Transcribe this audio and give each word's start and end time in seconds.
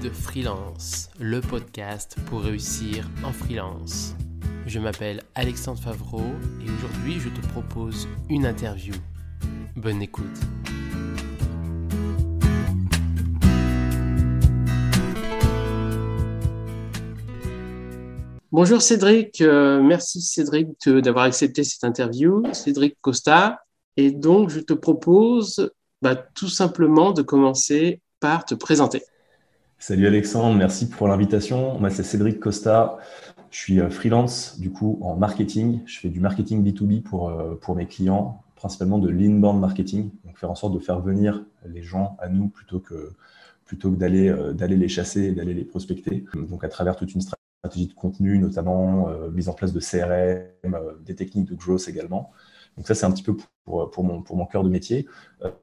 Guide 0.00 0.12
Freelance, 0.12 1.10
le 1.18 1.40
podcast 1.40 2.16
pour 2.26 2.42
réussir 2.42 3.08
en 3.24 3.32
freelance. 3.32 4.14
Je 4.66 4.78
m'appelle 4.78 5.22
Alexandre 5.34 5.80
Favreau 5.80 6.22
et 6.64 6.70
aujourd'hui 6.70 7.18
je 7.18 7.28
te 7.28 7.44
propose 7.48 8.06
une 8.28 8.46
interview. 8.46 8.94
Bonne 9.74 10.00
écoute. 10.00 10.26
Bonjour 18.52 18.80
Cédric, 18.80 19.40
euh, 19.40 19.82
merci 19.82 20.20
Cédric 20.20 20.68
d'avoir 20.86 21.24
accepté 21.24 21.64
cette 21.64 21.82
interview. 21.82 22.44
Cédric 22.52 22.96
Costa. 23.00 23.62
Et 23.96 24.12
donc 24.12 24.50
je 24.50 24.60
te 24.60 24.74
propose 24.74 25.72
bah, 26.02 26.14
tout 26.14 26.48
simplement 26.48 27.10
de 27.10 27.22
commencer 27.22 28.00
par 28.20 28.44
te 28.44 28.54
présenter. 28.54 29.02
Salut 29.80 30.08
Alexandre, 30.08 30.56
merci 30.56 30.88
pour 30.88 31.06
l'invitation. 31.06 31.78
Moi, 31.78 31.88
c'est 31.90 32.02
Cédric 32.02 32.40
Costa. 32.40 32.98
Je 33.52 33.58
suis 33.58 33.80
euh, 33.80 33.88
freelance, 33.88 34.58
du 34.58 34.72
coup, 34.72 34.98
en 35.02 35.14
marketing. 35.14 35.82
Je 35.86 36.00
fais 36.00 36.08
du 36.08 36.18
marketing 36.18 36.64
B2B 36.64 37.02
pour, 37.02 37.28
euh, 37.28 37.54
pour 37.54 37.76
mes 37.76 37.86
clients, 37.86 38.42
principalement 38.56 38.98
de 38.98 39.08
l'inbound 39.08 39.60
marketing. 39.60 40.10
Donc, 40.24 40.36
faire 40.36 40.50
en 40.50 40.56
sorte 40.56 40.74
de 40.74 40.80
faire 40.80 40.98
venir 41.00 41.44
les 41.64 41.82
gens 41.82 42.16
à 42.18 42.28
nous 42.28 42.48
plutôt 42.48 42.80
que, 42.80 43.12
plutôt 43.66 43.92
que 43.92 43.96
d'aller, 43.96 44.28
euh, 44.28 44.52
d'aller 44.52 44.76
les 44.76 44.88
chasser 44.88 45.26
et 45.26 45.32
d'aller 45.32 45.54
les 45.54 45.64
prospecter. 45.64 46.24
Donc, 46.34 46.64
à 46.64 46.68
travers 46.68 46.96
toute 46.96 47.14
une 47.14 47.20
stratégie 47.20 47.86
de 47.86 47.94
contenu, 47.94 48.36
notamment 48.38 49.08
mise 49.30 49.48
en 49.48 49.52
place 49.52 49.72
de 49.72 49.80
CRM, 49.80 50.76
des 51.06 51.14
techniques 51.14 51.48
de 51.48 51.54
growth 51.54 51.86
également. 51.86 52.32
Donc, 52.76 52.88
ça, 52.88 52.96
c'est 52.96 53.06
un 53.06 53.12
petit 53.12 53.22
peu 53.22 53.36
pour, 53.64 53.90
pour, 53.92 54.02
mon, 54.02 54.22
pour 54.22 54.36
mon 54.36 54.46
cœur 54.46 54.64
de 54.64 54.70
métier. 54.70 55.06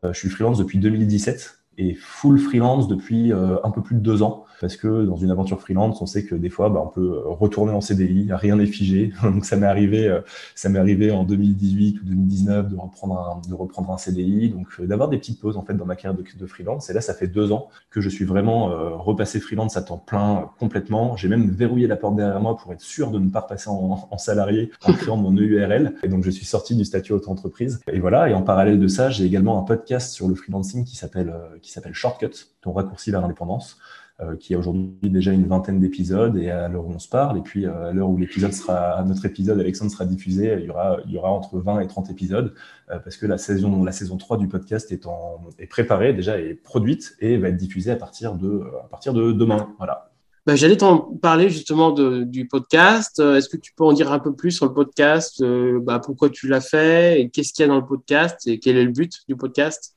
je 0.04 0.18
suis 0.18 0.30
freelance 0.30 0.58
depuis 0.58 0.80
2017 0.80 1.65
et 1.78 1.94
full 1.94 2.40
freelance 2.40 2.88
depuis 2.88 3.32
un 3.32 3.72
peu 3.72 3.82
plus 3.82 3.96
de 3.96 4.02
deux 4.02 4.24
ans 4.24 4.46
parce 4.62 4.78
que 4.78 5.06
dans 5.06 5.18
une 5.18 5.32
aventure 5.32 5.60
freelance, 5.60 6.02
on 6.02 6.06
sait 6.06 6.26
que 6.26 6.36
des 6.36 6.50
fois, 6.50 6.70
bah, 6.70 6.82
on 6.84 6.88
peut 6.88 7.22
retourner 7.26 7.74
en 7.74 7.82
CDI, 7.82 8.28
rien 8.32 8.56
n'est 8.56 8.66
figé. 8.66 9.12
Donc 9.24 9.46
ça 9.46 9.56
m'est 9.58 9.66
arrivé, 9.66 10.08
euh, 10.08 10.22
ça 10.56 10.70
m'est 10.70 10.80
arrivé 10.80 11.12
en 11.12 11.24
2018 11.24 12.02
ou 12.02 12.06
2019 12.06 12.70
de 12.70 12.76
reprendre 12.76 13.20
un, 13.20 13.50
de 13.50 13.54
reprendre 13.54 13.92
un 13.92 13.98
CDI, 13.98 14.50
donc 14.50 14.68
euh, 14.80 14.88
d'avoir 14.88 15.10
des 15.10 15.18
petites 15.18 15.40
pauses 15.40 15.58
en 15.58 15.62
fait 15.62 15.74
dans 15.74 15.86
ma 15.86 15.96
carrière 15.96 16.20
de, 16.20 16.46
freelance. 16.46 16.90
Et 16.90 16.94
là, 16.94 17.02
ça 17.02 17.14
fait 17.14 17.28
deux 17.28 17.52
ans 17.52 17.70
que 17.90 18.02
je 18.02 18.10
suis 18.10 18.26
vraiment 18.26 18.70
euh, 18.70 18.90
repassé 18.96 19.40
freelance 19.40 19.78
à 19.78 19.82
temps 19.82 19.98
plein 19.98 20.50
complètement. 20.60 21.16
J'ai 21.16 21.28
même 21.28 21.50
verrouillé 21.50 21.88
la 21.88 21.96
porte 21.96 22.16
derrière 22.16 22.40
moi 22.40 22.56
pour 22.56 22.72
être 22.72 22.82
sûr 22.82 23.10
de 23.12 23.20
ne 23.20 23.30
pas 23.30 23.42
repasser 23.42 23.70
en, 23.70 24.08
en 24.10 24.18
salarié 24.18 24.72
en 24.86 24.94
créant 24.94 25.18
mon 25.18 25.36
EURL. 25.36 25.96
Et 26.04 26.08
donc 26.08 26.24
je 26.24 26.30
suis 26.30 26.46
sorti 26.46 26.76
du 26.76 26.86
statut 26.86 27.14
auto-entreprise. 27.14 27.80
Et 27.92 28.00
voilà. 28.00 28.30
Et 28.30 28.34
en 28.34 28.44
parallèle 28.44 28.80
de 28.80 28.88
ça, 28.88 29.10
j'ai 29.10 29.26
également 29.26 29.60
un 29.60 29.64
podcast 29.64 30.14
sur 30.14 30.28
le 30.28 30.36
freelancing 30.36 30.86
qui 30.86 30.96
s'appelle 30.96 31.34
qui 31.66 31.72
s'appelle 31.72 31.94
Shortcut, 31.94 32.32
ton 32.62 32.72
raccourci 32.74 33.12
vers 33.12 33.22
l'indépendance. 33.22 33.78
Euh, 34.22 34.38
qui 34.38 34.54
a 34.56 34.58
aujourd'hui 34.58 35.10
déjà 35.10 35.34
une 35.34 35.46
vingtaine 35.46 35.82
d'épisodes 35.82 36.38
et 36.38 36.50
à 36.50 36.70
l'heure 36.70 36.86
où 36.86 36.94
on 36.94 37.00
se 37.00 37.10
parle. 37.10 37.38
Et 37.38 37.42
puis 37.42 37.66
euh, 37.66 37.90
à 37.90 37.92
l'heure 37.92 38.08
où 38.08 38.16
l'épisode 38.16 38.54
sera, 38.54 39.04
notre 39.04 39.26
épisode, 39.26 39.60
Alexandre 39.60 39.92
sera 39.92 40.06
diffusé, 40.06 40.56
il 40.58 40.68
y 40.68 40.70
aura, 40.70 41.00
il 41.06 41.12
y 41.12 41.18
aura 41.18 41.32
entre 41.32 41.60
20 41.60 41.82
et 41.82 41.88
30 41.88 42.12
épisodes 42.12 42.54
euh, 42.92 43.00
parce 43.00 43.18
que 43.18 43.26
la 43.26 43.38
saison, 43.38 43.84
la 43.84 43.92
saison 43.92 44.16
3 44.16 44.38
du 44.38 44.48
podcast 44.48 44.90
est, 44.94 45.06
en, 45.06 45.42
est 45.60 45.68
préparée, 45.68 46.14
déjà 46.14 46.40
est 46.40 46.54
produite 46.54 47.18
et 47.20 47.36
va 47.36 47.50
être 47.50 47.58
diffusée 47.58 47.92
à 47.92 47.98
partir 47.98 48.36
de, 48.36 48.64
à 48.86 48.88
partir 48.88 49.14
de 49.14 49.34
demain. 49.34 49.76
Voilà. 49.80 50.14
Bah, 50.46 50.56
J'allais 50.56 50.78
t'en 50.78 50.98
parler 51.22 51.50
justement 51.50 51.92
du 51.92 52.48
podcast. 52.48 53.20
Est-ce 53.20 53.50
que 53.50 53.58
tu 53.58 53.74
peux 53.74 53.84
en 53.84 53.92
dire 53.92 54.14
un 54.14 54.20
peu 54.20 54.34
plus 54.34 54.52
sur 54.52 54.66
le 54.66 54.74
podcast 54.74 55.44
bah, 55.82 56.00
Pourquoi 56.00 56.30
tu 56.30 56.48
l'as 56.48 56.62
fait 56.62 57.30
qu'est-ce 57.34 57.52
qu'il 57.52 57.64
y 57.64 57.66
a 57.66 57.68
dans 57.68 57.82
le 57.82 57.86
podcast 57.86 58.48
et 58.48 58.60
quel 58.60 58.78
est 58.78 58.86
le 58.86 58.94
but 58.94 59.12
du 59.28 59.36
podcast? 59.36 59.96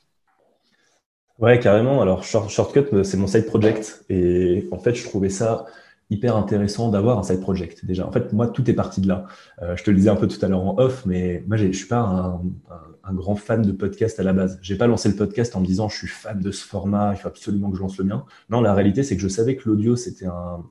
Ouais, 1.38 1.60
carrément. 1.60 2.02
Alors, 2.02 2.24
Shortcut, 2.24 2.86
euh, 2.92 3.04
c'est 3.04 3.16
mon 3.16 3.28
side 3.28 3.46
project. 3.46 4.04
Et 4.08 4.68
en 4.72 4.78
fait, 4.78 4.94
je 4.94 5.04
trouvais 5.04 5.28
ça 5.28 5.66
hyper 6.10 6.36
intéressant 6.36 6.90
d'avoir 6.90 7.18
un 7.18 7.22
side 7.22 7.40
project 7.40 7.84
déjà. 7.84 8.06
En 8.06 8.12
fait, 8.12 8.32
moi, 8.32 8.48
tout 8.48 8.68
est 8.70 8.74
parti 8.74 9.00
de 9.00 9.08
là. 9.08 9.26
Euh, 9.62 9.76
je 9.76 9.84
te 9.84 9.90
le 9.90 9.96
disais 9.96 10.10
un 10.10 10.16
peu 10.16 10.26
tout 10.26 10.44
à 10.44 10.48
l'heure 10.48 10.64
en 10.64 10.78
off, 10.78 11.04
mais 11.06 11.44
moi, 11.46 11.56
je 11.56 11.70
suis 11.70 11.86
pas 11.86 12.00
un, 12.00 13.14
grand 13.14 13.36
fan 13.36 13.62
de 13.62 13.72
podcast 13.72 14.20
à 14.20 14.22
la 14.22 14.32
base. 14.32 14.58
J'ai 14.62 14.76
pas 14.76 14.86
lancé 14.86 15.08
le 15.08 15.14
podcast 15.14 15.56
en 15.56 15.60
me 15.60 15.66
disant 15.66 15.88
je 15.88 15.96
suis 15.96 16.08
fan 16.08 16.40
de 16.40 16.50
ce 16.50 16.64
format, 16.64 17.14
il 17.14 17.16
faut 17.18 17.28
absolument 17.28 17.70
que 17.70 17.76
je 17.76 17.80
lance 17.82 17.96
le 17.98 18.04
mien. 18.04 18.24
Non, 18.50 18.60
la 18.60 18.74
réalité, 18.74 19.02
c'est 19.02 19.16
que 19.16 19.22
je 19.22 19.28
savais 19.28 19.56
que 19.56 19.66
l'audio, 19.68 19.96
c'était 19.96 20.26
un, 20.26 20.64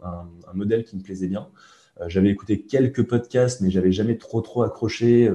modèle 0.53 0.83
qui 0.83 0.97
me 0.97 1.01
plaisait 1.01 1.27
bien. 1.27 1.47
Euh, 1.99 2.05
j'avais 2.09 2.29
écouté 2.29 2.61
quelques 2.61 3.03
podcasts, 3.07 3.61
mais 3.61 3.71
j'avais 3.71 3.91
jamais 3.91 4.17
trop 4.17 4.41
trop 4.41 4.63
accroché. 4.63 5.31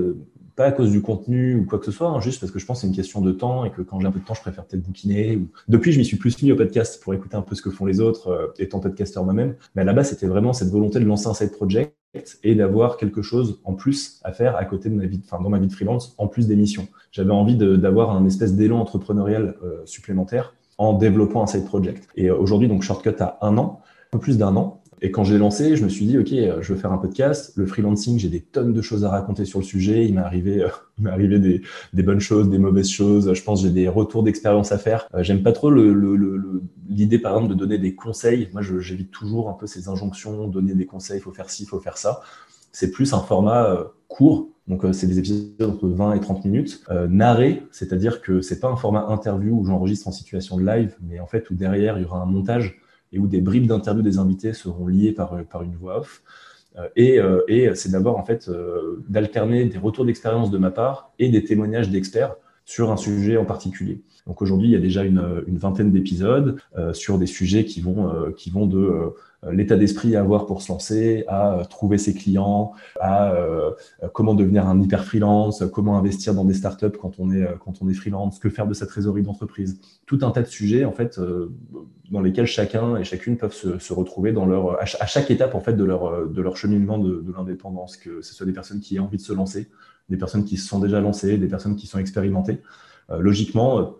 Pas 0.54 0.66
à 0.66 0.72
cause 0.72 0.90
du 0.90 1.02
contenu 1.02 1.56
ou 1.56 1.64
quoi 1.66 1.78
que 1.78 1.84
ce 1.84 1.90
soit, 1.90 2.08
hein, 2.08 2.20
juste 2.20 2.40
parce 2.40 2.52
que 2.52 2.58
je 2.58 2.66
pense 2.66 2.78
que 2.78 2.80
c'est 2.82 2.86
une 2.86 2.94
question 2.94 3.20
de 3.20 3.32
temps 3.32 3.64
et 3.64 3.70
que 3.70 3.82
quand 3.82 4.00
j'ai 4.00 4.06
un 4.06 4.12
peu 4.12 4.20
de 4.20 4.24
temps, 4.24 4.34
je 4.34 4.40
préfère 4.40 4.64
peut-être 4.64 4.82
bouquiner. 4.82 5.36
Ou... 5.36 5.48
Depuis, 5.68 5.92
je 5.92 5.98
m'y 5.98 6.04
suis 6.04 6.16
plus 6.16 6.42
mis 6.42 6.52
au 6.52 6.56
podcast 6.56 7.02
pour 7.02 7.14
écouter 7.14 7.36
un 7.36 7.42
peu 7.42 7.54
ce 7.54 7.62
que 7.62 7.70
font 7.70 7.86
les 7.86 8.00
autres, 8.00 8.28
euh, 8.28 8.46
étant 8.58 8.80
podcasteur 8.80 9.24
moi-même. 9.24 9.54
Mais 9.74 9.82
à 9.82 9.84
la 9.84 9.92
base, 9.92 10.10
c'était 10.10 10.26
vraiment 10.26 10.52
cette 10.52 10.70
volonté 10.70 11.00
de 11.00 11.04
lancer 11.04 11.28
un 11.28 11.34
side 11.34 11.52
project 11.52 11.96
et 12.42 12.54
d'avoir 12.54 12.98
quelque 12.98 13.22
chose 13.22 13.60
en 13.64 13.72
plus 13.72 14.20
à 14.22 14.32
faire 14.32 14.56
à 14.56 14.64
côté 14.64 14.90
de 14.90 14.94
ma 14.94 15.06
vie, 15.06 15.20
enfin 15.24 15.42
dans 15.42 15.48
ma 15.48 15.58
vie 15.58 15.66
de 15.66 15.72
freelance, 15.72 16.14
en 16.18 16.28
plus 16.28 16.46
d'émissions. 16.46 16.86
J'avais 17.10 17.30
envie 17.30 17.56
d'avoir 17.56 18.14
un 18.14 18.26
espèce 18.26 18.54
d'élan 18.54 18.80
entrepreneurial 18.80 19.56
euh, 19.62 19.80
supplémentaire 19.86 20.54
en 20.78 20.92
développant 20.92 21.42
un 21.42 21.46
side 21.46 21.64
project. 21.64 22.08
Et 22.16 22.28
euh, 22.28 22.36
aujourd'hui, 22.36 22.68
donc 22.68 22.82
Shortcut 22.82 23.20
a 23.20 23.38
un 23.40 23.56
an, 23.56 23.80
un 24.08 24.10
peu 24.10 24.18
plus 24.18 24.36
d'un 24.36 24.56
an, 24.56 24.81
et 25.04 25.10
quand 25.10 25.24
j'ai 25.24 25.36
lancé, 25.36 25.74
je 25.74 25.82
me 25.82 25.88
suis 25.88 26.06
dit, 26.06 26.16
OK, 26.16 26.28
je 26.28 26.72
veux 26.72 26.78
faire 26.78 26.92
un 26.92 26.98
podcast. 26.98 27.52
Le 27.56 27.66
freelancing, 27.66 28.20
j'ai 28.20 28.28
des 28.28 28.40
tonnes 28.40 28.72
de 28.72 28.80
choses 28.80 29.04
à 29.04 29.08
raconter 29.08 29.44
sur 29.44 29.58
le 29.58 29.64
sujet. 29.64 30.06
Il 30.06 30.14
m'est 30.14 30.20
arrivé, 30.20 30.62
euh, 30.62 30.68
il 30.98 31.04
m'est 31.04 31.10
arrivé 31.10 31.40
des, 31.40 32.02
bonnes 32.04 32.20
choses, 32.20 32.48
des 32.48 32.58
mauvaises 32.58 32.88
choses. 32.88 33.34
Je 33.34 33.42
pense 33.42 33.62
que 33.62 33.66
j'ai 33.66 33.74
des 33.74 33.88
retours 33.88 34.22
d'expérience 34.22 34.70
à 34.70 34.78
faire. 34.78 35.08
Euh, 35.14 35.24
j'aime 35.24 35.42
pas 35.42 35.50
trop 35.50 35.72
l'idée, 35.72 37.18
par 37.18 37.34
exemple, 37.34 37.52
de 37.52 37.58
donner 37.58 37.78
des 37.78 37.96
conseils. 37.96 38.48
Moi, 38.52 38.62
j'évite 38.62 39.10
toujours 39.10 39.50
un 39.50 39.54
peu 39.54 39.66
ces 39.66 39.88
injonctions, 39.88 40.46
donner 40.46 40.74
des 40.74 40.86
conseils, 40.86 41.18
il 41.18 41.22
faut 41.22 41.32
faire 41.32 41.50
ci, 41.50 41.64
il 41.64 41.66
faut 41.66 41.80
faire 41.80 41.98
ça. 41.98 42.20
C'est 42.70 42.92
plus 42.92 43.12
un 43.12 43.20
format 43.20 43.64
euh, 43.64 43.84
court. 44.06 44.50
Donc, 44.68 44.84
c'est 44.92 45.08
des 45.08 45.18
épisodes 45.18 45.60
entre 45.62 45.88
20 45.88 46.14
et 46.14 46.20
30 46.20 46.44
minutes. 46.44 46.84
narré, 47.08 47.64
c'est-à-dire 47.72 48.22
que 48.22 48.40
c'est 48.40 48.60
pas 48.60 48.68
un 48.68 48.76
format 48.76 49.06
interview 49.08 49.58
où 49.58 49.64
j'enregistre 49.64 50.06
en 50.06 50.12
situation 50.12 50.56
de 50.58 50.64
live, 50.64 50.94
mais 51.02 51.18
en 51.18 51.26
fait, 51.26 51.50
où 51.50 51.54
derrière, 51.54 51.98
il 51.98 52.02
y 52.02 52.04
aura 52.04 52.22
un 52.22 52.26
montage 52.26 52.80
et 53.12 53.18
où 53.18 53.26
des 53.26 53.40
bribes 53.40 53.66
d'interviews 53.66 54.02
des 54.02 54.18
invités 54.18 54.52
seront 54.52 54.86
liées 54.86 55.12
par, 55.12 55.34
euh, 55.34 55.62
une 55.62 55.76
voix 55.76 55.98
off. 55.98 56.22
Euh, 56.78 56.88
et, 56.96 57.18
euh, 57.18 57.42
et 57.48 57.74
c'est 57.74 57.90
d'abord 57.90 58.18
en 58.18 58.24
fait 58.24 58.50
d'alterner 59.08 59.66
des 59.66 59.78
retours 59.78 60.04
d'expérience 60.04 60.50
de 60.50 60.58
ma 60.58 60.70
part 60.70 61.12
et 61.18 61.28
des 61.28 61.44
témoignages 61.44 61.90
d'experts 61.90 62.36
sur 62.64 62.90
un 62.92 62.96
sujet 62.96 63.36
en 63.36 63.44
particulier. 63.44 64.02
Donc 64.26 64.40
aujourd'hui, 64.42 64.68
il 64.68 64.72
y 64.72 64.76
a 64.76 64.80
déjà 64.80 65.04
une, 65.04 65.42
vingtaine 65.48 65.90
d'épisodes 65.90 66.60
sur 66.92 67.18
des 67.18 67.26
sujets 67.26 67.64
qui 67.64 67.80
vont, 67.80 68.32
qui 68.36 68.50
vont 68.50 68.66
de 68.66 69.12
euh, 69.44 69.52
l'état 69.52 69.76
d'esprit 69.76 70.14
à 70.14 70.20
avoir 70.20 70.46
pour 70.46 70.62
se 70.62 70.70
lancer, 70.70 71.24
à 71.26 71.54
euh, 71.54 71.64
trouver 71.64 71.98
ses 71.98 72.14
clients, 72.14 72.72
à 73.00 73.32
euh, 73.32 73.72
comment 74.12 74.34
devenir 74.34 74.68
un 74.68 74.80
hyper 74.80 75.04
freelance, 75.04 75.64
comment 75.72 75.98
investir 75.98 76.34
dans 76.34 76.44
des 76.44 76.54
startups 76.54 76.96
quand 77.00 77.18
on 77.18 77.32
est 77.32 77.46
quand 77.58 77.82
on 77.82 77.88
est 77.88 77.94
freelance, 77.94 78.38
que 78.38 78.50
faire 78.50 78.66
de 78.66 78.74
sa 78.74 78.86
trésorerie 78.86 79.22
d'entreprise. 79.22 79.80
Tout 80.06 80.20
un 80.22 80.30
tas 80.30 80.42
de 80.42 80.46
sujets 80.46 80.84
en 80.84 80.92
fait 80.92 81.20
dans 82.10 82.20
lesquels 82.20 82.46
chacun 82.46 82.96
et 82.96 83.04
chacune 83.04 83.36
peuvent 83.36 83.54
se, 83.54 83.78
se 83.78 83.92
retrouver 83.92 84.32
dans 84.32 84.46
leur 84.46 84.80
à, 84.80 85.06
chaque 85.06 85.30
étape 85.30 85.54
en 85.54 85.60
fait 85.60 85.74
de 85.74 85.84
leur 85.84 86.28
de 86.28 86.42
leur 86.42 86.56
cheminement 86.56 86.98
de, 86.98 87.20
de 87.20 87.32
l'indépendance, 87.32 87.96
que 87.96 88.22
ce 88.22 88.34
soit 88.34 88.46
des 88.46 88.52
personnes 88.52 88.80
qui 88.80 88.96
aient 88.96 89.00
envie 89.00 89.16
de 89.16 89.22
se 89.22 89.32
lancer, 89.32 89.68
des 90.12 90.18
personnes 90.18 90.44
qui 90.44 90.56
se 90.56 90.68
sont 90.68 90.78
déjà 90.78 91.00
lancées, 91.00 91.38
des 91.38 91.48
personnes 91.48 91.74
qui 91.74 91.88
sont 91.88 91.98
expérimentées. 91.98 92.60
logiquement, 93.18 93.96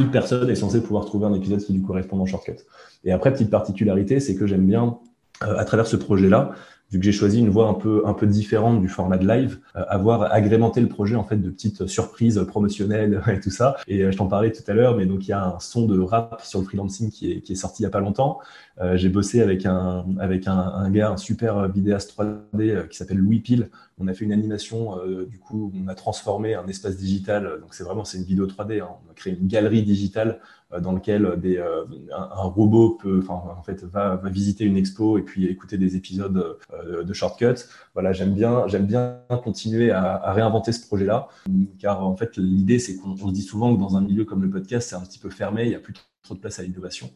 toute 0.00 0.10
personne 0.10 0.48
est 0.48 0.54
censée 0.54 0.82
pouvoir 0.82 1.04
trouver 1.04 1.26
un 1.26 1.34
épisode 1.34 1.60
qui 1.60 1.72
lui 1.72 1.82
correspond 1.82 2.18
en 2.18 2.26
shortcut. 2.26 2.56
Et 3.04 3.12
après, 3.12 3.32
petite 3.32 3.50
particularité, 3.50 4.20
c'est 4.20 4.34
que 4.34 4.46
j'aime 4.46 4.66
bien, 4.66 4.98
euh, 5.42 5.56
à 5.56 5.64
travers 5.64 5.86
ce 5.86 5.96
projet-là, 5.96 6.52
vu 6.90 6.98
que 6.98 7.04
j'ai 7.04 7.12
choisi 7.12 7.38
une 7.38 7.48
voie 7.48 7.68
un 7.68 7.74
peu 7.74 8.02
un 8.06 8.14
peu 8.14 8.26
différente 8.26 8.80
du 8.80 8.88
format 8.88 9.18
de 9.18 9.26
live, 9.26 9.60
euh, 9.76 9.84
avoir 9.88 10.32
agrémenté 10.32 10.80
le 10.80 10.88
projet 10.88 11.14
en 11.14 11.24
fait 11.24 11.36
de 11.36 11.50
petites 11.50 11.86
surprises 11.86 12.44
promotionnelles 12.46 13.22
et 13.28 13.40
tout 13.40 13.50
ça. 13.50 13.76
Et 13.86 14.02
euh, 14.02 14.10
je 14.10 14.16
t'en 14.16 14.26
parlais 14.26 14.52
tout 14.52 14.62
à 14.66 14.74
l'heure, 14.74 14.96
mais 14.96 15.06
donc 15.06 15.26
il 15.26 15.30
y 15.30 15.32
a 15.32 15.44
un 15.44 15.60
son 15.60 15.86
de 15.86 15.98
rap 16.00 16.40
sur 16.42 16.60
le 16.60 16.64
freelancing 16.64 17.10
qui 17.10 17.32
est 17.32 17.40
qui 17.40 17.52
est 17.52 17.56
sorti 17.56 17.82
il 17.82 17.84
y 17.84 17.86
a 17.86 17.90
pas 17.90 18.00
longtemps. 18.00 18.40
Euh, 18.80 18.96
j'ai 18.96 19.08
bossé 19.08 19.40
avec 19.42 19.66
un 19.66 20.04
avec 20.18 20.48
un, 20.48 20.58
un, 20.58 20.90
gars, 20.90 21.10
un 21.10 21.16
super 21.16 21.68
vidéaste 21.68 22.18
3D 22.18 22.88
qui 22.88 22.96
s'appelle 22.96 23.18
Louis 23.18 23.40
Pile. 23.40 23.70
On 24.02 24.08
a 24.08 24.14
fait 24.14 24.24
une 24.24 24.32
animation, 24.32 24.96
du 25.28 25.38
coup, 25.38 25.70
on 25.76 25.86
a 25.86 25.94
transformé 25.94 26.54
un 26.54 26.66
espace 26.66 26.96
digital. 26.96 27.58
Donc 27.60 27.74
c'est 27.74 27.84
vraiment 27.84 28.04
c'est 28.04 28.16
une 28.16 28.24
vidéo 28.24 28.46
3D. 28.46 28.80
Hein. 28.80 28.88
On 29.06 29.10
a 29.10 29.14
créé 29.14 29.36
une 29.38 29.46
galerie 29.46 29.82
digitale 29.82 30.40
euh, 30.40 30.59
dans 30.78 30.92
lequel 30.92 31.40
des, 31.40 31.56
euh, 31.56 31.84
un, 32.16 32.42
robot 32.42 32.98
peut, 33.00 33.24
en 33.28 33.62
fait, 33.62 33.82
va, 33.84 34.20
visiter 34.24 34.64
une 34.64 34.76
expo 34.76 35.18
et 35.18 35.22
puis 35.22 35.46
écouter 35.46 35.78
des 35.78 35.96
épisodes 35.96 36.58
euh, 36.72 37.02
de 37.02 37.12
shortcuts. 37.12 37.66
Voilà, 37.94 38.12
j'aime 38.12 38.34
bien, 38.34 38.68
j'aime 38.68 38.86
bien 38.86 39.20
continuer 39.42 39.90
à, 39.90 40.32
réinventer 40.32 40.72
ce 40.72 40.86
projet-là, 40.86 41.28
car 41.78 42.06
en 42.06 42.14
fait, 42.16 42.36
l'idée, 42.36 42.78
c'est 42.78 42.96
qu'on 42.96 43.16
se 43.16 43.32
dit 43.32 43.42
souvent 43.42 43.74
que 43.74 43.80
dans 43.80 43.96
un 43.96 44.00
milieu 44.00 44.24
comme 44.24 44.42
le 44.42 44.50
podcast, 44.50 44.90
c'est 44.90 44.96
un 44.96 45.00
petit 45.00 45.18
peu 45.18 45.30
fermé, 45.30 45.64
il 45.64 45.70
n'y 45.70 45.74
a 45.74 45.80
plus 45.80 45.94
trop 46.22 46.34
de 46.34 46.40
place 46.40 46.60
à 46.60 46.62
l'innovation. 46.62 47.10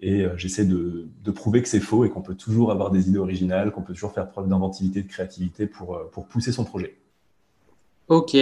Et 0.00 0.26
j'essaie 0.36 0.66
de, 0.66 1.08
de, 1.24 1.30
prouver 1.30 1.62
que 1.62 1.68
c'est 1.68 1.80
faux 1.80 2.04
et 2.04 2.10
qu'on 2.10 2.20
peut 2.20 2.34
toujours 2.34 2.70
avoir 2.70 2.90
des 2.90 3.08
idées 3.08 3.18
originales, 3.18 3.72
qu'on 3.72 3.80
peut 3.80 3.94
toujours 3.94 4.12
faire 4.12 4.28
preuve 4.28 4.46
d'inventivité, 4.46 5.02
de 5.02 5.08
créativité 5.08 5.66
pour 5.66 6.26
pousser 6.28 6.52
son 6.52 6.64
projet. 6.64 6.98
Ok. 8.08 8.36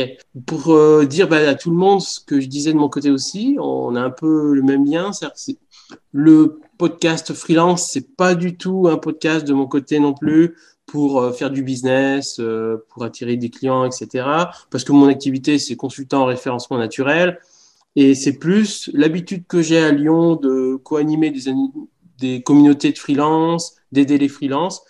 Pour 0.47 0.75
euh, 0.75 1.07
dire 1.07 1.29
bah, 1.29 1.49
à 1.49 1.55
tout 1.55 1.71
le 1.71 1.77
monde 1.77 2.03
ce 2.03 2.21
que 2.21 2.39
je 2.41 2.47
disais 2.49 2.73
de 2.73 2.79
mon 2.79 2.89
côté 2.91 3.11
aussi, 3.11 3.57
on 3.61 3.95
a 3.97 4.01
un 4.01 4.11
peu 4.11 4.53
le 4.53 4.63
même 4.63 4.85
lien. 4.85 5.11
Le 6.13 6.61
podcast 6.77 7.33
freelance, 7.33 7.91
c'est 7.91 8.15
pas 8.17 8.35
du 8.35 8.57
tout 8.57 8.89
un 8.89 8.99
podcast 8.99 9.47
de 9.47 9.55
mon 9.55 9.67
côté 9.67 10.01
non 10.01 10.13
plus 10.13 10.55
pour 10.87 11.21
euh, 11.21 11.33
faire 11.33 11.51
du 11.51 11.63
business, 11.63 12.39
euh, 12.41 12.85
pour 12.91 13.05
attirer 13.05 13.37
des 13.37 13.49
clients, 13.49 13.87
etc. 13.87 14.27
Parce 14.71 14.85
que 14.85 14.93
mon 14.93 15.09
activité, 15.09 15.59
c'est 15.59 15.77
consultant 15.77 16.23
en 16.23 16.27
référencement 16.27 16.77
naturel. 16.77 17.41
Et 17.97 18.15
c'est 18.15 18.39
plus 18.39 18.91
l'habitude 18.93 19.47
que 19.47 19.63
j'ai 19.63 19.79
à 19.79 19.93
Lyon 19.93 20.37
de 20.37 20.77
co-animer 20.77 21.31
des, 21.31 21.53
des 22.19 22.43
communautés 22.43 22.93
de 22.93 22.99
freelance, 22.99 23.77
d'aider 23.93 24.19
les 24.19 24.29
freelances. 24.29 24.83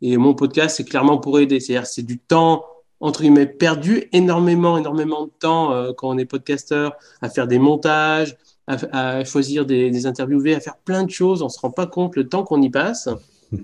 Et 0.00 0.16
mon 0.16 0.34
podcast, 0.34 0.76
c'est 0.76 0.84
clairement 0.84 1.18
pour 1.18 1.38
aider. 1.38 1.60
C'est-à-dire, 1.60 1.86
c'est 1.86 2.02
du 2.02 2.18
temps, 2.18 2.64
entre 3.02 3.22
guillemets, 3.22 3.46
perdu, 3.46 4.04
énormément, 4.12 4.78
énormément 4.78 5.26
de 5.26 5.32
temps 5.40 5.72
euh, 5.72 5.92
quand 5.92 6.08
on 6.08 6.16
est 6.18 6.24
podcasteur, 6.24 6.96
à 7.20 7.28
faire 7.28 7.48
des 7.48 7.58
montages, 7.58 8.36
à, 8.68 9.24
choisir 9.24 9.66
des, 9.66 9.90
des, 9.90 10.06
interviewés, 10.06 10.54
à 10.54 10.60
faire 10.60 10.76
plein 10.76 11.02
de 11.02 11.10
choses. 11.10 11.42
On 11.42 11.46
ne 11.46 11.50
se 11.50 11.58
rend 11.58 11.72
pas 11.72 11.86
compte 11.86 12.14
le 12.14 12.28
temps 12.28 12.44
qu'on 12.44 12.62
y 12.62 12.70
passe. 12.70 13.08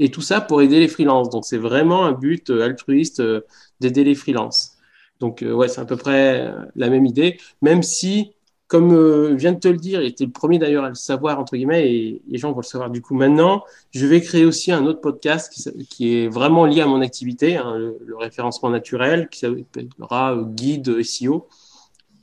Et 0.00 0.10
tout 0.10 0.22
ça 0.22 0.40
pour 0.40 0.62
aider 0.62 0.80
les 0.80 0.88
freelances. 0.88 1.28
Donc, 1.28 1.44
c'est 1.44 1.58
vraiment 1.58 2.06
un 2.06 2.12
but 2.12 2.50
euh, 2.50 2.62
altruiste 2.62 3.20
euh, 3.20 3.42
d'aider 3.80 4.04
les 4.04 4.14
freelances. 4.14 4.78
Donc, 5.20 5.44
ouais, 5.44 5.68
c'est 5.68 5.80
à 5.80 5.84
peu 5.84 5.96
près 5.96 6.54
la 6.76 6.88
même 6.88 7.04
idée, 7.04 7.38
même 7.60 7.82
si 7.82 8.34
comme 8.68 8.92
euh, 8.92 9.34
vient 9.34 9.52
de 9.52 9.58
te 9.58 9.66
le 9.66 9.78
dire, 9.78 10.02
et 10.02 10.14
tu 10.14 10.22
es 10.22 10.26
le 10.26 10.32
premier 10.32 10.58
d'ailleurs 10.58 10.84
à 10.84 10.90
le 10.90 10.94
savoir, 10.94 11.40
entre 11.40 11.56
guillemets, 11.56 11.90
et 11.90 12.22
les 12.28 12.38
gens 12.38 12.52
vont 12.52 12.60
le 12.60 12.64
savoir 12.64 12.90
du 12.90 13.00
coup 13.00 13.14
maintenant, 13.14 13.64
je 13.92 14.06
vais 14.06 14.20
créer 14.20 14.44
aussi 14.44 14.70
un 14.70 14.84
autre 14.84 15.00
podcast 15.00 15.50
qui, 15.88 16.14
est 16.14 16.28
vraiment 16.28 16.66
lié 16.66 16.82
à 16.82 16.86
mon 16.86 17.00
activité, 17.00 17.56
hein, 17.56 17.76
le, 17.78 18.16
référencement 18.16 18.68
naturel, 18.68 19.28
qui 19.30 19.40
s'appellera 19.40 20.34
euh, 20.34 20.44
Guide 20.44 21.02
SEO. 21.02 21.48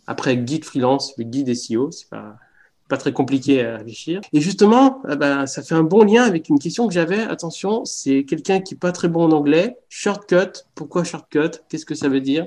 Après 0.05 0.37
Guide 0.37 0.65
Freelance, 0.65 1.13
le 1.17 1.23
Guide 1.23 1.55
SEO, 1.55 1.89
c'est 1.89 2.09
pas, 2.09 2.35
pas 2.87 2.97
très 2.97 3.11
compliqué 3.11 3.65
à 3.65 3.77
réfléchir. 3.77 4.21
Et 4.31 4.39
justement, 4.39 5.01
ah 5.07 5.15
ben, 5.15 5.47
ça 5.47 5.63
fait 5.63 5.73
un 5.73 5.83
bon 5.83 6.03
lien 6.03 6.23
avec 6.23 6.49
une 6.49 6.59
question 6.59 6.87
que 6.87 6.93
j'avais. 6.93 7.21
Attention, 7.21 7.85
c'est 7.85 8.23
quelqu'un 8.23 8.61
qui 8.61 8.75
est 8.75 8.79
pas 8.79 8.91
très 8.91 9.07
bon 9.07 9.23
en 9.23 9.31
anglais. 9.31 9.77
Shortcut, 9.89 10.63
pourquoi 10.75 11.03
shortcut? 11.03 11.59
Qu'est-ce 11.69 11.87
que 11.87 11.95
ça 11.95 12.07
veut 12.07 12.21
dire? 12.21 12.45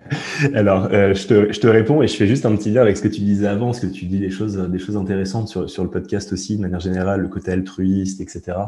Alors, 0.54 0.88
euh, 0.92 1.14
je, 1.14 1.26
te, 1.26 1.52
je, 1.52 1.60
te, 1.60 1.66
réponds 1.66 2.02
et 2.02 2.08
je 2.08 2.16
fais 2.16 2.26
juste 2.26 2.46
un 2.46 2.54
petit 2.56 2.70
lien 2.70 2.82
avec 2.82 2.96
ce 2.96 3.02
que 3.02 3.08
tu 3.08 3.20
disais 3.20 3.46
avant, 3.46 3.66
parce 3.66 3.80
que 3.80 3.86
tu 3.86 4.06
dis 4.06 4.18
des 4.18 4.30
choses, 4.30 4.56
des 4.56 4.78
choses 4.78 4.96
intéressantes 4.96 5.48
sur, 5.48 5.68
sur 5.70 5.84
le 5.84 5.90
podcast 5.90 6.32
aussi, 6.32 6.56
de 6.56 6.62
manière 6.62 6.80
générale, 6.80 7.20
le 7.20 7.28
côté 7.28 7.52
altruiste, 7.52 8.20
etc. 8.20 8.58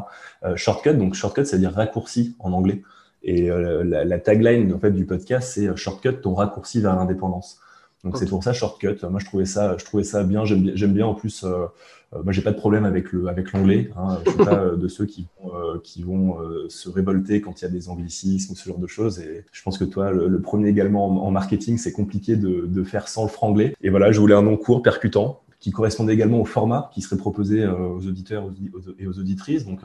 Euh, 0.43 0.55
shortcut, 0.55 0.93
donc 0.93 1.13
shortcut, 1.13 1.45
ça 1.45 1.57
veut 1.57 1.61
dire 1.61 1.73
raccourci 1.73 2.35
en 2.39 2.53
anglais. 2.53 2.81
Et 3.23 3.49
euh, 3.49 3.83
la, 3.83 4.05
la, 4.05 4.19
tagline 4.19 4.71
en 4.73 4.79
fait, 4.79 4.91
du 4.91 5.05
podcast, 5.05 5.51
c'est 5.53 5.75
shortcut, 5.75 6.21
ton 6.21 6.33
raccourci 6.35 6.81
vers 6.81 6.95
l'indépendance. 6.95 7.59
Donc 8.05 8.17
c'est 8.17 8.29
pour 8.29 8.43
ça 8.43 8.53
shortcut. 8.53 8.95
Moi 9.09 9.19
je 9.19 9.25
trouvais 9.25 9.45
ça, 9.45 9.75
je 9.77 9.83
trouvais 9.83 10.03
ça 10.03 10.23
bien. 10.23 10.45
J'aime 10.45 10.61
bien, 10.61 10.87
bien 10.87 11.05
en 11.07 11.15
plus. 11.15 11.43
Euh, 11.43 11.65
euh, 12.13 12.21
moi 12.23 12.31
j'ai 12.31 12.43
pas 12.43 12.51
de 12.51 12.57
problème 12.57 12.85
avec 12.85 13.11
le 13.11 13.27
avec 13.27 13.51
l'anglais. 13.51 13.89
Hein. 13.97 14.19
Je 14.23 14.29
suis 14.29 14.45
pas 14.45 14.59
euh, 14.59 14.75
de 14.75 14.87
ceux 14.87 15.07
qui 15.07 15.27
vont, 15.41 15.51
qui 15.83 16.03
vont 16.03 16.37
se 16.69 16.87
révolter 16.87 17.41
quand 17.41 17.59
il 17.59 17.65
y 17.65 17.67
a 17.67 17.71
des 17.71 17.89
anglicismes 17.89 18.53
ou 18.53 18.55
ce 18.55 18.69
genre 18.69 18.77
de 18.77 18.87
choses. 18.87 19.19
Et 19.19 19.43
je 19.51 19.63
pense 19.63 19.79
que 19.79 19.83
toi 19.83 20.11
le, 20.11 20.39
premier 20.39 20.69
également 20.69 21.25
en, 21.25 21.31
marketing 21.31 21.79
c'est 21.79 21.91
compliqué 21.91 22.35
de, 22.35 22.67
de, 22.67 22.83
faire 22.83 23.07
sans 23.07 23.23
le 23.23 23.29
franglais. 23.29 23.75
Et 23.81 23.89
voilà, 23.89 24.11
je 24.11 24.19
voulais 24.19 24.35
un 24.35 24.43
nom 24.43 24.55
court, 24.55 24.83
percutant, 24.83 25.41
qui 25.65 25.71
correspondait 25.71 26.13
également 26.13 26.39
au 26.39 26.45
format 26.45 26.91
qui 26.93 27.01
serait 27.01 27.17
proposé 27.17 27.65
aux 27.65 28.05
auditeurs 28.05 28.51
et 28.99 29.07
aux 29.07 29.17
auditrices. 29.17 29.65
Donc 29.65 29.79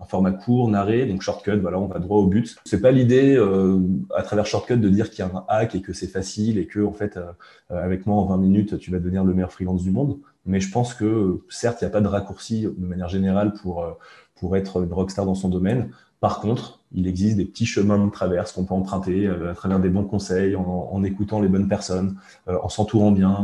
un 0.00 0.06
format 0.06 0.32
court, 0.32 0.70
narré, 0.70 1.04
donc 1.04 1.20
shortcut, 1.20 1.58
voilà, 1.58 1.78
on 1.78 1.88
va 1.88 1.98
droit 1.98 2.20
au 2.20 2.26
but. 2.26 2.56
C'est 2.64 2.80
pas 2.80 2.90
l'idée 2.90 3.36
euh, 3.36 3.80
à 4.16 4.22
travers 4.22 4.46
shortcut 4.46 4.78
de 4.78 4.88
dire 4.88 5.10
qu'il 5.10 5.18
y 5.18 5.28
a 5.28 5.30
un 5.30 5.44
hack 5.46 5.74
et 5.74 5.82
que 5.82 5.92
c'est 5.92 6.06
facile 6.06 6.56
et 6.56 6.66
que 6.66 6.80
en 6.80 6.94
fait 6.94 7.18
euh, 7.18 7.32
avec 7.68 8.06
moi 8.06 8.16
en 8.16 8.24
20 8.24 8.38
minutes 8.38 8.78
tu 8.78 8.90
vas 8.90 8.98
devenir 8.98 9.24
le 9.24 9.34
meilleur 9.34 9.52
freelance 9.52 9.82
du 9.82 9.90
monde. 9.90 10.20
Mais 10.46 10.58
je 10.58 10.70
pense 10.70 10.94
que 10.94 11.42
certes 11.50 11.82
il 11.82 11.84
n'y 11.84 11.88
a 11.88 11.92
pas 11.92 12.00
de 12.00 12.08
raccourci 12.08 12.62
de 12.62 12.86
manière 12.86 13.10
générale 13.10 13.52
pour 13.52 13.84
euh, 13.84 13.90
pour 14.36 14.56
être 14.56 14.82
une 14.82 14.92
rockstar 14.94 15.26
dans 15.26 15.34
son 15.34 15.50
domaine. 15.50 15.90
Par 16.20 16.40
contre, 16.40 16.80
il 16.94 17.06
existe 17.06 17.36
des 17.36 17.44
petits 17.44 17.66
chemins 17.66 18.02
de 18.02 18.10
traverse 18.10 18.52
qu'on 18.52 18.64
peut 18.64 18.74
emprunter 18.74 19.26
euh, 19.26 19.50
à 19.50 19.54
travers 19.54 19.80
des 19.80 19.88
bons 19.88 20.04
conseils, 20.04 20.56
en, 20.56 21.02
écoutant 21.04 21.40
les 21.40 21.48
bonnes 21.48 21.68
personnes, 21.68 22.16
euh, 22.48 22.56
en 22.62 22.68
s'entourant 22.68 23.10
bien, 23.10 23.36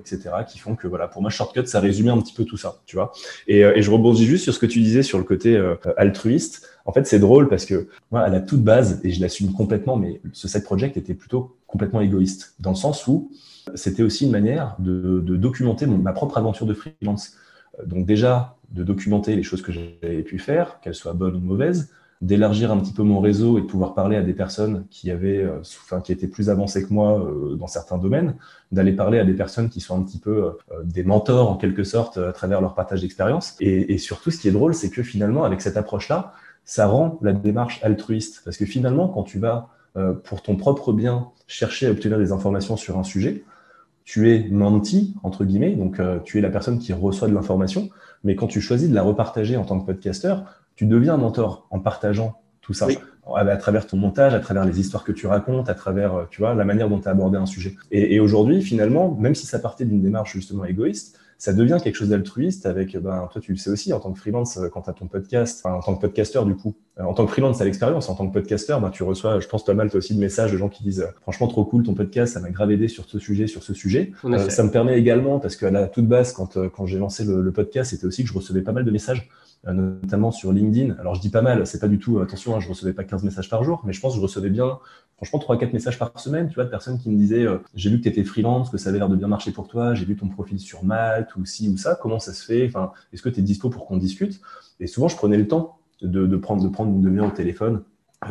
etc., 0.00 0.30
qui 0.48 0.58
font 0.58 0.76
que, 0.76 0.86
voilà, 0.86 1.08
pour 1.08 1.22
moi, 1.22 1.30
Shortcut, 1.30 1.66
ça 1.66 1.80
résumait 1.80 2.10
un 2.10 2.18
petit 2.18 2.34
peu 2.34 2.44
tout 2.44 2.56
ça, 2.56 2.80
tu 2.86 2.96
vois. 2.96 3.12
Et, 3.48 3.64
euh, 3.64 3.74
je 3.80 3.90
rebondis 3.90 4.26
juste 4.26 4.44
sur 4.44 4.54
ce 4.54 4.58
que 4.58 4.66
tu 4.66 4.80
disais 4.80 5.02
sur 5.02 5.18
le 5.18 5.24
côté 5.24 5.60
altruiste. 5.96 6.68
En 6.84 6.92
fait, 6.92 7.06
c'est 7.06 7.18
drôle 7.18 7.48
parce 7.48 7.64
que, 7.64 7.88
moi, 8.10 8.20
à 8.20 8.28
la 8.28 8.40
toute 8.40 8.62
base, 8.62 9.00
et 9.02 9.10
je 9.10 9.20
l'assume 9.20 9.52
complètement, 9.52 9.96
mais 9.96 10.20
ce 10.32 10.46
side 10.46 10.64
project 10.64 10.96
était 10.96 11.14
plutôt 11.14 11.56
complètement 11.66 12.00
égoïste, 12.00 12.54
dans 12.60 12.70
le 12.70 12.76
sens 12.76 13.06
où 13.06 13.30
c'était 13.74 14.02
aussi 14.02 14.26
une 14.26 14.30
manière 14.30 14.76
de, 14.78 15.20
documenter 15.36 15.86
ma 15.86 16.12
propre 16.12 16.38
aventure 16.38 16.66
de 16.66 16.74
freelance. 16.74 17.32
Donc 17.84 18.06
déjà, 18.06 18.55
de 18.70 18.82
documenter 18.82 19.36
les 19.36 19.42
choses 19.42 19.62
que 19.62 19.72
j'avais 19.72 20.22
pu 20.22 20.38
faire, 20.38 20.80
qu'elles 20.80 20.94
soient 20.94 21.12
bonnes 21.12 21.36
ou 21.36 21.40
mauvaises, 21.40 21.90
d'élargir 22.22 22.72
un 22.72 22.78
petit 22.78 22.92
peu 22.92 23.02
mon 23.02 23.20
réseau 23.20 23.58
et 23.58 23.62
de 23.62 23.66
pouvoir 23.66 23.94
parler 23.94 24.16
à 24.16 24.22
des 24.22 24.32
personnes 24.32 24.86
qui 24.90 25.10
avaient, 25.10 25.42
euh, 25.42 25.60
enfin, 25.60 26.00
qui 26.00 26.12
étaient 26.12 26.28
plus 26.28 26.48
avancées 26.48 26.86
que 26.86 26.92
moi 26.92 27.20
euh, 27.20 27.56
dans 27.56 27.66
certains 27.66 27.98
domaines, 27.98 28.36
d'aller 28.72 28.92
parler 28.92 29.18
à 29.18 29.24
des 29.24 29.34
personnes 29.34 29.68
qui 29.68 29.80
sont 29.80 30.00
un 30.00 30.02
petit 30.02 30.18
peu 30.18 30.44
euh, 30.44 30.82
des 30.84 31.04
mentors 31.04 31.50
en 31.50 31.56
quelque 31.56 31.84
sorte 31.84 32.16
à 32.16 32.32
travers 32.32 32.60
leur 32.60 32.74
partage 32.74 33.02
d'expérience. 33.02 33.54
Et, 33.60 33.92
et, 33.92 33.98
surtout, 33.98 34.30
ce 34.30 34.38
qui 34.38 34.48
est 34.48 34.52
drôle, 34.52 34.74
c'est 34.74 34.90
que 34.90 35.02
finalement, 35.02 35.44
avec 35.44 35.60
cette 35.60 35.76
approche-là, 35.76 36.32
ça 36.64 36.86
rend 36.86 37.18
la 37.20 37.32
démarche 37.32 37.80
altruiste. 37.84 38.42
Parce 38.44 38.56
que 38.56 38.64
finalement, 38.64 39.08
quand 39.08 39.22
tu 39.22 39.38
vas 39.38 39.68
pour 40.24 40.42
ton 40.42 40.56
propre 40.56 40.92
bien 40.92 41.30
chercher 41.46 41.86
à 41.86 41.90
obtenir 41.90 42.18
des 42.18 42.30
informations 42.30 42.76
sur 42.76 42.98
un 42.98 43.02
sujet, 43.02 43.44
tu 44.04 44.30
es 44.30 44.46
menti, 44.50 45.14
entre 45.22 45.46
guillemets, 45.46 45.74
donc 45.74 45.98
tu 46.24 46.36
es 46.36 46.42
la 46.42 46.50
personne 46.50 46.78
qui 46.78 46.92
reçoit 46.92 47.28
de 47.28 47.34
l'information, 47.34 47.88
mais 48.24 48.36
quand 48.36 48.46
tu 48.46 48.60
choisis 48.60 48.88
de 48.88 48.94
la 48.94 49.02
repartager 49.02 49.56
en 49.56 49.64
tant 49.64 49.78
que 49.80 49.86
podcasteur, 49.86 50.44
tu 50.74 50.86
deviens 50.86 51.14
un 51.14 51.18
mentor 51.18 51.66
en 51.70 51.80
partageant 51.80 52.40
tout 52.60 52.74
ça. 52.74 52.88
À, 53.34 53.56
travers 53.56 53.86
ton 53.86 53.96
montage, 53.96 54.34
à 54.34 54.40
travers 54.40 54.64
les 54.64 54.78
histoires 54.78 55.02
que 55.02 55.12
tu 55.12 55.26
racontes, 55.26 55.68
à 55.68 55.74
travers 55.74 56.14
euh, 56.14 56.24
tu 56.30 56.40
vois, 56.40 56.54
la 56.54 56.64
manière 56.64 56.88
dont 56.88 57.00
tu 57.00 57.08
as 57.08 57.10
abordé 57.10 57.36
un 57.36 57.46
sujet. 57.46 57.74
Et, 57.90 58.20
aujourd'hui, 58.20 58.62
finalement, 58.62 59.16
même 59.18 59.34
si 59.34 59.46
ça 59.46 59.58
partait 59.58 59.84
d'une 59.84 60.00
démarche 60.00 60.32
justement 60.32 60.64
égoïste, 60.64 61.18
ça 61.38 61.52
devient 61.52 61.78
quelque 61.82 61.96
chose 61.96 62.08
d'altruiste 62.08 62.66
avec, 62.66 62.96
ben, 62.96 63.28
toi 63.30 63.40
tu 63.40 63.52
le 63.52 63.58
sais 63.58 63.70
aussi, 63.70 63.92
en 63.92 64.00
tant 64.00 64.12
que 64.12 64.18
freelance, 64.18 64.56
euh, 64.56 64.68
quand 64.68 64.82
tu 64.82 64.90
as 64.90 64.94
ton 64.94 65.06
podcast, 65.06 65.64
en 65.66 65.80
tant 65.80 65.94
que 65.94 66.00
podcasteur 66.00 66.46
du 66.46 66.54
coup, 66.54 66.74
euh, 66.98 67.04
en 67.04 67.12
tant 67.12 67.26
que 67.26 67.30
freelance, 67.32 67.60
as 67.60 67.64
l'expérience, 67.64 68.08
en 68.08 68.14
tant 68.14 68.26
que 68.26 68.32
podcasteur, 68.32 68.80
ben, 68.80 68.90
tu 68.90 69.02
reçois, 69.02 69.38
je 69.40 69.46
pense 69.48 69.64
pas 69.64 69.74
mal 69.74 69.90
toi 69.90 69.98
aussi 69.98 70.14
de 70.14 70.20
messages 70.20 70.50
de 70.52 70.56
gens 70.56 70.68
qui 70.68 70.82
disent, 70.82 71.06
franchement 71.22 71.46
trop 71.48 71.64
cool 71.64 71.82
ton 71.82 71.94
podcast, 71.94 72.34
ça 72.34 72.40
m'a 72.40 72.50
grave 72.50 72.70
aidé 72.70 72.88
sur 72.88 73.04
ce 73.04 73.18
sujet, 73.18 73.46
sur 73.46 73.62
ce 73.62 73.74
sujet. 73.74 74.12
ça 74.48 74.62
me 74.62 74.70
permet 74.70 74.98
également, 74.98 75.38
parce 75.38 75.56
qu'à 75.56 75.70
la 75.70 75.88
toute 75.88 76.06
base, 76.08 76.32
quand, 76.32 76.58
quand 76.70 76.86
j'ai 76.86 76.98
lancé 76.98 77.24
le, 77.24 77.42
le 77.42 77.52
podcast, 77.52 77.90
c'était 77.90 78.06
aussi 78.06 78.22
que 78.22 78.28
je 78.30 78.34
recevais 78.34 78.62
pas 78.62 78.72
mal 78.72 78.84
de 78.84 78.90
messages. 78.90 79.28
euh, 79.28 79.45
notamment 79.72 80.30
sur 80.30 80.52
LinkedIn. 80.52 80.94
Alors 80.98 81.14
je 81.14 81.20
dis 81.20 81.30
pas 81.30 81.42
mal, 81.42 81.66
c'est 81.66 81.80
pas 81.80 81.88
du 81.88 81.98
tout, 81.98 82.20
attention, 82.20 82.54
hein, 82.54 82.60
je 82.60 82.68
recevais 82.68 82.92
pas 82.92 83.04
15 83.04 83.24
messages 83.24 83.50
par 83.50 83.64
jour, 83.64 83.82
mais 83.84 83.92
je 83.92 84.00
pense 84.00 84.12
que 84.12 84.18
je 84.18 84.22
recevais 84.22 84.50
bien, 84.50 84.78
franchement, 85.16 85.38
3-4 85.38 85.72
messages 85.72 85.98
par 85.98 86.18
semaine, 86.18 86.48
tu 86.48 86.54
vois, 86.54 86.64
de 86.64 86.70
personnes 86.70 86.98
qui 86.98 87.10
me 87.10 87.16
disaient, 87.16 87.46
euh, 87.46 87.58
j'ai 87.74 87.90
vu 87.90 87.98
que 87.98 88.04
tu 88.04 88.08
étais 88.08 88.24
freelance, 88.24 88.70
que 88.70 88.78
ça 88.78 88.90
avait 88.90 88.98
l'air 88.98 89.08
de 89.08 89.16
bien 89.16 89.28
marcher 89.28 89.50
pour 89.50 89.68
toi, 89.68 89.94
j'ai 89.94 90.04
vu 90.04 90.16
ton 90.16 90.28
profil 90.28 90.60
sur 90.60 90.84
Malte 90.84 91.34
ou 91.36 91.44
ci 91.44 91.68
ou 91.68 91.76
ça, 91.76 91.98
comment 92.00 92.18
ça 92.18 92.32
se 92.32 92.44
fait, 92.44 92.66
enfin, 92.66 92.92
est-ce 93.12 93.22
que 93.22 93.28
tu 93.28 93.40
es 93.40 93.42
dispo 93.42 93.70
pour 93.70 93.86
qu'on 93.86 93.96
discute? 93.96 94.40
Et 94.80 94.86
souvent, 94.86 95.08
je 95.08 95.16
prenais 95.16 95.38
le 95.38 95.48
temps 95.48 95.78
de, 96.02 96.36
prendre, 96.36 96.62
de 96.62 96.68
prendre 96.68 96.92
une 96.92 97.02
demi-heure 97.02 97.28
au 97.28 97.30
téléphone 97.30 97.76
euh, 97.76 97.82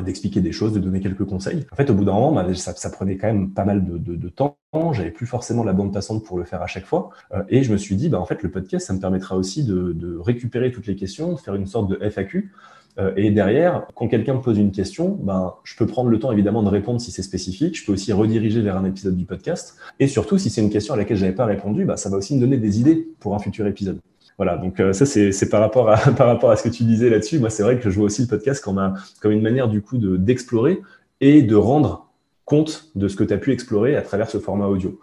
d'expliquer 0.03 0.41
des 0.41 0.51
choses, 0.51 0.73
de 0.73 0.79
donner 0.79 0.99
quelques 0.99 1.25
conseils. 1.25 1.65
En 1.71 1.75
fait, 1.75 1.89
au 1.89 1.93
bout 1.93 2.05
d'un 2.05 2.13
moment, 2.13 2.31
bah, 2.31 2.53
ça, 2.55 2.89
prenait 2.89 3.17
quand 3.17 3.27
même 3.27 3.51
pas 3.51 3.65
mal 3.65 3.83
de, 3.85 4.29
temps. 4.29 4.57
J'avais 4.91 5.11
plus 5.11 5.25
forcément 5.25 5.63
la 5.63 5.73
bande 5.73 5.93
passante 5.93 6.23
pour 6.23 6.37
le 6.37 6.43
faire 6.43 6.61
à 6.61 6.67
chaque 6.67 6.85
fois. 6.85 7.09
Euh, 7.33 7.43
et 7.49 7.63
je 7.63 7.71
me 7.71 7.77
suis 7.77 7.95
dit, 7.95 8.09
bah, 8.09 8.19
en 8.19 8.25
fait, 8.25 8.43
le 8.43 8.51
podcast, 8.51 8.87
ça 8.87 8.93
me 8.93 8.99
permettra 8.99 9.37
aussi 9.37 9.63
de, 9.63 10.17
récupérer 10.19 10.71
toutes 10.71 10.87
les 10.87 10.95
questions, 10.95 11.33
de 11.33 11.39
faire 11.39 11.55
une 11.55 11.67
sorte 11.67 11.89
de 11.89 12.09
FAQ. 12.09 12.51
Euh, 12.97 13.13
et 13.17 13.29
derrière, 13.29 13.87
quand 13.93 14.07
quelqu'un 14.07 14.35
me 14.35 14.41
pose 14.41 14.57
une 14.57 14.71
question, 14.71 15.09
ben, 15.21 15.53
je 15.63 15.75
peux 15.75 15.85
prendre 15.85 16.09
le 16.09 16.17
temps 16.17 16.31
évidemment 16.31 16.63
de 16.63 16.69
répondre 16.69 17.01
si 17.01 17.11
c'est 17.11 17.23
spécifique. 17.23 17.77
Je 17.77 17.85
peux 17.85 17.93
aussi 17.93 18.13
rediriger 18.13 18.61
vers 18.61 18.77
un 18.77 18.85
épisode 18.85 19.17
du 19.17 19.25
podcast. 19.25 19.77
Et 19.99 20.07
surtout, 20.07 20.37
si 20.37 20.49
c'est 20.49 20.61
une 20.61 20.69
question 20.69 20.93
à 20.93 20.97
laquelle 20.97 21.17
j'avais 21.17 21.35
pas 21.35 21.45
répondu, 21.45 21.85
bah, 21.85 21.97
ça 21.97 22.09
va 22.09 22.17
aussi 22.17 22.35
me 22.35 22.39
donner 22.39 22.57
des 22.57 22.79
idées 22.79 23.07
pour 23.19 23.35
un 23.35 23.39
futur 23.39 23.67
épisode. 23.67 23.99
Voilà, 24.37 24.57
donc 24.57 24.79
euh, 24.79 24.91
ça 24.91 25.05
c'est 25.05 25.49
par 25.49 25.61
rapport 25.61 25.89
à 25.89 26.55
ce 26.55 26.63
que 26.63 26.69
tu 26.69 26.83
disais 26.83 27.09
là-dessus. 27.09 27.39
Moi, 27.39 27.49
c'est 27.49 27.63
vrai 27.63 27.79
que 27.79 27.89
je 27.89 27.95
vois 27.95 28.05
aussi 28.05 28.21
le 28.21 28.27
podcast 28.27 28.63
comme 28.63 28.93
comme 29.21 29.31
une 29.31 29.41
manière 29.41 29.67
du 29.67 29.81
coup 29.81 29.97
de 29.97 30.17
d'explorer 30.17 30.81
et 31.21 31.41
de 31.41 31.55
rendre 31.55 32.09
compte 32.43 32.91
de 32.95 33.07
ce 33.07 33.15
que 33.15 33.23
tu 33.23 33.33
as 33.33 33.37
pu 33.37 33.51
explorer 33.51 33.95
à 33.95 34.01
travers 34.01 34.29
ce 34.29 34.37
format 34.37 34.67
audio. 34.67 34.99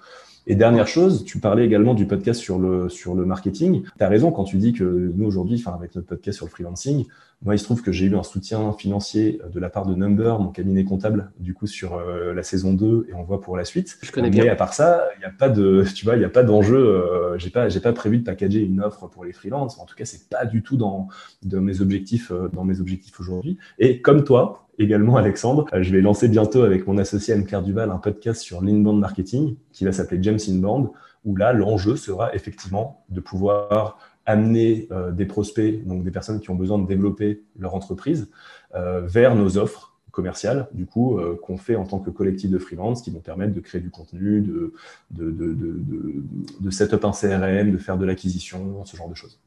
Et 0.46 0.56
dernière 0.56 0.88
chose, 0.88 1.24
tu 1.24 1.38
parlais 1.38 1.64
également 1.64 1.94
du 1.94 2.06
podcast 2.06 2.40
sur 2.40 2.58
le, 2.58 2.88
sur 2.88 3.14
le 3.14 3.24
marketing. 3.24 3.82
Tu 3.82 4.04
as 4.04 4.08
raison 4.08 4.32
quand 4.32 4.44
tu 4.44 4.56
dis 4.56 4.72
que 4.72 5.12
nous, 5.14 5.24
aujourd'hui, 5.24 5.62
enfin, 5.64 5.76
avec 5.76 5.94
notre 5.94 6.08
podcast 6.08 6.36
sur 6.36 6.46
le 6.46 6.50
freelancing, 6.50 7.06
Moi, 7.44 7.56
il 7.56 7.58
se 7.58 7.64
trouve 7.64 7.82
que 7.82 7.90
j'ai 7.90 8.06
eu 8.06 8.16
un 8.16 8.22
soutien 8.22 8.72
financier 8.72 9.40
de 9.52 9.58
la 9.58 9.68
part 9.68 9.84
de 9.84 9.94
Number, 9.94 10.38
mon 10.38 10.50
cabinet 10.50 10.84
comptable, 10.84 11.32
du 11.40 11.54
coup, 11.54 11.66
sur 11.66 11.94
euh, 11.94 12.32
la 12.34 12.44
saison 12.44 12.72
2, 12.72 13.06
et 13.08 13.14
on 13.14 13.24
voit 13.24 13.40
pour 13.40 13.56
la 13.56 13.64
suite. 13.64 13.98
Je 14.00 14.12
connais 14.12 14.30
bien. 14.30 14.44
Mais 14.44 14.50
à 14.50 14.54
part 14.54 14.74
ça, 14.74 15.08
il 15.16 15.18
n'y 15.18 15.24
a 15.24 15.30
pas 15.30 15.48
de, 15.48 15.84
tu 15.94 16.04
vois, 16.04 16.14
il 16.14 16.20
n'y 16.20 16.24
a 16.24 16.30
pas 16.30 16.44
d'enjeu. 16.44 16.76
Euh, 16.76 17.36
j'ai 17.38 17.50
pas, 17.50 17.68
j'ai 17.68 17.80
pas 17.80 17.92
prévu 17.92 18.18
de 18.18 18.24
packager 18.24 18.60
une 18.60 18.80
offre 18.80 19.08
pour 19.08 19.24
les 19.24 19.32
freelances. 19.32 19.78
En 19.80 19.86
tout 19.86 19.96
cas, 19.96 20.04
c'est 20.04 20.28
pas 20.28 20.44
du 20.44 20.62
tout 20.62 20.76
dans, 20.76 21.08
dans 21.42 21.60
mes 21.60 21.80
objectifs, 21.80 22.30
euh, 22.30 22.48
dans 22.52 22.64
mes 22.64 22.80
objectifs 22.80 23.18
aujourd'hui. 23.18 23.58
Et 23.80 24.00
comme 24.00 24.22
toi, 24.22 24.68
également, 24.78 25.16
Alexandre, 25.16 25.66
je 25.72 25.90
vais 25.90 26.00
lancer 26.00 26.28
bientôt 26.28 26.62
avec 26.62 26.86
mon 26.86 26.96
associé 26.96 27.34
Anne-Claire 27.34 27.62
Duval 27.62 27.90
un 27.90 27.98
podcast 27.98 28.40
sur 28.40 28.62
l'inbound 28.62 29.00
marketing 29.00 29.56
qui 29.72 29.84
va 29.84 29.90
s'appeler 29.90 30.22
James 30.22 30.38
Inbound, 30.48 30.90
où 31.24 31.36
là, 31.36 31.52
l'enjeu 31.52 31.96
sera 31.96 32.34
effectivement 32.34 33.04
de 33.08 33.20
pouvoir 33.20 33.98
amener 34.26 34.88
euh, 34.90 35.10
des 35.10 35.26
prospects, 35.26 35.84
donc 35.86 36.04
des 36.04 36.10
personnes 36.10 36.40
qui 36.40 36.50
ont 36.50 36.54
besoin 36.54 36.78
de 36.78 36.86
développer 36.86 37.42
leur 37.58 37.74
entreprise, 37.74 38.28
euh, 38.74 39.00
vers 39.02 39.34
nos 39.34 39.58
offres 39.58 39.94
commerciales, 40.10 40.68
du 40.72 40.86
coup, 40.86 41.18
euh, 41.18 41.38
qu'on 41.42 41.56
fait 41.56 41.74
en 41.74 41.84
tant 41.84 41.98
que 41.98 42.10
collectif 42.10 42.50
de 42.50 42.58
freelance, 42.58 43.02
qui 43.02 43.10
vont 43.10 43.20
permettre 43.20 43.54
de 43.54 43.60
créer 43.60 43.80
du 43.80 43.90
contenu, 43.90 44.42
de, 44.42 44.74
de, 45.10 45.30
de, 45.30 45.54
de, 45.54 46.22
de 46.60 46.70
setup 46.70 47.04
un 47.04 47.12
CRM, 47.12 47.72
de 47.72 47.78
faire 47.78 47.96
de 47.96 48.04
l'acquisition, 48.04 48.84
ce 48.84 48.96
genre 48.96 49.08
de 49.08 49.14
choses. 49.14 49.38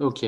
Ok. 0.00 0.26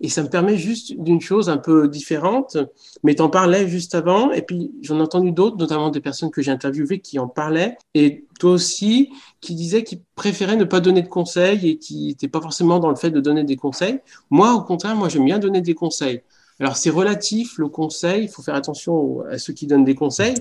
Et 0.00 0.08
ça 0.08 0.22
me 0.22 0.28
permet 0.28 0.56
juste 0.56 0.94
d'une 0.96 1.20
chose 1.20 1.48
un 1.48 1.56
peu 1.56 1.88
différente, 1.88 2.56
mais 3.02 3.14
tu 3.14 3.22
en 3.22 3.28
parlais 3.28 3.68
juste 3.68 3.94
avant, 3.94 4.32
et 4.32 4.42
puis 4.42 4.72
j'en 4.80 4.98
ai 4.98 5.02
entendu 5.02 5.32
d'autres, 5.32 5.56
notamment 5.56 5.90
des 5.90 6.00
personnes 6.00 6.30
que 6.30 6.40
j'ai 6.40 6.50
interviewées 6.50 7.00
qui 7.00 7.18
en 7.18 7.28
parlaient, 7.28 7.76
et 7.94 8.24
toi 8.38 8.52
aussi, 8.52 9.10
qui 9.40 9.54
disaient 9.54 9.82
qu'ils 9.82 10.00
préféraient 10.14 10.56
ne 10.56 10.64
pas 10.64 10.80
donner 10.80 11.02
de 11.02 11.08
conseils 11.08 11.68
et 11.68 11.78
qui 11.78 12.06
n'étaient 12.06 12.28
pas 12.28 12.40
forcément 12.40 12.78
dans 12.78 12.90
le 12.90 12.96
fait 12.96 13.10
de 13.10 13.20
donner 13.20 13.44
des 13.44 13.56
conseils. 13.56 13.98
Moi, 14.30 14.52
au 14.52 14.62
contraire, 14.62 14.94
moi, 14.94 15.08
j'aime 15.08 15.24
bien 15.24 15.38
donner 15.38 15.60
des 15.60 15.74
conseils. 15.74 16.22
Alors, 16.60 16.76
c'est 16.76 16.90
relatif, 16.90 17.58
le 17.58 17.68
conseil, 17.68 18.24
il 18.24 18.28
faut 18.28 18.42
faire 18.42 18.54
attention 18.54 19.22
à 19.22 19.38
ceux 19.38 19.52
qui 19.52 19.66
donnent 19.66 19.84
des 19.84 19.96
conseils. 19.96 20.34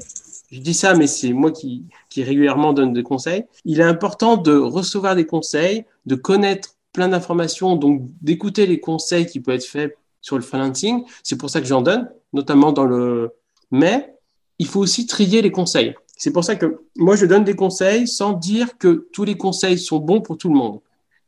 Je 0.51 0.60
dis 0.60 0.74
ça, 0.74 0.93
mais 0.93 1.08
c'est 1.08 1.34
moi 1.34 1.51
qui 1.51 1.86
régulièrement 2.15 2.74
donne 2.74 2.93
des 2.93 3.03
conseils. 3.03 3.46
Il 3.65 3.79
est 3.79 3.84
important 3.84 4.38
de 4.38 4.55
recevoir 4.55 5.15
des 5.15 5.25
conseils, 5.25 5.86
de 6.05 6.15
connaître 6.15 6.75
plein 6.93 7.07
d'informations, 7.07 7.75
donc 7.75 8.01
d'écouter 8.21 8.65
les 8.65 8.79
conseils 8.79 9.25
qui 9.25 9.39
peuvent 9.39 9.55
être 9.55 9.65
faits 9.65 9.98
sur 10.21 10.38
le 10.38 10.43
freelancing. 10.43 11.03
C'est 11.24 11.38
pour 11.38 11.50
ça 11.50 11.62
que 11.62 11.67
j'en 11.67 11.81
donne, 11.81 12.10
notamment 12.33 12.71
dans 12.71 12.86
le. 12.86 13.31
Mais 13.71 14.15
il 14.60 14.67
faut 14.67 14.79
aussi 14.79 15.07
trier 15.07 15.41
les 15.41 15.51
conseils. 15.51 15.95
C'est 16.17 16.31
pour 16.31 16.43
ça 16.43 16.55
que 16.55 16.81
moi, 16.98 17.15
je 17.15 17.25
donne 17.25 17.43
des 17.43 17.55
conseils 17.55 18.07
sans 18.07 18.33
dire 18.33 18.77
que 18.77 19.07
tous 19.12 19.24
les 19.24 19.38
conseils 19.38 19.79
sont 19.79 19.98
bons 19.98 20.21
pour 20.21 20.38
tout 20.38 20.50
le 20.50 20.55
monde. 20.55 20.79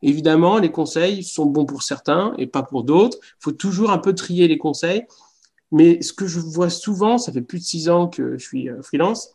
Évidemment, 0.02 0.58
les 0.58 0.70
conseils 0.70 1.24
sont 1.24 1.46
bons 1.46 1.64
pour 1.64 1.82
certains 1.82 2.34
et 2.38 2.46
pas 2.46 2.62
pour 2.62 2.84
d'autres. 2.84 3.18
Il 3.22 3.40
faut 3.40 3.52
toujours 3.52 3.90
un 3.90 3.98
peu 3.98 4.14
trier 4.14 4.46
les 4.46 4.58
conseils. 4.58 5.04
Mais 5.72 6.00
ce 6.02 6.12
que 6.12 6.26
je 6.26 6.38
vois 6.38 6.70
souvent, 6.70 7.18
ça 7.18 7.32
fait 7.32 7.40
plus 7.40 7.58
de 7.58 7.64
six 7.64 7.88
ans 7.88 8.06
que 8.06 8.38
je 8.38 8.44
suis 8.44 8.68
euh, 8.68 8.82
freelance, 8.82 9.34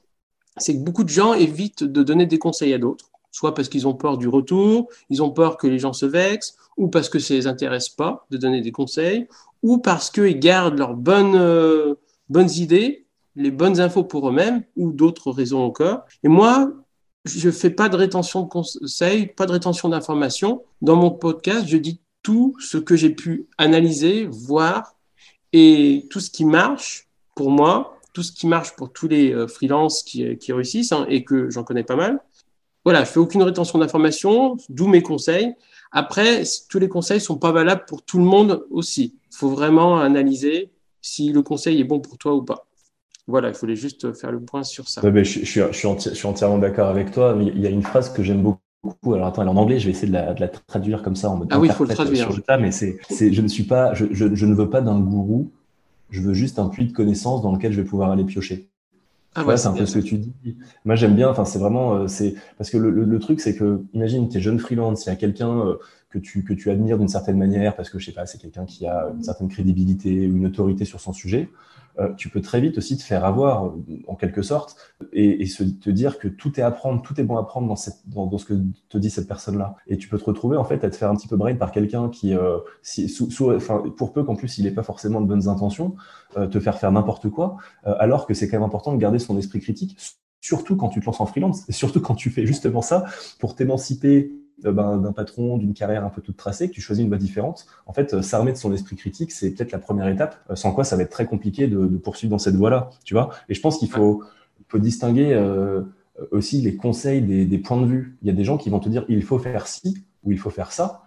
c'est 0.57 0.73
que 0.75 0.79
beaucoup 0.79 1.03
de 1.03 1.09
gens 1.09 1.33
évitent 1.33 1.83
de 1.83 2.03
donner 2.03 2.25
des 2.25 2.39
conseils 2.39 2.73
à 2.73 2.77
d'autres 2.77 3.08
soit 3.31 3.53
parce 3.53 3.69
qu'ils 3.69 3.87
ont 3.87 3.93
peur 3.93 4.17
du 4.17 4.27
retour, 4.27 4.89
ils 5.09 5.21
ont 5.21 5.31
peur 5.31 5.57
que 5.57 5.67
les 5.67 5.79
gens 5.79 5.93
se 5.93 6.05
vexent, 6.05 6.55
ou 6.77 6.87
parce 6.87 7.09
que 7.09 7.19
ça 7.19 7.33
les 7.33 7.47
intéresse 7.47 7.89
pas 7.89 8.25
de 8.29 8.37
donner 8.37 8.61
des 8.61 8.71
conseils, 8.71 9.27
ou 9.63 9.77
parce 9.77 10.09
qu'ils 10.09 10.39
gardent 10.39 10.77
leurs 10.77 10.95
bonnes, 10.95 11.35
euh, 11.35 11.95
bonnes 12.29 12.51
idées, 12.51 13.05
les 13.35 13.51
bonnes 13.51 13.79
infos 13.79 14.03
pour 14.03 14.29
eux-mêmes, 14.29 14.63
ou 14.75 14.91
d'autres 14.91 15.31
raisons 15.31 15.63
encore. 15.63 16.01
Et 16.23 16.27
moi, 16.27 16.71
je 17.25 17.51
fais 17.51 17.69
pas 17.69 17.89
de 17.89 17.95
rétention 17.95 18.43
de 18.43 18.49
conseils, 18.49 19.27
pas 19.27 19.45
de 19.45 19.51
rétention 19.51 19.89
d'informations. 19.89 20.63
Dans 20.81 20.95
mon 20.95 21.11
podcast, 21.11 21.67
je 21.67 21.77
dis 21.77 22.01
tout 22.23 22.55
ce 22.59 22.77
que 22.77 22.95
j'ai 22.95 23.11
pu 23.11 23.47
analyser, 23.57 24.25
voir, 24.25 24.95
et 25.51 26.07
tout 26.09 26.19
ce 26.19 26.29
qui 26.29 26.45
marche 26.45 27.07
pour 27.35 27.51
moi, 27.51 27.97
tout 28.13 28.23
ce 28.23 28.31
qui 28.31 28.47
marche 28.47 28.75
pour 28.75 28.91
tous 28.91 29.07
les 29.07 29.33
euh, 29.33 29.47
freelances 29.47 30.03
qui, 30.03 30.37
qui 30.37 30.53
réussissent, 30.53 30.91
hein, 30.91 31.05
et 31.09 31.23
que 31.23 31.49
j'en 31.49 31.63
connais 31.63 31.83
pas 31.83 31.95
mal, 31.95 32.19
voilà, 32.83 33.03
je 33.03 33.09
fais 33.09 33.19
aucune 33.19 33.43
rétention 33.43 33.79
d'informations, 33.79 34.57
d'où 34.69 34.87
mes 34.87 35.01
conseils. 35.01 35.53
Après, 35.91 36.43
tous 36.69 36.79
les 36.79 36.87
conseils 36.87 37.19
sont 37.19 37.37
pas 37.37 37.51
valables 37.51 37.85
pour 37.87 38.03
tout 38.03 38.19
le 38.19 38.23
monde 38.23 38.65
aussi. 38.69 39.15
Il 39.31 39.35
faut 39.35 39.49
vraiment 39.49 39.99
analyser 39.99 40.71
si 41.01 41.31
le 41.31 41.41
conseil 41.41 41.79
est 41.79 41.83
bon 41.83 41.99
pour 41.99 42.17
toi 42.17 42.35
ou 42.35 42.43
pas. 42.43 42.67
Voilà, 43.27 43.49
il 43.49 43.55
fallait 43.55 43.75
juste 43.75 44.13
faire 44.13 44.31
le 44.31 44.39
point 44.39 44.63
sur 44.63 44.89
ça. 44.89 45.01
je, 45.03 45.21
suis, 45.23 46.25
entièrement 46.25 46.57
d'accord 46.57 46.87
avec 46.87 47.11
toi, 47.11 47.35
mais 47.35 47.47
il 47.47 47.59
y 47.59 47.67
a 47.67 47.69
une 47.69 47.83
phrase 47.83 48.11
que 48.11 48.23
j'aime 48.23 48.41
beaucoup. 48.41 49.13
Alors 49.13 49.27
attends, 49.27 49.41
elle 49.41 49.49
est 49.49 49.51
en 49.51 49.57
anglais, 49.57 49.79
je 49.79 49.85
vais 49.85 49.91
essayer 49.91 50.07
de 50.07 50.13
la, 50.13 50.47
traduire 50.47 51.03
comme 51.03 51.15
ça 51.15 51.29
en 51.29 51.37
mode. 51.37 51.49
Ah 51.51 51.59
oui, 51.59 51.67
il 51.67 51.73
faut 51.73 51.83
le 51.83 51.93
traduire. 51.93 52.29
mais 52.59 52.71
c'est, 52.71 52.97
je 53.09 53.41
ne 53.41 53.47
suis 53.47 53.63
pas, 53.63 53.93
je, 53.93 54.05
ne 54.05 54.53
veux 54.55 54.69
pas 54.69 54.81
d'un 54.81 54.99
gourou, 54.99 55.51
je 56.09 56.21
veux 56.21 56.33
juste 56.33 56.59
un 56.59 56.69
puits 56.69 56.87
de 56.87 56.93
connaissances 56.93 57.41
dans 57.41 57.51
lequel 57.51 57.71
je 57.71 57.81
vais 57.81 57.87
pouvoir 57.87 58.11
aller 58.11 58.23
piocher. 58.23 58.68
Ah 59.35 59.45
ouais, 59.45 59.57
c'est 59.57 59.67
un 59.67 59.73
peu 59.73 59.85
ce 59.85 59.99
que 59.99 60.03
tu 60.03 60.17
dis. 60.17 60.33
Moi, 60.85 60.95
j'aime 60.95 61.15
bien. 61.15 61.29
Enfin, 61.29 61.45
c'est 61.45 61.59
vraiment, 61.59 61.93
euh, 61.93 62.07
c'est 62.07 62.33
parce 62.57 62.69
que 62.69 62.77
le, 62.77 62.89
le, 62.89 63.19
truc, 63.19 63.39
c'est 63.39 63.55
que, 63.55 63.83
imagine, 63.93 64.27
tu 64.27 64.37
es 64.37 64.41
jeune 64.41 64.59
freelance, 64.59 65.05
il 65.05 65.09
y 65.09 65.11
a 65.11 65.15
quelqu'un 65.15 65.59
euh, 65.59 65.75
que 66.09 66.17
tu 66.17 66.43
que 66.43 66.53
tu 66.53 66.71
admires 66.71 66.97
d'une 66.97 67.07
certaine 67.07 67.37
manière 67.37 67.75
parce 67.75 67.89
que 67.89 67.99
je 67.99 68.05
sais 68.07 68.11
pas, 68.11 68.25
c'est 68.25 68.39
quelqu'un 68.39 68.65
qui 68.65 68.87
a 68.87 69.11
une 69.15 69.23
certaine 69.23 69.47
crédibilité 69.47 70.27
ou 70.27 70.37
une 70.37 70.47
autorité 70.47 70.83
sur 70.83 70.99
son 70.99 71.13
sujet. 71.13 71.49
Euh, 71.99 72.13
tu 72.15 72.29
peux 72.29 72.41
très 72.41 72.61
vite 72.61 72.77
aussi 72.77 72.97
te 72.97 73.03
faire 73.03 73.25
avoir, 73.25 73.73
en 74.07 74.15
quelque 74.15 74.41
sorte, 74.41 74.77
et, 75.11 75.45
te 75.81 75.89
dire 75.89 76.17
que 76.17 76.27
tout 76.27 76.59
est 76.59 76.63
à 76.63 76.71
prendre, 76.71 77.01
tout 77.01 77.19
est 77.19 77.23
bon 77.23 77.37
à 77.37 77.43
prendre 77.43 77.67
dans, 77.67 77.75
ce 77.75 78.45
que 78.45 78.53
te 78.89 78.97
dit 78.97 79.09
cette 79.09 79.27
personne-là. 79.27 79.75
Et 79.87 79.97
tu 79.97 80.07
peux 80.07 80.17
te 80.17 80.23
retrouver, 80.23 80.57
en 80.57 80.63
fait, 80.63 80.83
à 80.83 80.89
te 80.89 80.95
faire 80.95 81.09
un 81.09 81.15
petit 81.15 81.27
peu 81.27 81.35
brain 81.35 81.55
par 81.55 81.71
quelqu'un 81.71 82.09
qui, 82.09 82.33
euh, 82.33 82.59
pour 83.97 84.13
peu 84.13 84.23
qu'en 84.23 84.35
plus 84.35 84.57
il 84.57 84.63
n'ait 84.63 84.71
pas 84.71 84.83
forcément 84.83 85.21
de 85.21 85.27
bonnes 85.27 85.47
intentions, 85.47 85.95
euh, 86.37 86.47
te 86.47 86.59
faire 86.59 86.77
faire 86.77 86.91
n'importe 86.91 87.29
quoi, 87.29 87.57
alors 87.83 88.25
que 88.25 88.33
c'est 88.33 88.47
quand 88.47 88.57
même 88.57 88.65
important 88.65 88.93
de 88.93 88.97
garder 88.97 89.19
son 89.19 89.37
esprit 89.37 89.59
critique, 89.59 89.97
surtout 90.41 90.75
quand 90.75 90.89
tu 90.89 90.99
te 91.01 91.05
lances 91.05 91.19
en 91.19 91.25
freelance, 91.25 91.67
et 91.67 91.73
surtout 91.73 92.01
quand 92.01 92.15
tu 92.15 92.29
fais 92.29 92.45
justement 92.45 92.81
ça 92.81 93.05
pour 93.39 93.55
t'émanciper 93.55 94.31
d'un 94.63 95.13
patron, 95.13 95.57
d'une 95.57 95.73
carrière 95.73 96.05
un 96.05 96.09
peu 96.09 96.21
toute 96.21 96.37
tracée, 96.37 96.69
que 96.69 96.73
tu 96.73 96.81
choisis 96.81 97.03
une 97.03 97.09
voie 97.09 97.17
différente, 97.17 97.65
en 97.85 97.93
fait, 97.93 98.13
euh, 98.13 98.21
s'armer 98.21 98.51
de 98.51 98.57
son 98.57 98.73
esprit 98.73 98.95
critique, 98.95 99.31
c'est 99.31 99.51
peut-être 99.51 99.71
la 99.71 99.79
première 99.79 100.07
étape, 100.07 100.37
euh, 100.49 100.55
sans 100.55 100.71
quoi 100.71 100.83
ça 100.83 100.95
va 100.95 101.03
être 101.03 101.09
très 101.09 101.25
compliqué 101.25 101.67
de, 101.67 101.85
poursuivre 101.97 102.31
dans 102.31 102.39
cette 102.39 102.55
voie-là, 102.55 102.89
tu 103.03 103.13
vois. 103.13 103.29
Et 103.49 103.53
je 103.53 103.61
pense 103.61 103.77
qu'il 103.77 103.89
faut, 103.89 104.23
faut 104.67 104.79
distinguer 104.79 105.35
aussi 106.31 106.61
les 106.61 106.75
conseils 106.75 107.21
des, 107.21 107.57
points 107.57 107.81
de 107.81 107.85
vue. 107.85 108.17
Il 108.21 108.27
y 108.27 108.31
a 108.31 108.33
des 108.33 108.43
gens 108.43 108.57
qui 108.57 108.69
vont 108.69 108.79
te 108.79 108.89
dire 108.89 109.05
il 109.09 109.23
faut 109.23 109.39
faire 109.39 109.67
ci 109.67 110.03
ou 110.23 110.31
il 110.31 110.37
faut 110.37 110.49
faire 110.49 110.71
ça. 110.71 111.03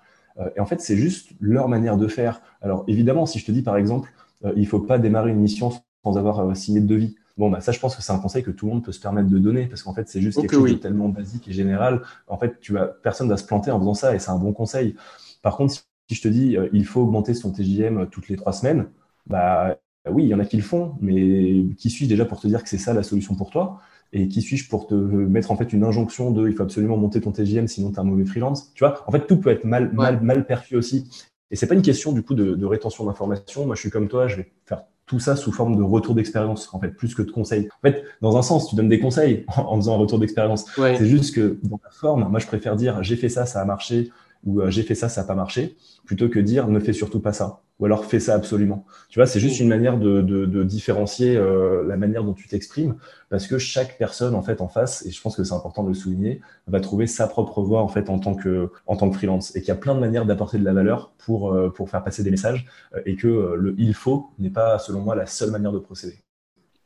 et 0.56 0.60
en 0.60 0.66
fait, 0.66 0.80
c'est 0.80 0.96
juste 0.96 1.30
leur 1.40 1.68
manière 1.68 1.96
de 1.96 2.08
faire. 2.08 2.40
Alors, 2.60 2.84
évidemment, 2.88 3.26
si 3.26 3.38
je 3.38 3.46
te 3.46 3.52
dis 3.52 3.62
par 3.62 3.76
exemple, 3.76 4.12
il 4.56 4.66
faut 4.66 4.80
pas 4.80 4.98
démarrer 4.98 5.30
une 5.30 5.40
mission 5.40 5.70
sans 6.04 6.18
avoir 6.18 6.56
signé 6.56 6.80
de 6.80 6.86
devis. 6.86 7.16
Bon, 7.38 7.50
bah, 7.50 7.60
ça, 7.60 7.72
je 7.72 7.80
pense 7.80 7.96
que 7.96 8.02
c'est 8.02 8.12
un 8.12 8.18
conseil 8.18 8.42
que 8.42 8.50
tout 8.50 8.66
le 8.66 8.72
monde 8.72 8.84
peut 8.84 8.92
se 8.92 9.00
permettre 9.00 9.28
de 9.28 9.38
donner 9.38 9.66
parce 9.66 9.82
qu'en 9.82 9.94
fait, 9.94 10.08
c'est 10.08 10.20
juste 10.20 10.40
quelque 10.40 10.54
chose 10.54 10.68
de 10.68 10.76
tellement 10.76 11.08
basique 11.08 11.48
et 11.48 11.52
général. 11.52 12.02
En 12.28 12.38
fait, 12.38 12.60
tu 12.60 12.72
vas, 12.72 12.86
personne 12.86 13.28
va 13.28 13.36
se 13.36 13.44
planter 13.46 13.70
en 13.70 13.78
faisant 13.80 13.94
ça 13.94 14.14
et 14.14 14.18
c'est 14.18 14.30
un 14.30 14.38
bon 14.38 14.52
conseil. 14.52 14.94
Par 15.42 15.56
contre, 15.56 15.74
si 15.74 15.82
je 16.14 16.20
te 16.22 16.28
dis, 16.28 16.56
euh, 16.56 16.68
il 16.72 16.84
faut 16.84 17.00
augmenter 17.02 17.34
son 17.34 17.52
TJM 17.52 18.06
toutes 18.10 18.28
les 18.28 18.36
trois 18.36 18.52
semaines, 18.52 18.86
bah, 19.26 19.78
oui, 20.10 20.24
il 20.24 20.28
y 20.28 20.34
en 20.34 20.40
a 20.40 20.44
qui 20.44 20.56
le 20.56 20.62
font, 20.62 20.96
mais 21.00 21.64
qui 21.78 21.88
suis-je 21.90 22.08
déjà 22.10 22.24
pour 22.24 22.40
te 22.40 22.46
dire 22.48 22.62
que 22.62 22.68
c'est 22.68 22.78
ça 22.78 22.92
la 22.92 23.02
solution 23.02 23.34
pour 23.34 23.50
toi? 23.50 23.80
Et 24.12 24.28
qui 24.28 24.42
suis-je 24.42 24.68
pour 24.68 24.86
te 24.86 24.94
mettre 24.94 25.50
en 25.52 25.56
fait 25.56 25.72
une 25.72 25.84
injonction 25.84 26.32
de 26.32 26.46
il 26.48 26.54
faut 26.54 26.62
absolument 26.64 26.98
monter 26.98 27.20
ton 27.22 27.32
TJM 27.32 27.66
sinon 27.66 27.90
tu 27.90 27.96
es 27.96 28.00
un 28.00 28.04
mauvais 28.04 28.26
freelance? 28.26 28.72
Tu 28.74 28.84
vois? 28.84 29.02
En 29.08 29.12
fait 29.12 29.26
tout 29.26 29.38
peut 29.40 29.50
être 29.50 29.64
mal 29.64 29.90
mal, 29.92 30.20
mal 30.20 30.44
perçu 30.46 30.76
aussi. 30.76 31.08
Et 31.50 31.56
c'est 31.56 31.66
pas 31.66 31.74
une 31.74 31.82
question 31.82 32.12
du 32.12 32.22
coup 32.22 32.34
de, 32.34 32.54
de 32.54 32.66
rétention 32.66 33.06
d'informations. 33.06 33.64
Moi 33.66 33.74
je 33.74 33.80
suis 33.80 33.90
comme 33.90 34.08
toi 34.08 34.28
je 34.28 34.36
vais 34.36 34.52
faire 34.66 34.84
tout 35.06 35.20
ça 35.20 35.36
sous 35.36 35.52
forme 35.52 35.76
de 35.76 35.82
retour 35.82 36.14
d'expérience, 36.14 36.72
en 36.72 36.80
fait, 36.80 36.88
plus 36.88 37.14
que 37.14 37.22
de 37.22 37.30
conseils. 37.30 37.68
En 37.82 37.88
fait, 37.88 38.04
dans 38.20 38.36
un 38.36 38.42
sens, 38.42 38.68
tu 38.68 38.76
donnes 38.76 38.88
des 38.88 39.00
conseils 39.00 39.44
en, 39.56 39.76
faisant 39.76 39.94
un 39.94 39.98
retour 39.98 40.18
d'expérience. 40.18 40.64
C'est 40.76 41.06
juste 41.06 41.34
que 41.34 41.58
dans 41.62 41.80
la 41.82 41.90
forme, 41.90 42.28
moi, 42.30 42.40
je 42.40 42.46
préfère 42.46 42.76
dire 42.76 43.02
j'ai 43.02 43.16
fait 43.16 43.28
ça, 43.28 43.46
ça 43.46 43.60
a 43.60 43.64
marché, 43.64 44.10
ou 44.44 44.60
euh, 44.60 44.70
j'ai 44.70 44.82
fait 44.82 44.94
ça, 44.94 45.08
ça 45.08 45.22
n'a 45.22 45.26
pas 45.26 45.34
marché, 45.34 45.76
plutôt 46.04 46.28
que 46.28 46.38
dire 46.38 46.68
ne 46.68 46.80
fais 46.80 46.92
surtout 46.92 47.20
pas 47.20 47.32
ça, 47.32 47.62
ou 47.78 47.84
alors 47.84 48.04
fais 48.04 48.20
ça 48.20 48.34
absolument. 48.34 48.84
Tu 49.08 49.18
vois, 49.18 49.26
c'est 49.26 49.40
juste 49.40 49.60
une 49.60 49.68
manière 49.68 49.98
de, 49.98 50.20
de, 50.20 50.46
de 50.46 50.64
différencier 50.64 51.36
euh, 51.36 51.84
la 51.86 51.96
manière 51.96 52.24
dont 52.24 52.32
tu 52.32 52.48
t'exprimes, 52.48 52.96
parce 53.30 53.46
que 53.46 53.58
chaque 53.58 53.98
personne 53.98 54.34
en 54.34 54.42
fait 54.42 54.60
en 54.60 54.68
face, 54.68 55.06
et 55.06 55.10
je 55.10 55.20
pense 55.20 55.36
que 55.36 55.44
c'est 55.44 55.54
important 55.54 55.82
de 55.84 55.88
le 55.88 55.94
souligner, 55.94 56.40
va 56.66 56.80
trouver 56.80 57.06
sa 57.06 57.26
propre 57.26 57.62
voix 57.62 57.82
en 57.82 57.88
fait 57.88 58.10
en 58.10 58.18
tant 58.18 58.34
que 58.34 58.70
en 58.86 58.96
tant 58.96 59.10
que 59.10 59.16
freelance, 59.16 59.54
et 59.54 59.60
qu'il 59.60 59.68
y 59.68 59.72
a 59.72 59.76
plein 59.76 59.94
de 59.94 60.00
manières 60.00 60.26
d'apporter 60.26 60.58
de 60.58 60.64
la 60.64 60.72
valeur 60.72 61.12
pour 61.18 61.52
euh, 61.52 61.70
pour 61.70 61.88
faire 61.88 62.02
passer 62.02 62.22
des 62.22 62.30
messages, 62.30 62.66
et 63.06 63.14
que 63.16 63.54
le 63.56 63.74
il 63.78 63.94
faut 63.94 64.30
n'est 64.38 64.50
pas 64.50 64.78
selon 64.78 65.00
moi 65.00 65.14
la 65.14 65.26
seule 65.26 65.50
manière 65.50 65.72
de 65.72 65.78
procéder. 65.78 66.18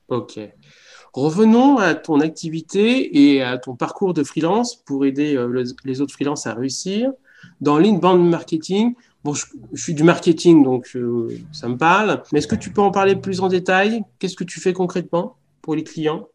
Ok. 0.08 0.38
Revenons 1.14 1.78
à 1.78 1.94
ton 1.94 2.20
activité 2.20 3.32
et 3.32 3.42
à 3.42 3.56
ton 3.56 3.74
parcours 3.74 4.12
de 4.12 4.22
freelance 4.22 4.76
pour 4.76 5.06
aider 5.06 5.42
les 5.84 6.00
autres 6.02 6.12
freelances 6.12 6.46
à 6.46 6.52
réussir 6.52 7.10
dans 7.60 7.78
l'inbound 7.78 8.28
marketing, 8.28 8.94
bon, 9.24 9.34
je, 9.34 9.44
suis 9.74 9.94
du 9.94 10.04
marketing, 10.04 10.62
donc 10.62 10.90
euh, 10.94 11.28
ça 11.52 11.68
me 11.68 11.76
parle, 11.76 12.22
mais 12.32 12.38
est-ce 12.38 12.48
que 12.48 12.54
tu 12.54 12.70
peux 12.70 12.80
en 12.80 12.90
parler 12.90 13.16
plus 13.16 13.40
en 13.40 13.48
détail? 13.48 14.02
Qu'est-ce 14.18 14.36
que 14.36 14.44
tu 14.44 14.60
fais 14.60 14.72
concrètement 14.72 15.36
pour 15.62 15.74
les 15.74 15.84
clients? 15.84 16.28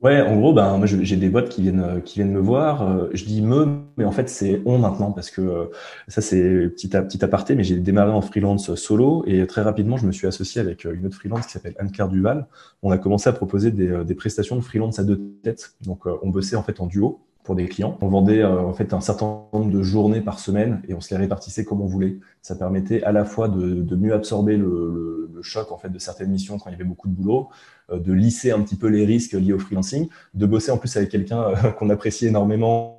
Ouais, 0.00 0.20
en 0.20 0.36
gros, 0.36 0.52
ben, 0.52 0.84
j'ai 0.84 1.16
des 1.16 1.30
boîtes 1.30 1.48
qui 1.48 1.62
viennent, 1.62 1.80
euh, 1.80 2.00
qui 2.00 2.16
viennent 2.16 2.32
me 2.32 2.40
voir. 2.40 2.82
Euh, 2.82 3.08
je 3.14 3.24
dis 3.24 3.40
me, 3.40 3.78
mais 3.96 4.04
en 4.04 4.12
fait, 4.12 4.28
c'est 4.28 4.60
on 4.66 4.78
maintenant 4.78 5.12
parce 5.12 5.30
que 5.30 5.70
ça, 6.08 6.20
c'est 6.20 6.68
petit, 6.68 6.88
petit 6.88 7.24
aparté, 7.24 7.54
mais 7.54 7.64
j'ai 7.64 7.78
démarré 7.78 8.10
en 8.10 8.20
freelance 8.20 8.74
solo 8.74 9.24
et 9.26 9.46
très 9.46 9.62
rapidement, 9.62 9.96
je 9.96 10.06
me 10.06 10.12
suis 10.12 10.26
associé 10.26 10.60
avec 10.60 10.84
une 10.84 11.06
autre 11.06 11.16
freelance 11.16 11.46
qui 11.46 11.52
s'appelle 11.52 11.74
Anne-Claire 11.78 12.08
Duval. 12.08 12.46
On 12.82 12.90
a 12.90 12.98
commencé 12.98 13.30
à 13.30 13.32
proposer 13.32 13.70
des, 13.70 14.04
des 14.04 14.14
prestations 14.14 14.56
de 14.56 14.60
freelance 14.60 14.98
à 14.98 15.04
deux 15.04 15.20
têtes. 15.42 15.74
Donc, 15.80 16.04
on 16.22 16.28
bossait 16.28 16.56
en 16.56 16.62
fait 16.62 16.80
en 16.80 16.86
duo 16.86 17.20
pour 17.44 17.54
des 17.54 17.68
clients. 17.68 17.98
On 18.00 18.08
vendait 18.08 18.42
euh, 18.42 18.62
en 18.62 18.72
fait 18.72 18.92
un 18.94 19.00
certain 19.00 19.42
nombre 19.52 19.70
de 19.70 19.82
journées 19.82 20.22
par 20.22 20.40
semaine 20.40 20.82
et 20.88 20.94
on 20.94 21.00
se 21.00 21.14
les 21.14 21.20
répartissait 21.20 21.64
comme 21.64 21.82
on 21.82 21.86
voulait. 21.86 22.18
Ça 22.42 22.56
permettait 22.56 23.02
à 23.04 23.12
la 23.12 23.24
fois 23.24 23.48
de, 23.48 23.82
de 23.82 23.96
mieux 23.96 24.14
absorber 24.14 24.56
le, 24.56 24.66
le, 24.66 25.30
le, 25.32 25.42
choc 25.42 25.70
en 25.70 25.76
fait 25.76 25.90
de 25.90 25.98
certaines 25.98 26.30
missions 26.30 26.58
quand 26.58 26.70
il 26.70 26.72
y 26.72 26.74
avait 26.74 26.84
beaucoup 26.84 27.06
de 27.06 27.12
boulot, 27.12 27.50
euh, 27.90 28.00
de 28.00 28.12
lisser 28.12 28.50
un 28.50 28.60
petit 28.62 28.76
peu 28.76 28.88
les 28.88 29.04
risques 29.04 29.34
liés 29.34 29.52
au 29.52 29.58
freelancing, 29.58 30.08
de 30.32 30.46
bosser 30.46 30.70
en 30.70 30.78
plus 30.78 30.96
avec 30.96 31.10
quelqu'un 31.10 31.42
euh, 31.42 31.70
qu'on 31.78 31.90
appréciait 31.90 32.28
énormément 32.28 32.93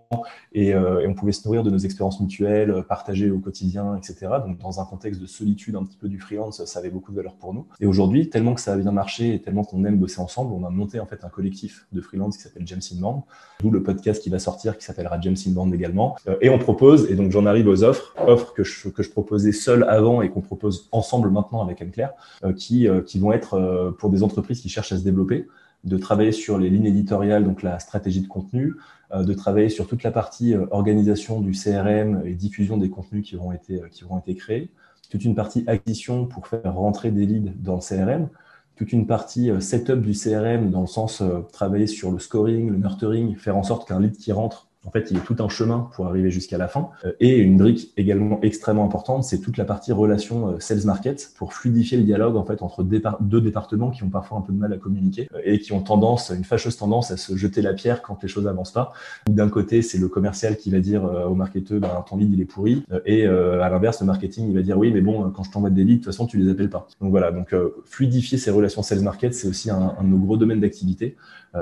et, 0.54 0.74
euh, 0.74 1.02
et, 1.02 1.08
on 1.08 1.14
pouvait 1.14 1.32
se 1.32 1.48
nourrir 1.48 1.64
de 1.64 1.70
nos 1.70 1.78
expériences 1.78 2.20
mutuelles, 2.20 2.84
partager 2.88 3.32
au 3.32 3.40
quotidien, 3.40 3.96
etc. 3.98 4.28
Donc 4.46 4.58
dans 4.60 4.80
un 4.80 4.86
contexte 4.86 5.22
de 5.22 5.26
solitude 5.26 5.76
un 5.76 5.84
petit 5.84 5.98
peu 5.98 6.08
du 6.08 6.20
freelance, 6.20 6.64
ça 6.66 6.80
avait 6.80 6.90
beaucoup 6.90 7.12
de 7.12 7.18
valeur 7.18 7.36
pour 7.36 7.54
nous. 7.54 7.68
Et 7.80 7.86
aujourd'hui, 7.86 8.30
tellement 8.30 8.54
que 8.54 8.62
ça 8.62 8.74
a 8.74 8.78
bien 8.78 8.92
marché 8.92 9.34
et 9.34 9.42
tellement 9.42 9.64
qu'on 9.64 9.84
aime 9.86 9.98
bosser 9.98 10.20
ensemble, 10.20 10.54
on 10.54 10.66
a 10.66 10.70
monté 10.70 11.00
en 11.00 11.06
fait 11.06 11.24
un 11.24 11.30
collectif 11.30 11.88
de 11.92 12.02
freelance 12.02 12.38
qui 12.38 12.44
s'appelle 12.44 12.66
James 12.66 12.82
Inbound, 12.94 13.22
d'où 13.62 13.72
le 13.72 13.84
podcast 13.84 14.22
qui 14.22 14.30
va 14.30 14.40
sortir 14.40 14.78
qui 14.78 14.86
s'appellera 14.86 15.20
James 15.22 15.38
Inbound 15.48 15.74
également. 15.74 16.16
et 16.42 16.50
on 16.50 16.60
propose, 16.60 17.10
et 17.10 17.16
donc 17.16 17.32
j'en 17.32 17.46
arrive 17.46 17.68
aux 17.68 17.84
offres, 17.84 18.14
offres 18.26 18.54
que 18.54 18.64
je, 18.64 18.90
que 18.90 19.04
je 19.04 19.10
proposais 19.10 19.52
seul 19.52 19.84
avant 19.84 20.22
et 20.22 20.30
qu'on 20.30 20.42
propose 20.42 20.90
ensemble 20.92 21.30
maintenant 21.30 21.62
avec 21.62 21.82
Anne-Claire, 21.82 22.14
qui, 22.56 22.88
qui 23.06 23.20
vont 23.20 23.32
être 23.32 23.96
pour 24.00 24.10
des 24.10 24.24
entreprises 24.24 24.62
qui 24.62 24.70
cherchent 24.70 24.92
à 24.92 24.98
se 24.98 25.04
développer, 25.04 25.48
de 25.86 25.98
travailler 25.98 26.32
sur 26.32 26.58
les 26.58 26.70
lignes 26.70 26.88
éditoriales, 26.88 27.44
donc 27.44 27.62
la 27.62 27.80
stratégie 27.80 28.22
de 28.22 28.28
contenu, 28.28 28.74
euh, 28.74 28.74
de 29.14 29.34
travailler 29.34 29.70
sur 29.70 29.88
toute 29.88 30.04
la 30.04 30.12
partie 30.12 30.54
euh, 30.54 30.66
organisation 30.72 31.42
du 31.42 31.52
CRM 31.52 32.24
et 32.26 32.34
diffusion 32.34 32.78
des 32.78 32.90
contenus 32.90 33.28
qui 33.28 33.36
vont 33.36 33.52
été, 33.52 33.82
euh, 33.82 33.88
qui 33.90 34.36
créés, 34.36 34.72
toute 35.10 35.24
une 35.24 35.36
partie 35.36 35.64
acquisition 35.68 36.26
pour 36.26 36.48
faire 36.48 36.74
rentrer 36.74 37.12
des 37.12 37.26
leads 37.26 37.54
dans 37.58 37.76
le 37.76 37.82
CRM, 37.82 38.30
toute 38.76 38.92
une 38.92 39.08
partie 39.08 39.50
setup 39.62 40.02
du 40.02 40.12
CRM 40.12 40.70
dans 40.70 40.82
le 40.82 40.88
sens 40.88 41.24
travailler 41.54 41.88
sur 41.88 42.12
le 42.12 42.20
scoring, 42.20 42.72
le 42.72 42.78
nurturing, 42.78 43.36
faire 43.38 43.56
en 43.56 43.64
sorte 43.64 43.88
qu'un 43.88 44.02
lead 44.02 44.18
qui 44.18 44.34
rentre 44.34 44.68
en 44.86 44.92
fait, 44.92 45.08
il 45.10 45.18
y 45.18 45.20
a 45.20 45.24
tout 45.24 45.36
un 45.40 45.50
chemin 45.50 45.90
pour 45.94 46.08
arriver 46.08 46.32
jusqu'à 46.32 46.58
la 46.58 46.68
fin. 46.68 46.90
Euh, 47.04 47.12
et 47.20 47.38
une 47.38 47.58
brique 47.58 47.92
également 47.98 48.40
extrêmement 48.42 48.86
importante, 48.86 49.24
c'est 49.24 49.40
toute 49.40 49.58
la 49.58 49.66
partie 49.66 49.92
relation 49.92 50.50
euh, 50.50 50.60
sales 50.60 50.86
market 50.86 51.32
pour 51.38 51.54
fluidifier 51.54 51.98
le 51.98 52.04
dialogue 52.04 52.36
en 52.36 52.46
fait 52.46 52.62
entre 52.62 52.84
deux 52.84 53.42
départements 53.42 53.92
qui 53.92 54.04
ont 54.04 54.10
parfois 54.10 54.38
un 54.38 54.42
peu 54.42 54.54
de 54.54 54.58
mal 54.58 54.72
à 54.74 54.78
communiquer 54.78 55.28
euh, 55.34 55.40
et 55.44 55.60
qui 55.60 55.74
ont 55.74 55.82
tendance, 55.82 56.32
une 56.36 56.44
fâcheuse 56.44 56.78
tendance 56.78 57.12
à 57.12 57.18
se 57.18 57.36
jeter 57.36 57.62
la 57.62 57.74
pierre 57.74 58.02
quand 58.02 58.22
les 58.22 58.28
choses 58.28 58.48
avancent 58.48 58.72
pas. 58.72 58.94
D'un 59.28 59.50
côté, 59.50 59.82
c'est 59.82 59.98
le 59.98 60.08
commercial 60.08 60.58
qui 60.58 60.70
va 60.70 60.80
dire 60.80 61.04
au 61.04 61.36
marketeur, 61.36 61.80
ben, 61.80 62.04
ton 62.08 62.18
lead 62.18 62.32
il 62.32 62.42
est 62.42 62.46
pourri, 62.46 62.84
et 63.06 63.26
à 63.26 63.70
l'inverse, 63.70 64.00
le 64.02 64.06
marketing 64.06 64.48
il 64.50 64.56
va 64.56 64.62
dire 64.62 64.78
oui, 64.78 64.92
mais 64.92 65.02
bon, 65.02 65.30
quand 65.32 65.44
je 65.44 65.52
t'envoie 65.52 65.70
des 65.70 65.84
leads, 65.84 66.00
de 66.00 66.04
toute 66.04 66.14
façon 66.14 66.26
tu 66.26 66.38
les 66.38 66.50
appelles 66.50 66.70
pas. 66.70 66.88
Donc 67.02 67.12
voilà, 67.12 67.32
donc 67.32 67.56
fluidifier 67.86 68.38
ces 68.38 68.52
relations 68.52 68.84
sales 68.84 69.02
market, 69.02 69.34
c'est 69.34 69.48
aussi 69.48 69.70
un, 69.70 69.96
un, 69.98 70.04
de 70.04 70.10
nos 70.10 70.18
gros 70.18 70.38
domaines 70.38 70.60
d'activité. 70.60 71.16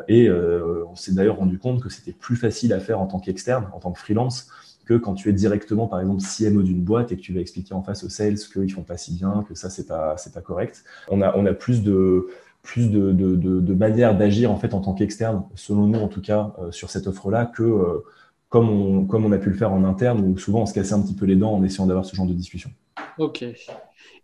Et 0.07 0.29
on 0.29 0.95
s'est 0.95 1.13
d'ailleurs 1.13 1.37
rendu 1.37 1.57
compte 1.57 1.81
que 1.81 1.89
c'était 1.89 2.13
plus 2.13 2.35
facile 2.35 2.73
à 2.73 2.79
faire 2.79 2.99
en 2.99 3.07
tant 3.07 3.19
qu'externe, 3.19 3.67
en 3.73 3.79
tant 3.79 3.91
que 3.91 3.99
freelance, 3.99 4.49
que 4.85 4.95
quand 4.95 5.13
tu 5.13 5.29
es 5.29 5.33
directement, 5.33 5.87
par 5.87 5.99
exemple, 6.01 6.21
CMO 6.21 6.61
d'une 6.61 6.81
boîte 6.81 7.11
et 7.11 7.15
que 7.15 7.21
tu 7.21 7.33
vas 7.33 7.39
expliquer 7.39 7.73
en 7.73 7.81
face 7.81 8.03
aux 8.03 8.09
sales 8.09 8.37
qu'ils 8.37 8.71
font 8.71 8.83
pas 8.83 8.97
si 8.97 9.13
bien, 9.13 9.45
que 9.47 9.55
ça, 9.55 9.69
c'est 9.69 9.87
pas, 9.87 10.15
pas 10.33 10.41
correct. 10.41 10.83
On 11.09 11.21
a, 11.21 11.35
on 11.37 11.45
a 11.45 11.53
plus 11.53 11.83
de, 11.83 12.27
plus 12.61 12.89
de, 12.89 13.11
de, 13.11 13.35
de, 13.35 13.73
manières 13.73 14.17
d'agir, 14.17 14.51
en 14.51 14.57
fait, 14.57 14.73
en 14.73 14.81
tant 14.81 14.93
qu'externe, 14.93 15.43
selon 15.55 15.87
nous, 15.87 15.99
en 15.99 16.07
tout 16.07 16.21
cas, 16.21 16.53
euh, 16.59 16.71
sur 16.71 16.89
cette 16.89 17.07
offre-là, 17.07 17.45
que, 17.45 17.63
euh, 17.63 18.03
comme 18.49 19.07
comme 19.07 19.25
on 19.25 19.31
a 19.31 19.37
pu 19.37 19.49
le 19.49 19.55
faire 19.55 19.71
en 19.73 19.83
interne, 19.83 20.21
où 20.21 20.37
souvent 20.37 20.61
on 20.61 20.65
se 20.65 20.73
cassait 20.73 20.93
un 20.93 21.01
petit 21.01 21.15
peu 21.15 21.25
les 21.25 21.35
dents 21.35 21.53
en 21.53 21.63
essayant 21.63 21.87
d'avoir 21.87 22.05
ce 22.05 22.15
genre 22.15 22.27
de 22.27 22.33
discussion. 22.33 22.69
Ok. 23.17 23.43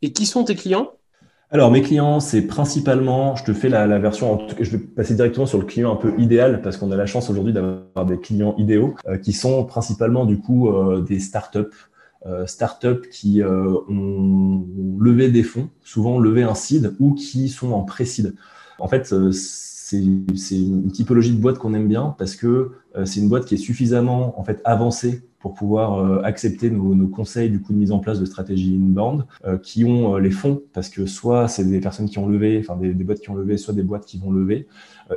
Et 0.02 0.14
qui 0.14 0.26
sont 0.26 0.44
tes 0.44 0.56
clients? 0.56 0.92
Alors, 1.52 1.72
mes 1.72 1.82
clients, 1.82 2.20
c'est 2.20 2.44
principalement, 2.44 3.36
je 3.36 3.44
te 3.44 3.54
fais 3.54 3.70
la, 3.70 3.88
la 3.88 3.98
version, 3.98 4.48
je 4.60 4.70
vais 4.70 4.78
passer 4.78 5.16
directement 5.16 5.48
sur 5.48 5.58
le 5.58 5.66
client 5.66 5.92
un 5.92 5.96
peu 5.96 6.14
idéal 6.20 6.62
parce 6.62 6.78
qu'on 6.78 6.92
a 6.92 6.96
la 6.96 7.08
chance 7.08 7.28
aujourd'hui 7.32 7.54
d'avoir 7.54 8.06
des 8.06 8.20
clients 8.20 8.54
idéaux 8.60 8.94
euh, 9.08 9.18
qui 9.18 9.34
sont 9.34 9.66
principalement 9.66 10.26
du 10.26 10.38
coup 10.38 10.70
euh, 10.70 11.02
des 11.02 11.20
startups, 11.20 11.66
euh, 12.28 12.46
startups 12.46 13.10
qui 13.12 13.42
euh, 13.42 13.74
ont 13.90 14.64
levé 15.00 15.32
des 15.32 15.42
fonds, 15.42 15.70
souvent 15.84 16.20
levé 16.20 16.44
un 16.44 16.54
seed 16.54 16.96
ou 17.00 17.16
qui 17.16 17.50
sont 17.50 17.72
en 17.72 17.82
pré-seed. 17.82 18.36
En 18.78 18.88
fait, 18.88 19.12
c'est 19.32 19.98
une 19.98 20.92
typologie 20.92 21.32
de 21.34 21.42
boîte 21.42 21.58
qu'on 21.58 21.74
aime 21.74 21.88
bien 21.88 22.16
parce 22.20 22.36
que 22.36 22.74
c'est 23.06 23.20
une 23.20 23.28
boîte 23.28 23.46
qui 23.46 23.56
est 23.56 23.58
suffisamment 23.58 24.40
en 24.40 24.44
fait 24.44 24.62
avancée 24.64 25.24
pour 25.40 25.54
pouvoir 25.54 26.00
euh, 26.00 26.22
accepter 26.24 26.70
nos, 26.70 27.08
conseils 27.08 27.50
du 27.50 27.62
coup 27.62 27.74
de 27.74 27.78
mise 27.78 27.92
en 27.92 28.00
place 28.00 28.20
de 28.20 28.26
stratégie 28.26 28.76
inbound, 28.76 29.26
euh, 29.46 29.58
qui 29.58 29.86
ont 29.86 30.16
euh, 30.16 30.20
les 30.20 30.32
fonds, 30.32 30.62
parce 30.74 30.90
que 30.90 31.06
soit 31.06 31.48
c'est 31.48 31.64
des 31.64 31.80
personnes 31.80 32.10
qui 32.10 32.20
ont 32.20 32.28
levé, 32.28 32.60
enfin 32.60 32.76
des, 32.76 32.94
des, 32.94 33.04
boîtes 33.04 33.22
qui 33.22 33.30
ont 33.30 33.36
levé, 33.36 33.58
soit 33.58 33.74
des 33.74 33.84
boîtes 33.84 34.06
qui 34.06 34.18
vont 34.18 34.32
lever, 34.32 34.68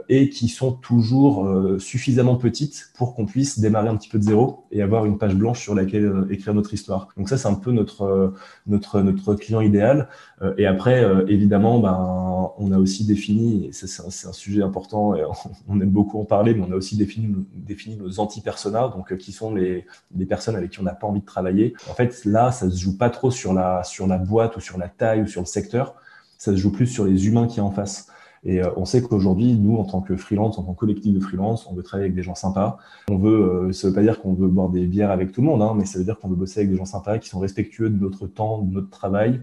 et 0.08 0.28
qui 0.30 0.48
sont 0.48 0.72
toujours 0.72 1.48
suffisamment 1.78 2.36
petites 2.36 2.90
pour 2.96 3.14
qu'on 3.14 3.26
puisse 3.26 3.58
démarrer 3.58 3.88
un 3.88 3.96
petit 3.96 4.08
peu 4.08 4.18
de 4.18 4.24
zéro 4.24 4.64
et 4.70 4.82
avoir 4.82 5.04
une 5.04 5.18
page 5.18 5.34
blanche 5.34 5.60
sur 5.60 5.74
laquelle 5.74 6.26
écrire 6.30 6.54
notre 6.54 6.72
histoire. 6.72 7.08
Donc 7.16 7.28
ça, 7.28 7.36
c'est 7.36 7.48
un 7.48 7.54
peu 7.54 7.72
notre, 7.72 8.32
notre, 8.66 9.00
notre 9.02 9.34
client 9.34 9.60
idéal. 9.60 10.08
et 10.56 10.66
après, 10.66 11.04
évidemment, 11.28 11.78
ben, 11.78 12.52
on 12.58 12.72
a 12.72 12.78
aussi 12.78 13.04
défini, 13.04 13.66
et 13.66 13.72
c'est 13.72 14.02
un, 14.02 14.32
sujet 14.32 14.62
important, 14.62 15.14
et 15.14 15.24
on 15.68 15.80
aime 15.80 15.90
beaucoup 15.90 16.20
en 16.20 16.24
parler, 16.24 16.54
mais 16.54 16.64
on 16.68 16.72
a 16.72 16.76
aussi 16.76 16.96
défini, 16.96 17.34
défini 17.54 17.96
nos 17.96 18.20
anti-personas, 18.20 18.88
donc 18.88 19.16
qui 19.16 19.32
sont 19.32 19.54
les, 19.54 19.86
des 20.10 20.26
personnes 20.26 20.56
avec 20.56 20.70
qui 20.70 20.80
on 20.80 20.84
n'a 20.84 20.94
pas 20.94 21.06
envie 21.06 21.20
de 21.20 21.26
travailler. 21.26 21.74
En 21.90 21.94
fait, 21.94 22.24
là, 22.24 22.52
ça 22.52 22.70
se 22.70 22.76
joue 22.76 22.96
pas 22.96 23.10
trop 23.10 23.30
sur 23.30 23.52
la, 23.52 23.82
sur 23.84 24.06
la 24.06 24.18
boîte 24.18 24.56
ou 24.56 24.60
sur 24.60 24.78
la 24.78 24.88
taille 24.88 25.22
ou 25.22 25.26
sur 25.26 25.40
le 25.40 25.46
secteur. 25.46 25.94
Ça 26.38 26.52
se 26.52 26.56
joue 26.56 26.72
plus 26.72 26.86
sur 26.86 27.04
les 27.04 27.26
humains 27.26 27.46
qui 27.46 27.60
en 27.60 27.70
face. 27.70 28.08
Et 28.44 28.60
euh, 28.60 28.70
on 28.76 28.84
sait 28.84 29.02
qu'aujourd'hui, 29.02 29.54
nous, 29.54 29.76
en 29.76 29.84
tant 29.84 30.00
que 30.00 30.16
freelance, 30.16 30.58
en 30.58 30.64
tant 30.64 30.74
que 30.74 30.80
collectif 30.80 31.14
de 31.14 31.20
freelance, 31.20 31.66
on 31.70 31.74
veut 31.74 31.82
travailler 31.82 32.06
avec 32.06 32.16
des 32.16 32.22
gens 32.22 32.34
sympas. 32.34 32.78
On 33.08 33.16
veut, 33.16 33.68
euh, 33.68 33.72
ça 33.72 33.88
veut 33.88 33.94
pas 33.94 34.02
dire 34.02 34.20
qu'on 34.20 34.34
veut 34.34 34.48
boire 34.48 34.68
des 34.68 34.86
bières 34.86 35.10
avec 35.12 35.32
tout 35.32 35.42
le 35.42 35.46
monde, 35.46 35.62
hein, 35.62 35.74
mais 35.76 35.84
ça 35.84 35.98
veut 35.98 36.04
dire 36.04 36.18
qu'on 36.18 36.28
veut 36.28 36.36
bosser 36.36 36.60
avec 36.60 36.70
des 36.70 36.76
gens 36.76 36.84
sympas, 36.84 37.18
qui 37.18 37.28
sont 37.28 37.38
respectueux 37.38 37.88
de 37.88 38.00
notre 38.00 38.26
temps, 38.26 38.58
de 38.58 38.72
notre 38.72 38.90
travail, 38.90 39.42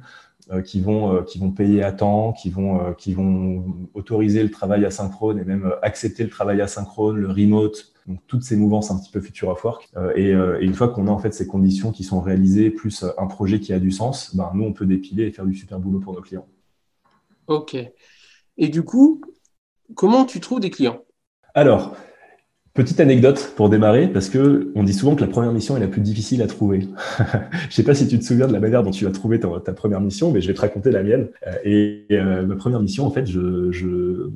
euh, 0.52 0.62
qui 0.62 0.82
vont, 0.82 1.24
qui 1.24 1.40
vont 1.40 1.52
payer 1.52 1.82
à 1.82 1.94
temps, 1.94 2.34
qui 2.34 2.50
vont, 2.50 2.94
qui 2.98 3.14
vont 3.14 3.64
autoriser 3.94 4.44
le 4.44 4.52
travail 4.52 4.84
asynchrone 4.84 5.40
et 5.40 5.46
même 5.46 5.72
accepter 5.82 6.24
le 6.24 6.30
travail 6.30 6.60
asynchrone, 6.60 7.16
le 7.18 7.30
remote, 7.30 7.94
donc 8.06 8.20
toutes 8.28 8.44
ces 8.44 8.58
mouvances 8.58 8.92
un 8.92 9.00
petit 9.00 9.12
peu 9.12 9.22
future 9.22 9.48
of 9.50 9.64
work. 9.64 9.90
Et, 10.16 10.32
et 10.32 10.66
une 10.66 10.74
fois 10.74 10.90
qu'on 10.90 11.08
a 11.08 11.12
en 11.12 11.20
fait 11.20 11.34
ces 11.34 11.46
conditions 11.46 11.92
qui 11.92 12.04
sont 12.04 12.20
réalisées, 12.20 12.72
plus 12.72 13.06
un 13.18 13.28
projet 13.28 13.60
qui 13.60 13.72
a 13.72 13.80
du 13.80 13.92
sens, 13.92 14.36
ben, 14.36 14.50
nous 14.56 14.64
on 14.64 14.74
peut 14.74 14.88
dépiler 14.88 15.28
et 15.28 15.32
faire 15.32 15.46
du 15.46 15.54
super 15.54 15.80
boulot 15.80 16.00
pour 16.00 16.14
nos 16.14 16.22
clients. 16.22 16.48
Ok. 17.48 17.78
Et 18.60 18.70
du 18.70 18.84
coup, 18.84 19.22
comment 19.96 20.26
tu 20.26 20.40
trouves 20.40 20.60
des 20.60 20.70
clients? 20.70 21.02
Alors, 21.56 21.96
Petite 22.76 23.00
anecdote 23.00 23.54
pour 23.58 23.70
démarrer, 23.70 24.08
parce 24.08 24.30
que 24.30 24.72
on 24.74 24.84
dit 24.84 24.94
souvent 24.94 25.14
que 25.14 25.22
la 25.22 25.28
première 25.28 25.52
mission 25.52 25.76
est 25.76 25.82
la 25.82 25.88
plus 25.88 26.02
difficile 26.02 26.42
à 26.44 26.48
trouver. 26.48 26.88
je 27.70 27.76
sais 27.76 27.84
pas 27.84 27.96
si 27.96 28.08
tu 28.08 28.18
te 28.20 28.24
souviens 28.24 28.48
de 28.48 28.54
la 28.54 28.62
manière 28.62 28.84
dont 28.84 28.92
tu 28.92 29.08
as 29.08 29.12
trouvé 29.12 29.40
ta, 29.40 29.74
première 29.74 30.00
mission, 30.00 30.32
mais 30.32 30.40
je 30.40 30.48
vais 30.48 30.54
te 30.54 30.62
raconter 30.62 30.92
la 30.92 31.04
mienne. 31.04 31.28
Euh, 31.46 31.56
et 31.66 32.06
euh, 32.12 32.46
ma 32.46 32.56
première 32.56 32.80
mission, 32.80 33.06
en 33.06 33.12
fait, 33.12 33.26
je, 33.26 34.30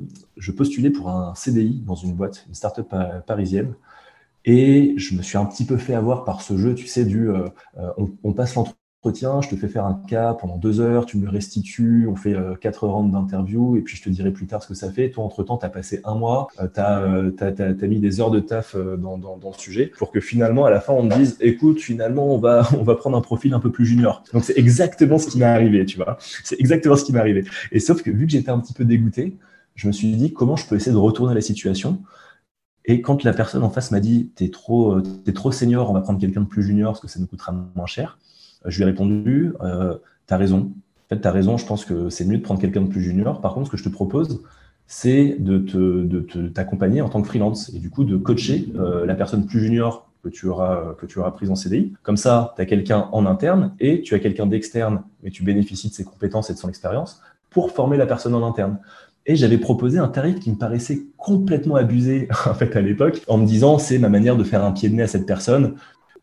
postulais 0.56 0.90
pour 0.90 1.08
un 1.08 1.34
CDI 1.34 1.84
dans 1.86 1.94
une 1.94 2.14
boîte, 2.14 2.44
une 2.48 2.54
start-up 2.54 2.92
parisienne. 3.26 3.72
Et 4.44 4.94
je 4.98 5.14
me 5.14 5.22
suis 5.22 5.38
un 5.38 5.46
petit 5.46 5.64
peu 5.64 5.78
fait 5.78 5.94
avoir 5.94 6.24
par 6.24 6.42
ce 6.42 6.58
jeu, 6.58 6.74
tu 6.74 6.86
sais, 6.86 7.06
du 7.06 7.30
euh, 7.30 7.48
on, 7.96 8.10
on, 8.24 8.32
passe 8.34 8.56
je 9.12 9.48
te 9.48 9.56
fais 9.56 9.68
faire 9.68 9.84
un 9.84 10.00
cas 10.08 10.32
pendant 10.32 10.56
deux 10.56 10.80
heures, 10.80 11.04
tu 11.04 11.18
me 11.18 11.28
restitues, 11.28 12.08
on 12.10 12.16
fait 12.16 12.34
euh, 12.34 12.54
quatre 12.54 12.86
rounds 12.86 13.12
d'interview 13.12 13.76
et 13.76 13.82
puis 13.82 13.96
je 13.96 14.02
te 14.02 14.08
dirai 14.08 14.30
plus 14.30 14.46
tard 14.46 14.62
ce 14.62 14.68
que 14.68 14.74
ça 14.74 14.90
fait. 14.90 15.10
Toi, 15.10 15.24
entre-temps, 15.24 15.58
tu 15.58 15.66
as 15.66 15.68
passé 15.68 16.00
un 16.04 16.14
mois, 16.14 16.48
euh, 16.60 16.68
tu 16.72 16.80
as, 16.80 17.00
euh, 17.00 17.86
mis 17.86 18.00
des 18.00 18.20
heures 18.20 18.30
de 18.30 18.40
taf 18.40 18.74
dans, 18.76 19.18
dans, 19.18 19.36
dans, 19.36 19.50
le 19.50 19.58
sujet 19.58 19.92
pour 19.98 20.10
que 20.10 20.20
finalement, 20.20 20.64
à 20.64 20.70
la 20.70 20.80
fin, 20.80 20.94
on 20.94 21.02
me 21.02 21.14
dise, 21.14 21.36
écoute, 21.40 21.80
finalement, 21.80 22.34
on 22.34 22.38
va, 22.38 22.66
on 22.78 22.82
va 22.82 22.94
prendre 22.94 23.16
un 23.16 23.20
profil 23.20 23.52
un 23.52 23.60
peu 23.60 23.70
plus 23.70 23.84
junior. 23.84 24.22
Donc, 24.32 24.44
c'est 24.44 24.56
exactement 24.56 25.18
ce 25.18 25.26
qui 25.26 25.38
m'est 25.38 25.44
arrivé, 25.44 25.84
tu 25.84 25.96
vois. 25.96 26.16
C'est 26.42 26.58
exactement 26.58 26.96
ce 26.96 27.04
qui 27.04 27.12
m'est 27.12 27.20
arrivé. 27.20 27.44
Et 27.72 27.80
sauf 27.80 28.02
que 28.02 28.10
vu 28.10 28.26
que 28.26 28.32
j'étais 28.32 28.50
un 28.50 28.58
petit 28.58 28.74
peu 28.74 28.84
dégoûté, 28.84 29.36
je 29.74 29.86
me 29.86 29.92
suis 29.92 30.14
dit, 30.16 30.32
comment 30.32 30.56
je 30.56 30.66
peux 30.66 30.76
essayer 30.76 30.92
de 30.92 30.96
retourner 30.96 31.34
la 31.34 31.42
situation? 31.42 32.02
Et 32.86 33.02
quand 33.02 33.22
la 33.22 33.32
personne 33.32 33.62
en 33.62 33.70
face 33.70 33.90
m'a 33.90 34.00
dit, 34.00 34.30
t'es 34.34 34.48
trop, 34.48 34.98
es 35.26 35.32
trop 35.32 35.52
senior, 35.52 35.90
on 35.90 35.94
va 35.94 36.00
prendre 36.00 36.20
quelqu'un 36.20 36.42
de 36.42 36.46
plus 36.46 36.62
junior 36.62 36.92
parce 36.92 37.00
que 37.00 37.08
ça 37.08 37.18
nous 37.18 37.26
coûtera 37.26 37.52
moins 37.74 37.86
cher, 37.86 38.18
je 38.66 38.76
lui 38.76 38.82
ai 38.82 38.86
répondu, 38.86 39.52
euh, 39.62 39.96
tu 40.26 40.34
as 40.34 40.36
raison. 40.36 40.72
En 41.06 41.14
fait, 41.14 41.20
tu 41.20 41.28
as 41.28 41.30
raison, 41.30 41.56
je 41.56 41.66
pense 41.66 41.84
que 41.84 42.08
c'est 42.08 42.24
mieux 42.24 42.38
de 42.38 42.42
prendre 42.42 42.60
quelqu'un 42.60 42.82
de 42.82 42.88
plus 42.88 43.02
junior. 43.02 43.40
Par 43.40 43.54
contre, 43.54 43.66
ce 43.66 43.70
que 43.72 43.76
je 43.76 43.84
te 43.84 43.88
propose, 43.88 44.42
c'est 44.86 45.36
de 45.38 46.48
t'accompagner 46.48 47.00
en 47.00 47.08
tant 47.08 47.22
que 47.22 47.28
freelance 47.28 47.72
et 47.74 47.78
du 47.78 47.90
coup 47.90 48.04
de 48.04 48.16
coacher 48.16 48.68
euh, 48.76 49.06
la 49.06 49.14
personne 49.14 49.46
plus 49.46 49.60
junior 49.60 50.08
que 50.22 50.28
tu 50.28 50.46
auras, 50.46 50.94
que 50.98 51.06
tu 51.06 51.18
auras 51.18 51.30
prise 51.30 51.50
en 51.50 51.54
CDI. 51.54 51.92
Comme 52.02 52.16
ça, 52.16 52.54
tu 52.56 52.62
as 52.62 52.66
quelqu'un 52.66 53.08
en 53.12 53.26
interne 53.26 53.74
et 53.80 54.00
tu 54.00 54.14
as 54.14 54.18
quelqu'un 54.18 54.46
d'externe, 54.46 55.02
mais 55.22 55.30
tu 55.30 55.42
bénéficies 55.42 55.88
de 55.88 55.94
ses 55.94 56.04
compétences 56.04 56.50
et 56.50 56.54
de 56.54 56.58
son 56.58 56.68
expérience 56.68 57.20
pour 57.50 57.70
former 57.70 57.96
la 57.96 58.06
personne 58.06 58.34
en 58.34 58.46
interne. 58.46 58.78
Et 59.26 59.36
j'avais 59.36 59.58
proposé 59.58 59.98
un 59.98 60.08
tarif 60.08 60.38
qui 60.38 60.50
me 60.50 60.56
paraissait 60.56 61.02
complètement 61.16 61.76
abusé 61.76 62.28
en 62.46 62.54
fait 62.54 62.76
à 62.76 62.80
l'époque, 62.80 63.22
en 63.28 63.38
me 63.38 63.46
disant 63.46 63.78
c'est 63.78 63.98
ma 63.98 64.08
manière 64.08 64.36
de 64.36 64.44
faire 64.44 64.64
un 64.64 64.72
pied 64.72 64.88
de 64.88 64.94
nez 64.94 65.02
à 65.02 65.06
cette 65.06 65.26
personne. 65.26 65.74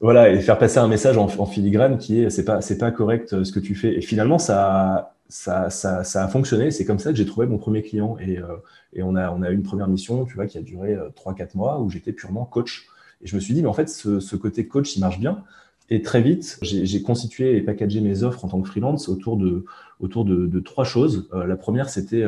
Voilà, 0.02 0.32
et 0.32 0.40
faire 0.40 0.58
passer 0.58 0.80
un 0.80 0.88
message 0.88 1.16
en, 1.18 1.28
filigrane 1.46 2.00
qui 2.00 2.22
est 2.22 2.32
c'est 2.32 2.44
pas 2.44 2.60
c'est 2.62 2.80
pas 2.80 2.90
correct 2.90 3.34
euh, 3.34 3.44
ce 3.44 3.52
que 3.52 3.60
tu 3.60 3.76
fais. 3.76 3.96
Et 3.96 4.02
finalement 4.02 4.40
ça 4.40 5.14
ça, 5.30 5.70
ça, 5.70 6.04
ça 6.04 6.26
a 6.26 6.28
fonctionné. 6.28 6.72
C'est 6.72 6.86
comme 6.86 6.98
ça 6.98 7.12
que 7.12 7.18
j'ai 7.18 7.26
trouvé 7.26 7.46
mon 7.46 7.60
premier 7.60 7.84
client 7.84 8.18
et, 8.20 8.40
euh, 8.40 8.58
et 8.94 9.04
on 9.04 9.16
a 9.16 9.30
on 9.32 9.44
a 9.44 9.52
eu 9.52 9.54
une 9.54 9.62
première 9.62 9.88
mission, 9.88 10.26
tu 10.26 10.34
vois, 10.34 10.48
qui 10.48 10.58
a 10.58 10.62
duré 10.64 10.98
3-4 11.16 11.42
euh, 11.42 11.46
mois 11.54 11.80
où 11.80 11.90
j'étais 11.92 12.14
purement 12.14 12.46
coach. 12.46 12.88
Et 13.22 13.28
je 13.28 13.36
me 13.36 13.40
suis 13.40 13.54
dit 13.54 13.62
mais 13.62 13.68
en 13.68 13.74
fait 13.74 13.90
ce, 13.90 14.20
ce 14.20 14.36
côté 14.36 14.68
coach 14.68 14.96
il 14.96 15.02
marche 15.02 15.20
bien. 15.20 15.44
Et 15.92 16.02
très 16.02 16.22
vite, 16.22 16.58
j'ai 16.62 17.02
constitué 17.02 17.58
et 17.58 17.62
packagé 17.62 18.00
mes 18.00 18.24
offres 18.24 18.46
en 18.46 18.48
tant 18.48 18.62
que 18.62 18.70
freelance 18.70 19.10
autour 19.10 19.36
de, 19.36 19.66
autour 20.00 20.24
de, 20.24 20.60
trois 20.62 20.86
choses. 20.86 21.30
La 21.34 21.58
première, 21.58 21.90
c'était 21.90 22.24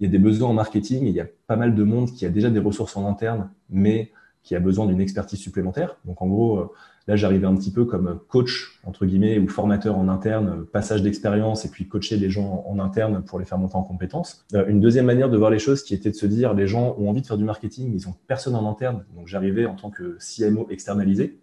il 0.00 0.06
y 0.06 0.06
a 0.06 0.10
des 0.10 0.18
besoins 0.18 0.48
en 0.48 0.54
marketing, 0.54 1.04
et 1.04 1.08
il 1.08 1.14
y 1.14 1.20
a 1.20 1.26
pas 1.46 1.56
mal 1.56 1.74
de 1.74 1.82
monde 1.84 2.10
qui 2.10 2.24
a 2.24 2.30
déjà 2.30 2.48
des 2.48 2.58
ressources 2.58 2.96
en 2.96 3.06
interne, 3.06 3.50
mais 3.68 4.12
qui 4.42 4.56
a 4.56 4.60
besoin 4.60 4.86
d'une 4.86 5.02
expertise 5.02 5.38
supplémentaire. 5.38 5.98
Donc 6.06 6.22
en 6.22 6.26
gros, 6.26 6.72
là, 7.08 7.16
j'arrivais 7.16 7.46
un 7.46 7.54
petit 7.54 7.70
peu 7.70 7.84
comme 7.84 8.18
coach, 8.28 8.78
entre 8.84 9.06
guillemets, 9.06 9.38
ou 9.38 9.48
formateur 9.48 9.98
en 9.98 10.08
interne, 10.08 10.64
passage 10.72 11.02
d'expérience, 11.02 11.64
et 11.64 11.68
puis 11.68 11.88
coacher 11.88 12.16
les 12.16 12.30
gens 12.30 12.64
en 12.68 12.78
interne 12.78 13.22
pour 13.24 13.38
les 13.38 13.44
faire 13.44 13.58
monter 13.58 13.76
en 13.76 13.82
compétences. 13.82 14.44
une 14.68 14.80
deuxième 14.80 15.06
manière 15.06 15.30
de 15.30 15.36
voir 15.36 15.50
les 15.50 15.58
choses 15.58 15.82
qui 15.82 15.94
était 15.94 16.10
de 16.10 16.16
se 16.16 16.26
dire, 16.26 16.54
les 16.54 16.66
gens 16.66 16.96
ont 16.98 17.08
envie 17.08 17.22
de 17.22 17.26
faire 17.26 17.38
du 17.38 17.44
marketing, 17.44 17.92
ils 17.94 18.08
ont 18.08 18.14
personne 18.26 18.54
en 18.54 18.70
interne. 18.70 19.04
Donc 19.16 19.26
j'arrivais 19.26 19.66
en 19.66 19.74
tant 19.74 19.90
que 19.90 20.16
CMO 20.18 20.66
externalisé 20.70 21.38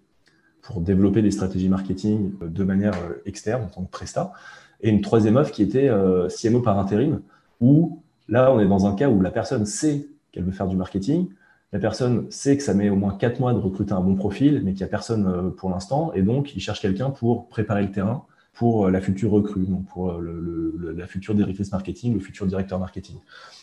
pour 0.61 0.81
développer 0.81 1.21
des 1.21 1.31
stratégies 1.31 1.69
marketing 1.69 2.33
euh, 2.41 2.47
de 2.47 2.63
manière 2.63 2.93
euh, 2.93 3.21
externe 3.25 3.63
en 3.63 3.67
tant 3.67 3.83
que 3.83 3.91
presta. 3.91 4.33
Et 4.81 4.89
une 4.89 5.01
troisième 5.01 5.35
offre 5.35 5.51
qui 5.51 5.63
était 5.63 5.89
euh, 5.89 6.27
CMO 6.29 6.61
par 6.61 6.77
intérim, 6.79 7.21
où 7.59 8.01
là, 8.27 8.53
on 8.53 8.59
est 8.59 8.67
dans 8.67 8.85
un 8.85 8.95
cas 8.95 9.09
où 9.09 9.21
la 9.21 9.31
personne 9.31 9.65
sait 9.65 10.07
qu'elle 10.31 10.43
veut 10.43 10.51
faire 10.51 10.67
du 10.67 10.75
marketing, 10.75 11.29
la 11.71 11.79
personne 11.79 12.29
sait 12.31 12.57
que 12.57 12.63
ça 12.63 12.73
met 12.73 12.89
au 12.89 12.95
moins 12.95 13.15
quatre 13.15 13.39
mois 13.39 13.53
de 13.53 13.59
recruter 13.59 13.93
un 13.93 14.01
bon 14.01 14.15
profil, 14.15 14.61
mais 14.63 14.71
qu'il 14.71 14.79
n'y 14.79 14.85
a 14.85 14.87
personne 14.87 15.53
pour 15.55 15.69
l'instant, 15.69 16.11
et 16.13 16.21
donc 16.21 16.55
il 16.55 16.59
cherche 16.59 16.81
quelqu'un 16.81 17.09
pour 17.11 17.47
préparer 17.47 17.83
le 17.83 17.91
terrain 17.91 18.25
pour 18.53 18.89
la 18.89 18.99
future 18.99 19.31
recrue, 19.31 19.65
donc 19.65 19.85
pour 19.85 20.13
le, 20.13 20.93
la 20.97 21.07
future 21.07 21.33
directrice 21.33 21.71
marketing, 21.71 22.15
le 22.15 22.19
futur 22.19 22.45
directeur 22.45 22.77
marketing. 22.77 23.15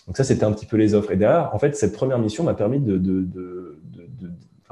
Donc 0.07 0.17
ça, 0.17 0.25
c'était 0.25 0.45
un 0.45 0.53
petit 0.53 0.65
peu 0.65 0.79
les 0.79 0.95
offres. 0.95 1.11
Et 1.11 1.17
derrière, 1.17 1.55
en 1.55 1.59
fait, 1.59 1.77
cette 1.77 1.93
première 1.93 2.19
mission 2.19 2.45
m'a 2.45 2.55
permis 2.55 2.81
de, 2.81 2.97
de, 2.97 3.21
de, 3.21 3.79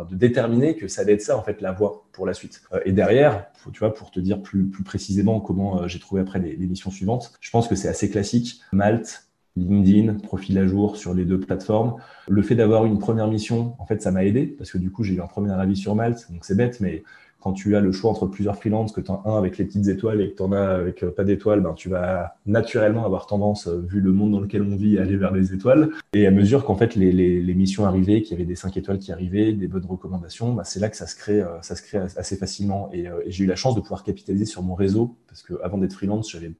de 0.03 0.17
déterminer 0.17 0.77
que 0.77 0.89
ça 0.89 1.03
allait 1.03 1.15
être 1.15 1.23
ça 1.23 1.37
en 1.37 1.43
fait 1.43 1.61
la 1.61 1.71
voie 1.71 2.07
pour 2.13 2.27
la 2.27 2.35
suite. 2.35 2.63
Euh, 2.73 2.81
et 2.85 2.93
derrière, 2.93 3.47
tu 3.73 3.79
vois, 3.79 3.95
pour 3.95 4.11
te 4.11 4.19
dire 4.19 4.43
plus, 4.43 4.67
plus 4.67 4.83
précisément 4.83 5.41
comment 5.41 5.83
euh, 5.83 5.89
j'ai 5.89 6.01
trouvé 6.01 6.21
après 6.21 6.41
les, 6.41 6.57
missions 6.67 6.91
suivantes, 6.91 7.33
je 7.41 7.51
pense 7.51 7.69
que 7.69 7.77
c'est 7.77 7.89
assez 7.89 8.11
classique. 8.11 8.61
Malte, 8.73 9.24
LinkedIn, 9.57 10.15
profil 10.15 10.59
à 10.59 10.67
jour 10.67 10.97
sur 10.97 11.15
les 11.15 11.25
deux 11.25 11.39
plateformes. 11.39 11.97
Le 12.29 12.43
fait 12.43 12.55
d'avoir 12.55 12.85
une 12.87 12.99
première 12.99 13.29
mission, 13.29 13.75
en 13.79 13.87
fait, 13.87 14.03
ça 14.03 14.11
m'a 14.11 14.25
aidé 14.25 14.47
parce 14.47 14.71
que 14.71 14.79
du 14.79 14.91
coup, 14.91 15.05
j'ai 15.05 15.15
eu 15.15 15.21
un 15.21 15.27
premier 15.27 15.53
avis 15.53 15.77
sur 15.77 15.95
Malte, 15.95 16.27
donc 16.31 16.45
c'est 16.45 16.57
bête, 16.57 16.81
mais 16.81 17.05
quand 17.45 17.53
tu 17.53 17.77
as 17.77 17.81
le 17.81 17.93
choix 17.93 18.11
entre 18.11 18.27
plusieurs 18.27 18.57
freelances, 18.57 18.91
que 18.91 19.03
tu 19.03 19.11
as 19.13 19.21
un 19.27 19.37
avec 19.37 19.59
les 19.59 19.67
petites 19.67 19.87
étoiles 19.89 20.23
et 20.23 20.31
que 20.31 20.37
tu 20.37 20.43
en 20.43 20.53
as 20.53 20.67
avec 20.67 21.03
euh, 21.05 21.11
pas 21.11 21.25
d'étoiles, 21.25 21.61
ben, 21.61 21.75
tu 21.75 21.91
vas 21.91 22.37
naturellement 22.47 23.05
avoir 23.05 23.27
tendance, 23.27 23.69
euh, 23.69 23.85
vu 23.87 24.01
le 24.01 24.13
monde 24.13 24.33
dans 24.33 24.41
lequel 24.41 24.63
on 24.63 24.75
vit, 24.77 24.97
à 24.97 25.03
aller 25.03 25.19
vers 25.19 25.31
les 25.31 25.53
étoiles. 25.53 25.91
Et 26.15 26.27
à 26.27 26.31
mesure 26.31 26.65
qu'en 26.65 26.75
fait 26.75 26.97
les, 26.97 27.13
les, 27.13 27.43
les, 27.43 27.55
missions 27.55 27.85
arrivaient, 27.85 28.23
qu'il 28.23 28.33
y 28.33 28.35
avait 28.37 28.47
des 28.47 28.57
5 28.57 28.75
étoiles 28.79 28.99
qui 28.99 29.13
arrivaient, 29.13 29.53
des 29.53 29.69
bonnes 29.69 29.85
recommandations, 29.85 30.55
ben, 30.55 30.65
c'est 30.65 30.81
là 30.81 30.89
que 30.89 30.97
ça 30.97 31.07
se 31.07 31.17
crée, 31.17 31.43
euh, 31.43 31.61
ça 31.61 31.77
se 31.77 31.83
crée 31.83 31.99
assez 31.99 32.37
facilement. 32.39 32.89
Et, 32.95 33.01
et 33.03 33.31
j'ai 33.31 33.45
eu 33.45 33.47
la 33.47 33.57
chance 33.57 33.75
de 33.75 33.83
pouvoir 33.83 34.05
capitaliser 34.05 34.47
sur 34.47 34.63
mon 34.63 34.75
réseau, 34.75 35.15
parce 35.29 35.43
que 35.43 35.53
avant 35.63 35.77
d'être 35.77 35.93
freelance, 35.93 36.31
j'avais 36.31 36.55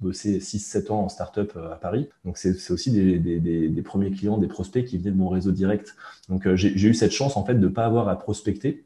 bossé 0.00 0.38
6-7 0.38 0.90
ans 0.90 1.00
en 1.02 1.08
startup 1.08 1.56
à 1.56 1.76
Paris. 1.76 2.08
Donc, 2.24 2.38
c'est 2.38 2.70
aussi 2.70 2.90
des, 2.90 3.18
des, 3.18 3.38
des, 3.38 3.68
des, 3.68 3.82
premiers 3.82 4.10
clients, 4.10 4.38
des 4.38 4.46
prospects 4.46 4.84
qui 4.84 4.98
venaient 4.98 5.10
de 5.10 5.16
mon 5.16 5.28
réseau 5.28 5.52
direct. 5.52 5.94
Donc, 6.28 6.54
j'ai 6.54 6.88
eu 6.88 6.94
cette 6.94 7.12
chance, 7.12 7.36
en 7.36 7.44
fait, 7.44 7.54
de 7.54 7.66
ne 7.66 7.68
pas 7.68 7.84
avoir 7.84 8.08
à 8.08 8.18
prospecter 8.18 8.84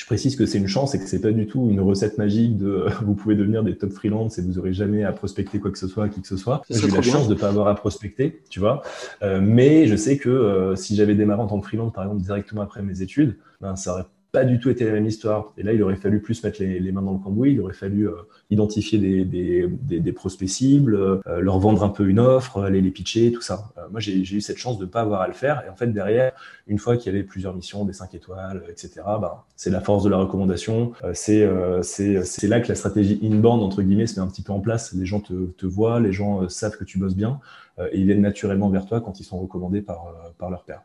je 0.00 0.06
précise 0.06 0.34
que 0.34 0.46
c'est 0.46 0.56
une 0.56 0.66
chance 0.66 0.94
et 0.94 0.98
que 0.98 1.06
c'est 1.06 1.20
pas 1.20 1.30
du 1.30 1.46
tout 1.46 1.68
une 1.70 1.80
recette 1.80 2.16
magique 2.16 2.56
de 2.56 2.86
vous 3.02 3.14
pouvez 3.14 3.34
devenir 3.34 3.62
des 3.62 3.76
top 3.76 3.92
freelance 3.92 4.38
et 4.38 4.42
vous 4.42 4.58
aurez 4.58 4.72
jamais 4.72 5.04
à 5.04 5.12
prospecter 5.12 5.60
quoi 5.60 5.70
que 5.70 5.78
ce 5.78 5.88
soit, 5.88 6.08
qui 6.08 6.22
que 6.22 6.26
ce 6.26 6.38
soit. 6.38 6.62
J'ai 6.70 6.86
eu 6.86 6.90
la 6.90 7.02
chance 7.02 7.28
de 7.28 7.34
pas 7.34 7.48
avoir 7.48 7.68
à 7.68 7.74
prospecter, 7.74 8.40
tu 8.48 8.60
vois. 8.60 8.82
Euh, 9.22 9.40
mais 9.42 9.86
je 9.86 9.96
sais 9.96 10.16
que 10.16 10.30
euh, 10.30 10.74
si 10.74 10.96
j'avais 10.96 11.14
démarré 11.14 11.42
en 11.42 11.46
tant 11.46 11.60
que 11.60 11.66
freelance, 11.66 11.92
par 11.92 12.04
exemple, 12.04 12.22
directement 12.22 12.62
après 12.62 12.82
mes 12.82 13.02
études, 13.02 13.36
ben, 13.60 13.76
ça 13.76 13.92
aurait 13.92 14.06
pas 14.32 14.44
du 14.44 14.58
tout 14.58 14.70
été 14.70 14.84
la 14.84 14.92
même 14.92 15.06
histoire. 15.06 15.52
Et 15.56 15.62
là, 15.62 15.72
il 15.72 15.82
aurait 15.82 15.96
fallu 15.96 16.20
plus 16.20 16.42
mettre 16.44 16.60
les, 16.60 16.78
les 16.78 16.92
mains 16.92 17.02
dans 17.02 17.12
le 17.12 17.18
cambouis, 17.18 17.52
il 17.52 17.60
aurait 17.60 17.74
fallu 17.74 18.08
euh, 18.08 18.14
identifier 18.50 18.98
des, 18.98 19.24
des, 19.24 19.66
des, 19.68 20.00
des, 20.00 20.12
prospects 20.12 20.48
cibles, 20.48 20.94
euh, 20.94 21.40
leur 21.40 21.58
vendre 21.58 21.82
un 21.82 21.88
peu 21.88 22.08
une 22.08 22.20
offre, 22.20 22.62
aller 22.62 22.80
les 22.80 22.90
pitcher, 22.90 23.32
tout 23.32 23.40
ça. 23.40 23.72
Euh, 23.78 23.82
moi, 23.90 24.00
j'ai 24.00 24.18
eu 24.18 24.40
cette 24.40 24.58
chance 24.58 24.78
de 24.78 24.84
ne 24.84 24.90
pas 24.90 25.00
avoir 25.00 25.22
à 25.22 25.26
le 25.26 25.32
faire. 25.32 25.64
Et 25.66 25.70
en 25.70 25.74
fait, 25.74 25.88
derrière, 25.88 26.32
une 26.68 26.78
fois 26.78 26.96
qu'il 26.96 27.12
y 27.12 27.14
avait 27.14 27.24
plusieurs 27.24 27.54
missions, 27.54 27.84
des 27.84 27.92
5 27.92 28.14
étoiles, 28.14 28.62
etc., 28.68 29.00
bah, 29.04 29.46
c'est 29.56 29.70
la 29.70 29.80
force 29.80 30.04
de 30.04 30.10
la 30.10 30.18
recommandation. 30.18 30.92
c'est 31.12 31.48
c'est 31.82 32.46
là 32.48 32.60
que 32.60 32.68
la 32.68 32.74
stratégie 32.74 33.18
inbound, 33.22 33.62
entre 33.62 33.82
guillemets, 33.82 34.06
se 34.06 34.18
met 34.18 34.24
un 34.24 34.28
petit 34.28 34.42
peu 34.42 34.52
en 34.52 34.60
place. 34.60 34.92
Les 34.92 35.06
gens 35.06 35.20
te, 35.20 35.46
te 35.46 35.66
voient, 35.66 36.00
les 36.00 36.12
gens 36.12 36.48
savent 36.48 36.76
que 36.76 36.84
tu 36.84 36.98
bosses 36.98 37.16
bien, 37.16 37.40
et 37.92 37.98
ils 37.98 38.06
viennent 38.06 38.20
naturellement 38.20 38.70
vers 38.70 38.86
toi 38.86 39.00
quand 39.00 39.20
ils 39.20 39.24
sont 39.24 39.38
recommandés 39.38 39.82
par, 39.82 40.14
par 40.38 40.50
leur 40.50 40.64
père. 40.64 40.82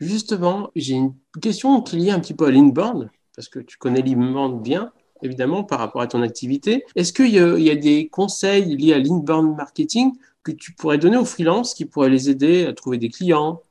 Justement, 0.00 0.70
j'ai 0.74 0.94
une 0.94 1.14
question 1.40 1.80
qui 1.82 1.96
est 1.96 1.98
liée 2.00 2.10
un 2.10 2.20
petit 2.20 2.34
peu 2.34 2.46
à 2.46 2.50
l'inbound, 2.50 3.10
parce 3.34 3.48
que 3.48 3.58
tu 3.58 3.78
connais 3.78 4.02
l'inbound 4.02 4.62
bien, 4.62 4.92
évidemment, 5.22 5.64
par 5.64 5.78
rapport 5.78 6.02
à 6.02 6.06
ton 6.06 6.22
activité. 6.22 6.84
Est-ce 6.96 7.12
qu'il 7.12 7.30
y, 7.30 7.70
a 7.70 7.76
des 7.76 8.08
conseils 8.08 8.76
liés 8.76 8.92
à 8.92 8.98
l'inbound 8.98 9.56
marketing 9.56 10.12
que 10.42 10.52
tu 10.52 10.72
pourrais 10.72 10.98
donner 10.98 11.16
aux 11.16 11.24
freelances 11.24 11.74
qui 11.74 11.84
pourraient 11.84 12.10
les 12.10 12.28
aider 12.28 12.66
à 12.66 12.72
trouver 12.72 12.98
des 12.98 13.08
clients? 13.08 13.62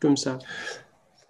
Comme 0.00 0.16
ça 0.16 0.38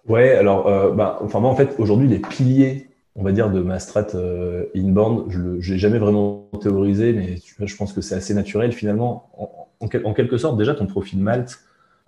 Ouais, 0.07 0.31
alors, 0.31 0.67
euh, 0.67 0.91
bah, 0.91 1.19
enfin, 1.21 1.39
moi, 1.39 1.49
en 1.51 1.55
fait, 1.55 1.75
aujourd'hui, 1.77 2.07
les 2.07 2.19
piliers, 2.19 2.89
on 3.15 3.23
va 3.23 3.31
dire, 3.31 3.51
de 3.51 3.61
ma 3.61 3.79
strat 3.79 4.07
euh, 4.15 4.65
inbound, 4.75 5.25
je 5.29 5.39
ne 5.39 5.57
l'ai 5.59 5.77
jamais 5.77 5.99
vraiment 5.99 6.49
théorisé, 6.61 7.13
mais 7.13 7.37
je 7.67 7.75
pense 7.75 7.93
que 7.93 8.01
c'est 8.01 8.15
assez 8.15 8.33
naturel. 8.33 8.71
Finalement, 8.71 9.29
en, 9.37 9.87
en, 10.03 10.13
quelque 10.13 10.37
sorte, 10.37 10.57
déjà, 10.57 10.73
ton 10.73 10.87
profil 10.87 11.19
Malte, 11.19 11.59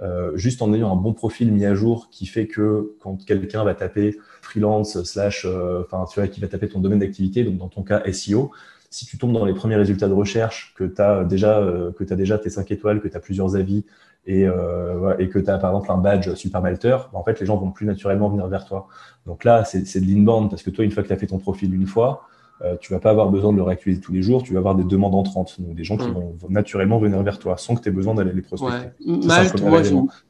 euh, 0.01 0.35
juste 0.35 0.61
en 0.61 0.73
ayant 0.73 0.91
un 0.91 0.95
bon 0.95 1.13
profil 1.13 1.51
mis 1.51 1.65
à 1.65 1.75
jour 1.75 2.09
qui 2.09 2.25
fait 2.25 2.47
que 2.47 2.95
quand 2.99 3.23
quelqu'un 3.23 3.63
va 3.63 3.75
taper 3.75 4.17
freelance 4.41 5.03
slash, 5.03 5.45
euh, 5.45 5.83
enfin 5.85 6.05
tu 6.11 6.19
vois, 6.19 6.27
qui 6.27 6.39
va 6.39 6.47
taper 6.47 6.67
ton 6.67 6.79
domaine 6.79 6.99
d'activité, 6.99 7.43
donc 7.43 7.57
dans 7.57 7.67
ton 7.67 7.83
cas 7.83 8.01
SEO, 8.11 8.51
si 8.89 9.05
tu 9.05 9.17
tombes 9.17 9.33
dans 9.33 9.45
les 9.45 9.53
premiers 9.53 9.75
résultats 9.75 10.07
de 10.07 10.13
recherche, 10.13 10.73
que 10.75 10.83
tu 10.85 11.01
as 11.01 11.23
déjà 11.23 11.59
euh, 11.59 11.91
que 11.91 12.03
tu 12.03 12.11
as 12.11 12.15
déjà 12.15 12.39
tes 12.39 12.49
5 12.49 12.71
étoiles, 12.71 12.99
que 12.99 13.07
tu 13.07 13.15
as 13.15 13.19
plusieurs 13.19 13.55
avis 13.55 13.85
et, 14.25 14.41
et 14.43 15.29
que 15.29 15.39
tu 15.39 15.49
as 15.49 15.57
par 15.57 15.71
exemple 15.71 15.91
un 15.91 15.97
badge 15.97 16.35
super 16.35 16.61
malter, 16.61 16.97
bah, 17.11 17.19
en 17.19 17.23
fait 17.23 17.39
les 17.39 17.45
gens 17.45 17.57
vont 17.57 17.71
plus 17.71 17.87
naturellement 17.87 18.29
venir 18.29 18.47
vers 18.47 18.65
toi. 18.65 18.87
Donc 19.25 19.43
là, 19.43 19.65
c'est 19.65 19.99
de 19.99 20.05
l'inbound 20.05 20.49
parce 20.49 20.61
que 20.61 20.69
toi, 20.69 20.85
une 20.85 20.91
fois 20.91 21.01
que 21.01 21.07
tu 21.07 21.13
as 21.13 21.17
fait 21.17 21.27
ton 21.27 21.39
profil 21.39 21.73
une 21.73 21.87
fois, 21.87 22.27
euh, 22.63 22.78
tu 22.80 22.93
vas 22.93 23.00
pas 23.00 23.10
avoir 23.10 23.30
besoin 23.30 23.52
de 23.52 23.58
le 23.58 23.63
réactualiser 23.63 24.02
tous 24.02 24.12
les 24.12 24.21
jours, 24.21 24.43
tu 24.43 24.54
vas 24.54 24.60
avoir 24.60 24.76
des 24.76 24.84
demandes 24.84 25.15
entrantes, 25.15 25.60
donc 25.60 25.76
des 25.76 25.84
gens 25.84 25.97
qui 25.97 26.08
mm. 26.08 26.13
vont 26.13 26.38
naturellement 26.50 27.00
venir 27.00 27.21
vers 27.24 27.39
toi 27.39 27.58
sans 27.58 27.76
que 27.76 27.82
tu 27.82 27.89
aies 27.89 27.91
besoin 27.91 28.13
d'aller 28.13 28.34
les 28.34 28.41
prospecter. 28.41 28.89
Malte, 29.06 29.62
moi 29.62 29.82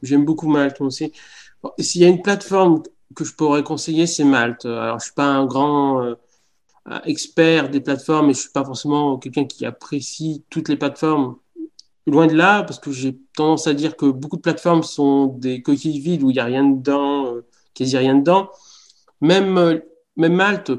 j'aime 0.02 0.24
beaucoup 0.24 0.48
Malte 0.48 0.80
aussi. 0.80 1.12
S'il 1.78 2.00
y 2.00 2.04
a 2.04 2.08
une 2.08 2.22
plateforme 2.22 2.82
que 3.14 3.24
je 3.24 3.34
pourrais 3.34 3.62
conseiller, 3.62 4.06
c'est 4.06 4.24
Malte. 4.24 4.64
Alors 4.64 4.98
je 4.98 5.04
suis 5.04 5.14
pas 5.14 5.26
un 5.26 5.44
grand 5.44 6.02
euh, 6.02 6.14
expert 7.04 7.68
des 7.68 7.80
plateformes 7.80 8.30
et 8.30 8.34
je 8.34 8.40
suis 8.40 8.50
pas 8.50 8.64
forcément 8.64 9.18
quelqu'un 9.18 9.44
qui 9.44 9.66
apprécie 9.66 10.44
toutes 10.48 10.68
les 10.68 10.76
plateformes. 10.76 11.36
Loin 12.06 12.26
de 12.26 12.34
là, 12.34 12.62
parce 12.62 12.80
que 12.80 12.90
j'ai 12.90 13.16
tendance 13.36 13.66
à 13.66 13.74
dire 13.74 13.96
que 13.96 14.06
beaucoup 14.06 14.36
de 14.36 14.42
plateformes 14.42 14.82
sont 14.82 15.26
des 15.26 15.62
coquilles 15.62 16.00
vides 16.00 16.22
où 16.22 16.30
il 16.30 16.34
n'y 16.34 16.40
a 16.40 16.44
rien 16.44 16.64
dedans, 16.64 17.26
euh, 17.26 17.44
quasi 17.74 17.96
rien 17.96 18.14
dedans. 18.14 18.48
Même, 19.20 19.82
même 20.16 20.34
Malte, 20.34 20.72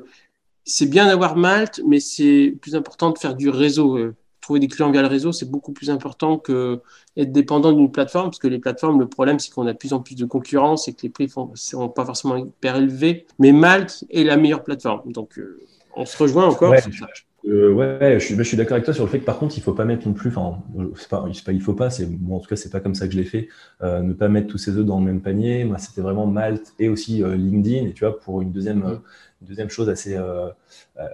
c'est 0.66 0.90
bien 0.90 1.08
d'avoir 1.08 1.36
Malte, 1.36 1.82
mais 1.88 2.00
c'est 2.00 2.56
plus 2.62 2.76
important 2.76 3.12
de 3.12 3.18
faire 3.18 3.36
du 3.36 3.50
réseau. 3.50 3.98
Euh, 3.98 4.16
trouver 4.44 4.60
des 4.60 4.68
clients 4.68 4.92
via 4.92 5.02
le 5.02 5.08
réseau, 5.08 5.32
c'est 5.32 5.50
beaucoup 5.50 5.72
plus 5.72 5.90
important 5.90 6.38
que 6.38 6.82
être 7.18 7.32
dépendant 7.32 7.72
d'une 7.72 7.92
plateforme, 7.92 8.28
parce 8.28 8.40
que 8.40 8.48
les 8.48 8.60
plateformes, 8.60 9.00
le 9.00 9.08
problème, 9.08 9.40
c'est 9.40 9.52
qu'on 9.52 9.66
a 9.66 9.74
de 9.74 9.78
plus 9.78 9.94
en 9.94 10.02
plus 10.02 10.16
de 10.16 10.26
concurrence 10.26 10.88
et 10.88 10.94
que 10.94 11.02
les 11.04 11.10
prix 11.10 11.26
ne 11.26 11.56
sont 11.56 11.90
pas 11.90 12.06
forcément 12.06 12.36
hyper 12.36 12.76
élevés. 12.76 13.26
Mais 13.40 13.52
Malte 13.52 14.04
est 14.12 14.24
la 14.24 14.38
meilleure 14.38 14.64
plateforme. 14.64 15.12
Donc, 15.12 15.40
euh, 15.40 15.60
on 15.96 16.06
se 16.06 16.18
rejoint 16.18 16.46
encore 16.46 16.72
ouais, 16.72 16.82
sur 16.82 16.94
ça. 16.94 17.08
Euh, 17.46 17.74
ouais, 17.74 18.20
je 18.20 18.26
suis, 18.26 18.36
je 18.36 18.44
suis 18.44 18.56
d'accord 18.58 18.74
avec 18.74 18.86
toi 18.86 18.94
sur 18.94 19.04
le 19.04 19.10
fait 19.10 19.20
que 19.20 19.26
par 19.26 19.38
contre, 19.38 19.58
il 19.58 19.62
faut 19.62 19.74
pas 19.74 19.86
mettre 19.86 20.08
non 20.08 20.14
plus, 20.14 20.30
enfin, 20.30 20.60
c'est 20.96 21.10
pas, 21.10 21.26
pas, 21.46 21.52
il 21.52 21.62
faut 21.62 21.74
pas, 21.74 21.90
c'est 21.90 22.06
bon, 22.06 22.38
en 22.38 22.40
tout 22.40 22.48
cas, 22.48 22.56
c'est 22.56 22.70
pas 22.70 22.80
comme 22.80 22.96
ça 22.96 23.06
que 23.06 23.14
je 23.14 23.18
l'ai 23.18 23.26
fait, 23.26 23.50
euh, 23.82 24.02
ne 24.02 24.14
pas 24.14 24.30
mettre 24.30 24.48
tous 24.48 24.58
ses 24.58 24.78
œufs 24.78 24.86
dans 24.86 25.00
le 25.00 25.06
même 25.06 25.22
panier. 25.22 25.66
Moi, 25.66 25.78
c'était 25.78 26.02
vraiment 26.02 26.26
Malte 26.26 26.74
et 26.80 26.90
aussi 26.90 27.22
LinkedIn. 27.24 27.88
Et 27.88 27.94
tu 27.94 28.06
vois, 28.06 28.20
pour 28.20 28.42
une 28.42 28.52
deuxième, 28.52 28.80
mmh 28.80 29.02
deuxième 29.44 29.70
chose 29.70 29.90
assez, 29.90 30.16
euh, 30.16 30.50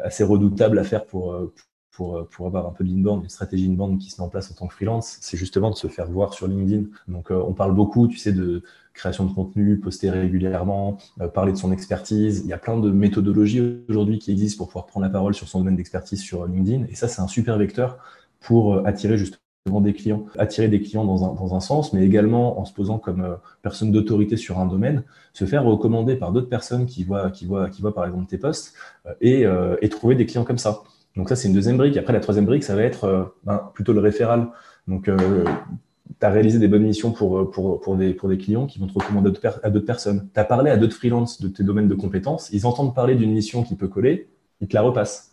assez 0.04 0.24
redoutable 0.24 0.80
à 0.80 0.84
faire 0.84 1.06
pour, 1.06 1.52
pour, 2.00 2.28
pour 2.30 2.48
avoir 2.48 2.66
un 2.66 2.72
peu 2.72 2.86
d'inbound, 2.86 3.24
une 3.24 3.30
stratégie 3.30 3.68
inbound 3.70 4.00
qui 4.00 4.10
se 4.10 4.22
met 4.22 4.26
en 4.26 4.30
place 4.30 4.50
en 4.52 4.54
tant 4.54 4.68
que 4.68 4.74
freelance, 4.74 5.18
c'est 5.20 5.36
justement 5.36 5.70
de 5.70 5.76
se 5.76 5.88
faire 5.88 6.10
voir 6.10 6.34
sur 6.34 6.48
LinkedIn. 6.48 6.86
Donc, 7.10 7.30
euh, 7.30 7.44
on 7.46 7.54
parle 7.54 7.76
beaucoup, 7.76 8.08
tu 8.08 8.18
sais, 8.18 8.32
de 8.32 8.64
création 8.94 9.26
de 9.26 9.34
contenu, 9.34 9.78
poster 9.80 10.10
régulièrement, 10.10 10.98
euh, 11.20 11.28
parler 11.28 11.52
de 11.52 11.58
son 11.58 11.74
expertise. 11.74 12.40
Il 12.46 12.48
y 12.48 12.54
a 12.54 12.58
plein 12.58 12.78
de 12.78 12.90
méthodologies 12.90 13.84
aujourd'hui 13.90 14.18
qui 14.18 14.32
existent 14.32 14.60
pour 14.60 14.68
pouvoir 14.68 14.86
prendre 14.86 15.06
la 15.06 15.10
parole 15.10 15.34
sur 15.34 15.50
son 15.50 15.60
domaine 15.60 15.76
d'expertise 15.76 16.22
sur 16.22 16.46
LinkedIn. 16.46 16.86
Et 16.86 16.96
ça, 16.96 17.10
c'est 17.10 17.22
un 17.22 17.28
super 17.28 17.58
vecteur 17.58 17.98
pour 18.40 18.88
attirer 18.88 19.18
justement 19.18 19.42
des 19.66 19.94
clients, 19.94 20.26
attirer 20.38 20.68
des 20.68 20.82
clients 20.82 21.06
dans 21.06 21.56
un, 21.56 21.60
sens, 21.60 21.94
mais 21.94 22.04
également 22.04 22.60
en 22.60 22.66
se 22.66 22.74
posant 22.74 22.98
comme 22.98 23.22
euh, 23.22 23.36
personne 23.62 23.92
d'autorité 23.92 24.36
sur 24.38 24.60
un 24.60 24.66
domaine, 24.66 25.04
se 25.34 25.46
faire 25.46 25.64
recommander 25.64 26.16
par 26.16 26.32
d'autres 26.32 26.50
personnes 26.50 26.86
qui 26.86 27.04
voient, 27.04 27.30
qui, 27.30 27.46
voient, 27.46 27.70
qui 27.70 27.82
par 27.82 28.06
exemple 28.06 28.26
tes 28.26 28.38
posts 28.38 28.74
euh, 29.06 29.14
et, 29.22 29.46
euh, 29.46 29.76
et, 29.82 29.90
trouver 29.90 30.16
des 30.16 30.26
clients 30.26 30.44
comme 30.44 30.58
ça. 30.58 30.82
Donc 31.16 31.30
ça, 31.30 31.36
c'est 31.36 31.48
une 31.48 31.54
deuxième 31.54 31.78
brique. 31.78 31.98
Après, 31.98 32.14
la 32.14 32.20
troisième 32.20 32.46
brique, 32.46 32.64
ça 32.64 32.76
va 32.76 32.84
être 32.84 33.34
ben, 33.44 33.70
plutôt 33.74 33.94
le 33.94 34.00
référal. 34.00 34.48
Donc, 34.88 35.06
tu 35.06 36.26
as 36.26 36.30
réalisé 36.30 36.60
des 36.60 36.68
bonnes 36.68 36.84
missions 36.84 37.12
pour, 37.12 37.52
des, 37.98 38.14
pour 38.14 38.30
des 38.30 38.38
clients 38.38 38.68
qui 38.68 38.80
vont 38.80 38.88
te 38.88 38.94
recommander 38.94 39.32
à 39.64 39.70
d'autres 39.70 39.86
personnes. 39.86 40.30
Tu 40.34 40.40
as 40.40 40.46
parlé 40.46 40.72
à 40.72 40.78
d'autres 40.78 40.96
freelances 40.96 41.42
de 41.42 41.48
tes 41.48 41.64
domaines 41.64 41.88
de 41.88 41.96
compétences, 41.96 42.50
ils 42.52 42.66
entendent 42.66 42.96
parler 42.96 43.16
d'une 43.16 43.32
mission 43.32 43.64
qui 43.64 43.76
peut 43.76 43.88
coller, 43.88 44.30
ils 44.62 44.68
te 44.68 44.76
la 44.76 44.82
repassent. 44.82 45.29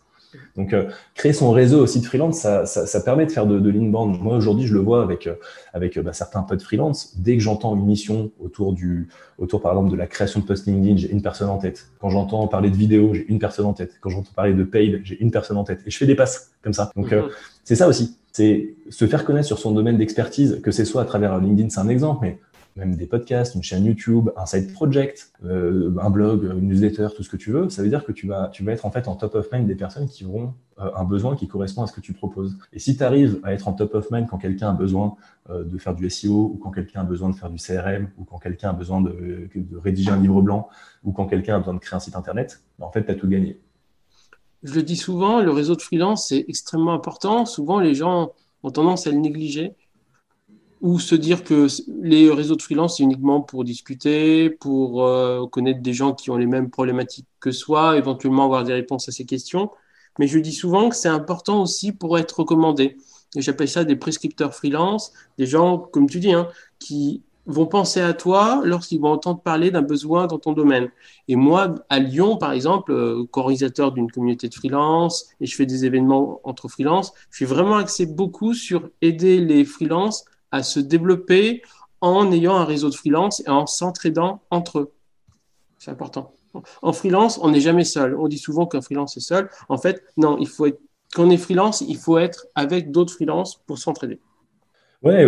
Donc, 0.55 0.73
euh, 0.73 0.89
créer 1.15 1.33
son 1.33 1.51
réseau 1.51 1.81
aussi 1.81 1.99
de 1.99 2.05
freelance, 2.05 2.39
ça, 2.39 2.65
ça, 2.65 2.85
ça 2.85 3.01
permet 3.01 3.25
de 3.25 3.31
faire 3.31 3.45
de, 3.45 3.59
de 3.59 3.69
l'inbound. 3.69 4.19
Moi, 4.21 4.35
aujourd'hui, 4.35 4.65
je 4.67 4.73
le 4.73 4.79
vois 4.79 5.03
avec, 5.03 5.27
euh, 5.27 5.35
avec 5.73 5.97
euh, 5.97 6.01
bah, 6.01 6.13
certains 6.13 6.41
potes 6.41 6.61
freelance. 6.61 7.15
Dès 7.17 7.37
que 7.37 7.43
j'entends 7.43 7.75
une 7.75 7.85
mission 7.85 8.31
autour, 8.39 8.73
du, 8.73 9.07
autour, 9.37 9.61
par 9.61 9.73
exemple, 9.73 9.91
de 9.91 9.95
la 9.95 10.07
création 10.07 10.39
de 10.39 10.45
post 10.45 10.65
LinkedIn, 10.65 10.97
j'ai 10.97 11.11
une 11.11 11.21
personne 11.21 11.49
en 11.49 11.57
tête. 11.57 11.89
Quand 11.99 12.09
j'entends 12.09 12.47
parler 12.47 12.71
de 12.71 12.77
vidéo, 12.77 13.13
j'ai 13.13 13.25
une 13.27 13.39
personne 13.39 13.65
en 13.65 13.73
tête. 13.73 13.93
Quand 14.01 14.09
j'entends 14.09 14.33
parler 14.35 14.53
de 14.53 14.63
paid, 14.63 15.01
j'ai 15.03 15.19
une 15.21 15.31
personne 15.31 15.57
en 15.57 15.63
tête. 15.63 15.81
Et 15.85 15.91
je 15.91 15.97
fais 15.97 16.07
des 16.07 16.15
passes 16.15 16.51
comme 16.61 16.73
ça. 16.73 16.91
Donc, 16.95 17.11
mhm. 17.11 17.29
c'est 17.63 17.75
ça 17.75 17.87
aussi. 17.87 18.17
C'est 18.31 18.75
se 18.89 19.07
faire 19.07 19.25
connaître 19.25 19.47
sur 19.47 19.57
son 19.57 19.71
domaine 19.71 19.97
d'expertise, 19.97 20.59
que 20.61 20.71
ce 20.71 20.85
soit 20.85 21.01
à 21.01 21.05
travers 21.05 21.39
LinkedIn, 21.39 21.69
c'est 21.69 21.79
un 21.79 21.89
exemple, 21.89 22.19
mais 22.21 22.39
même 22.77 22.95
des 22.95 23.07
podcasts, 23.07 23.55
une 23.55 23.63
chaîne 23.63 23.85
YouTube, 23.85 24.29
un 24.37 24.45
side 24.45 24.71
project, 24.71 25.31
euh, 25.43 25.93
un 25.99 26.09
blog, 26.09 26.43
une 26.43 26.67
newsletter, 26.67 27.07
tout 27.15 27.23
ce 27.23 27.29
que 27.29 27.37
tu 27.37 27.51
veux, 27.51 27.69
ça 27.69 27.81
veut 27.81 27.89
dire 27.89 28.05
que 28.05 28.11
tu 28.11 28.27
vas, 28.27 28.49
tu 28.49 28.63
vas 28.63 28.71
être 28.71 28.85
en 28.85 28.91
fait 28.91 29.07
en 29.07 29.15
top 29.15 29.35
of 29.35 29.51
mind 29.51 29.67
des 29.67 29.75
personnes 29.75 30.07
qui 30.07 30.25
auront 30.25 30.53
euh, 30.79 30.91
un 30.95 31.03
besoin 31.03 31.35
qui 31.35 31.47
correspond 31.47 31.83
à 31.83 31.87
ce 31.87 31.93
que 31.93 32.01
tu 32.01 32.13
proposes. 32.13 32.57
Et 32.71 32.79
si 32.79 32.95
tu 32.95 33.03
arrives 33.03 33.39
à 33.43 33.53
être 33.53 33.67
en 33.67 33.73
top 33.73 33.95
of 33.95 34.11
mind 34.11 34.27
quand 34.27 34.37
quelqu'un 34.37 34.69
a 34.69 34.73
besoin 34.73 35.15
euh, 35.49 35.63
de 35.63 35.77
faire 35.77 35.95
du 35.95 36.07
SEO, 36.09 36.51
ou 36.53 36.59
quand 36.61 36.71
quelqu'un 36.71 37.01
a 37.01 37.03
besoin 37.03 37.29
de 37.29 37.35
faire 37.35 37.49
du 37.49 37.57
CRM, 37.57 38.09
ou 38.17 38.23
quand 38.23 38.37
quelqu'un 38.37 38.69
a 38.69 38.73
besoin 38.73 39.01
de, 39.01 39.49
de, 39.55 39.77
rédiger 39.77 40.11
un 40.11 40.21
livre 40.21 40.41
blanc, 40.41 40.69
ou 41.03 41.11
quand 41.11 41.25
quelqu'un 41.25 41.55
a 41.55 41.59
besoin 41.59 41.73
de 41.73 41.79
créer 41.79 41.97
un 41.97 41.99
site 41.99 42.15
internet, 42.15 42.61
ben, 42.77 42.85
en 42.85 42.91
fait, 42.91 43.03
tu 43.03 43.11
as 43.11 43.15
tout 43.15 43.27
gagné. 43.27 43.59
Je 44.63 44.73
le 44.75 44.83
dis 44.83 44.97
souvent, 44.97 45.41
le 45.41 45.51
réseau 45.51 45.75
de 45.75 45.81
freelance, 45.81 46.27
c'est 46.29 46.45
extrêmement 46.47 46.93
important. 46.93 47.45
Souvent, 47.45 47.79
les 47.79 47.95
gens 47.95 48.31
ont 48.63 48.71
tendance 48.71 49.07
à 49.07 49.11
le 49.11 49.17
négliger 49.17 49.75
ou 50.81 50.99
se 50.99 51.15
dire 51.15 51.43
que 51.43 51.67
les 52.01 52.29
réseaux 52.29 52.55
de 52.55 52.61
freelance, 52.61 52.97
c'est 52.97 53.03
uniquement 53.03 53.41
pour 53.41 53.63
discuter, 53.63 54.49
pour 54.49 55.03
euh, 55.03 55.47
connaître 55.47 55.81
des 55.81 55.93
gens 55.93 56.13
qui 56.13 56.29
ont 56.29 56.37
les 56.37 56.45
mêmes 56.45 56.69
problématiques 56.69 57.27
que 57.39 57.51
soi, 57.51 57.97
éventuellement 57.97 58.45
avoir 58.45 58.63
des 58.63 58.73
réponses 58.73 59.09
à 59.09 59.11
ces 59.11 59.25
questions. 59.25 59.71
Mais 60.19 60.27
je 60.27 60.39
dis 60.39 60.53
souvent 60.53 60.89
que 60.89 60.95
c'est 60.95 61.09
important 61.09 61.61
aussi 61.61 61.91
pour 61.91 62.17
être 62.17 62.39
recommandé. 62.39 62.97
Et 63.35 63.41
j'appelle 63.41 63.67
ça 63.69 63.83
des 63.83 63.95
prescripteurs 63.95 64.53
freelance, 64.53 65.13
des 65.37 65.45
gens, 65.45 65.77
comme 65.77 66.09
tu 66.09 66.19
dis, 66.19 66.33
hein, 66.33 66.47
qui 66.79 67.23
vont 67.47 67.65
penser 67.65 68.01
à 68.01 68.13
toi 68.13 68.61
lorsqu'ils 68.65 68.99
vont 68.99 69.11
entendre 69.11 69.41
parler 69.41 69.71
d'un 69.71 69.81
besoin 69.81 70.27
dans 70.27 70.37
ton 70.37 70.51
domaine. 70.53 70.89
Et 71.27 71.35
moi, 71.35 71.75
à 71.89 71.99
Lyon, 71.99 72.37
par 72.37 72.51
exemple, 72.51 72.91
euh, 72.91 73.25
co-organisateur 73.31 73.93
d'une 73.93 74.11
communauté 74.11 74.49
de 74.49 74.53
freelance, 74.53 75.29
et 75.39 75.45
je 75.45 75.55
fais 75.55 75.65
des 75.65 75.85
événements 75.85 76.41
entre 76.43 76.67
freelance, 76.67 77.13
je 77.31 77.37
suis 77.37 77.45
vraiment 77.45 77.77
axé 77.77 78.05
beaucoup 78.05 78.53
sur 78.53 78.89
aider 79.01 79.39
les 79.39 79.65
freelances 79.65 80.25
se 80.63 80.79
développer 80.79 81.61
en 82.01 82.31
ayant 82.31 82.55
un 82.55 82.65
réseau 82.65 82.89
de 82.89 82.95
freelance 82.95 83.41
et 83.45 83.49
en 83.49 83.65
s'entraidant 83.65 84.41
entre 84.51 84.79
eux. 84.79 84.91
C'est 85.79 85.91
important. 85.91 86.33
En 86.81 86.93
freelance, 86.93 87.39
on 87.41 87.51
n'est 87.51 87.61
jamais 87.61 87.83
seul. 87.83 88.15
On 88.15 88.27
dit 88.27 88.37
souvent 88.37 88.65
qu'un 88.65 88.81
freelance 88.81 89.17
est 89.17 89.21
seul. 89.21 89.49
En 89.69 89.77
fait, 89.77 90.03
non, 90.17 90.37
il 90.39 90.47
faut 90.47 90.65
être, 90.65 90.79
quand 91.13 91.25
on 91.25 91.29
est 91.29 91.37
freelance, 91.37 91.81
il 91.81 91.97
faut 91.97 92.17
être 92.17 92.47
avec 92.55 92.91
d'autres 92.91 93.13
freelances 93.13 93.61
pour 93.67 93.77
s'entraider. 93.77 94.19
Ouais, 95.03 95.25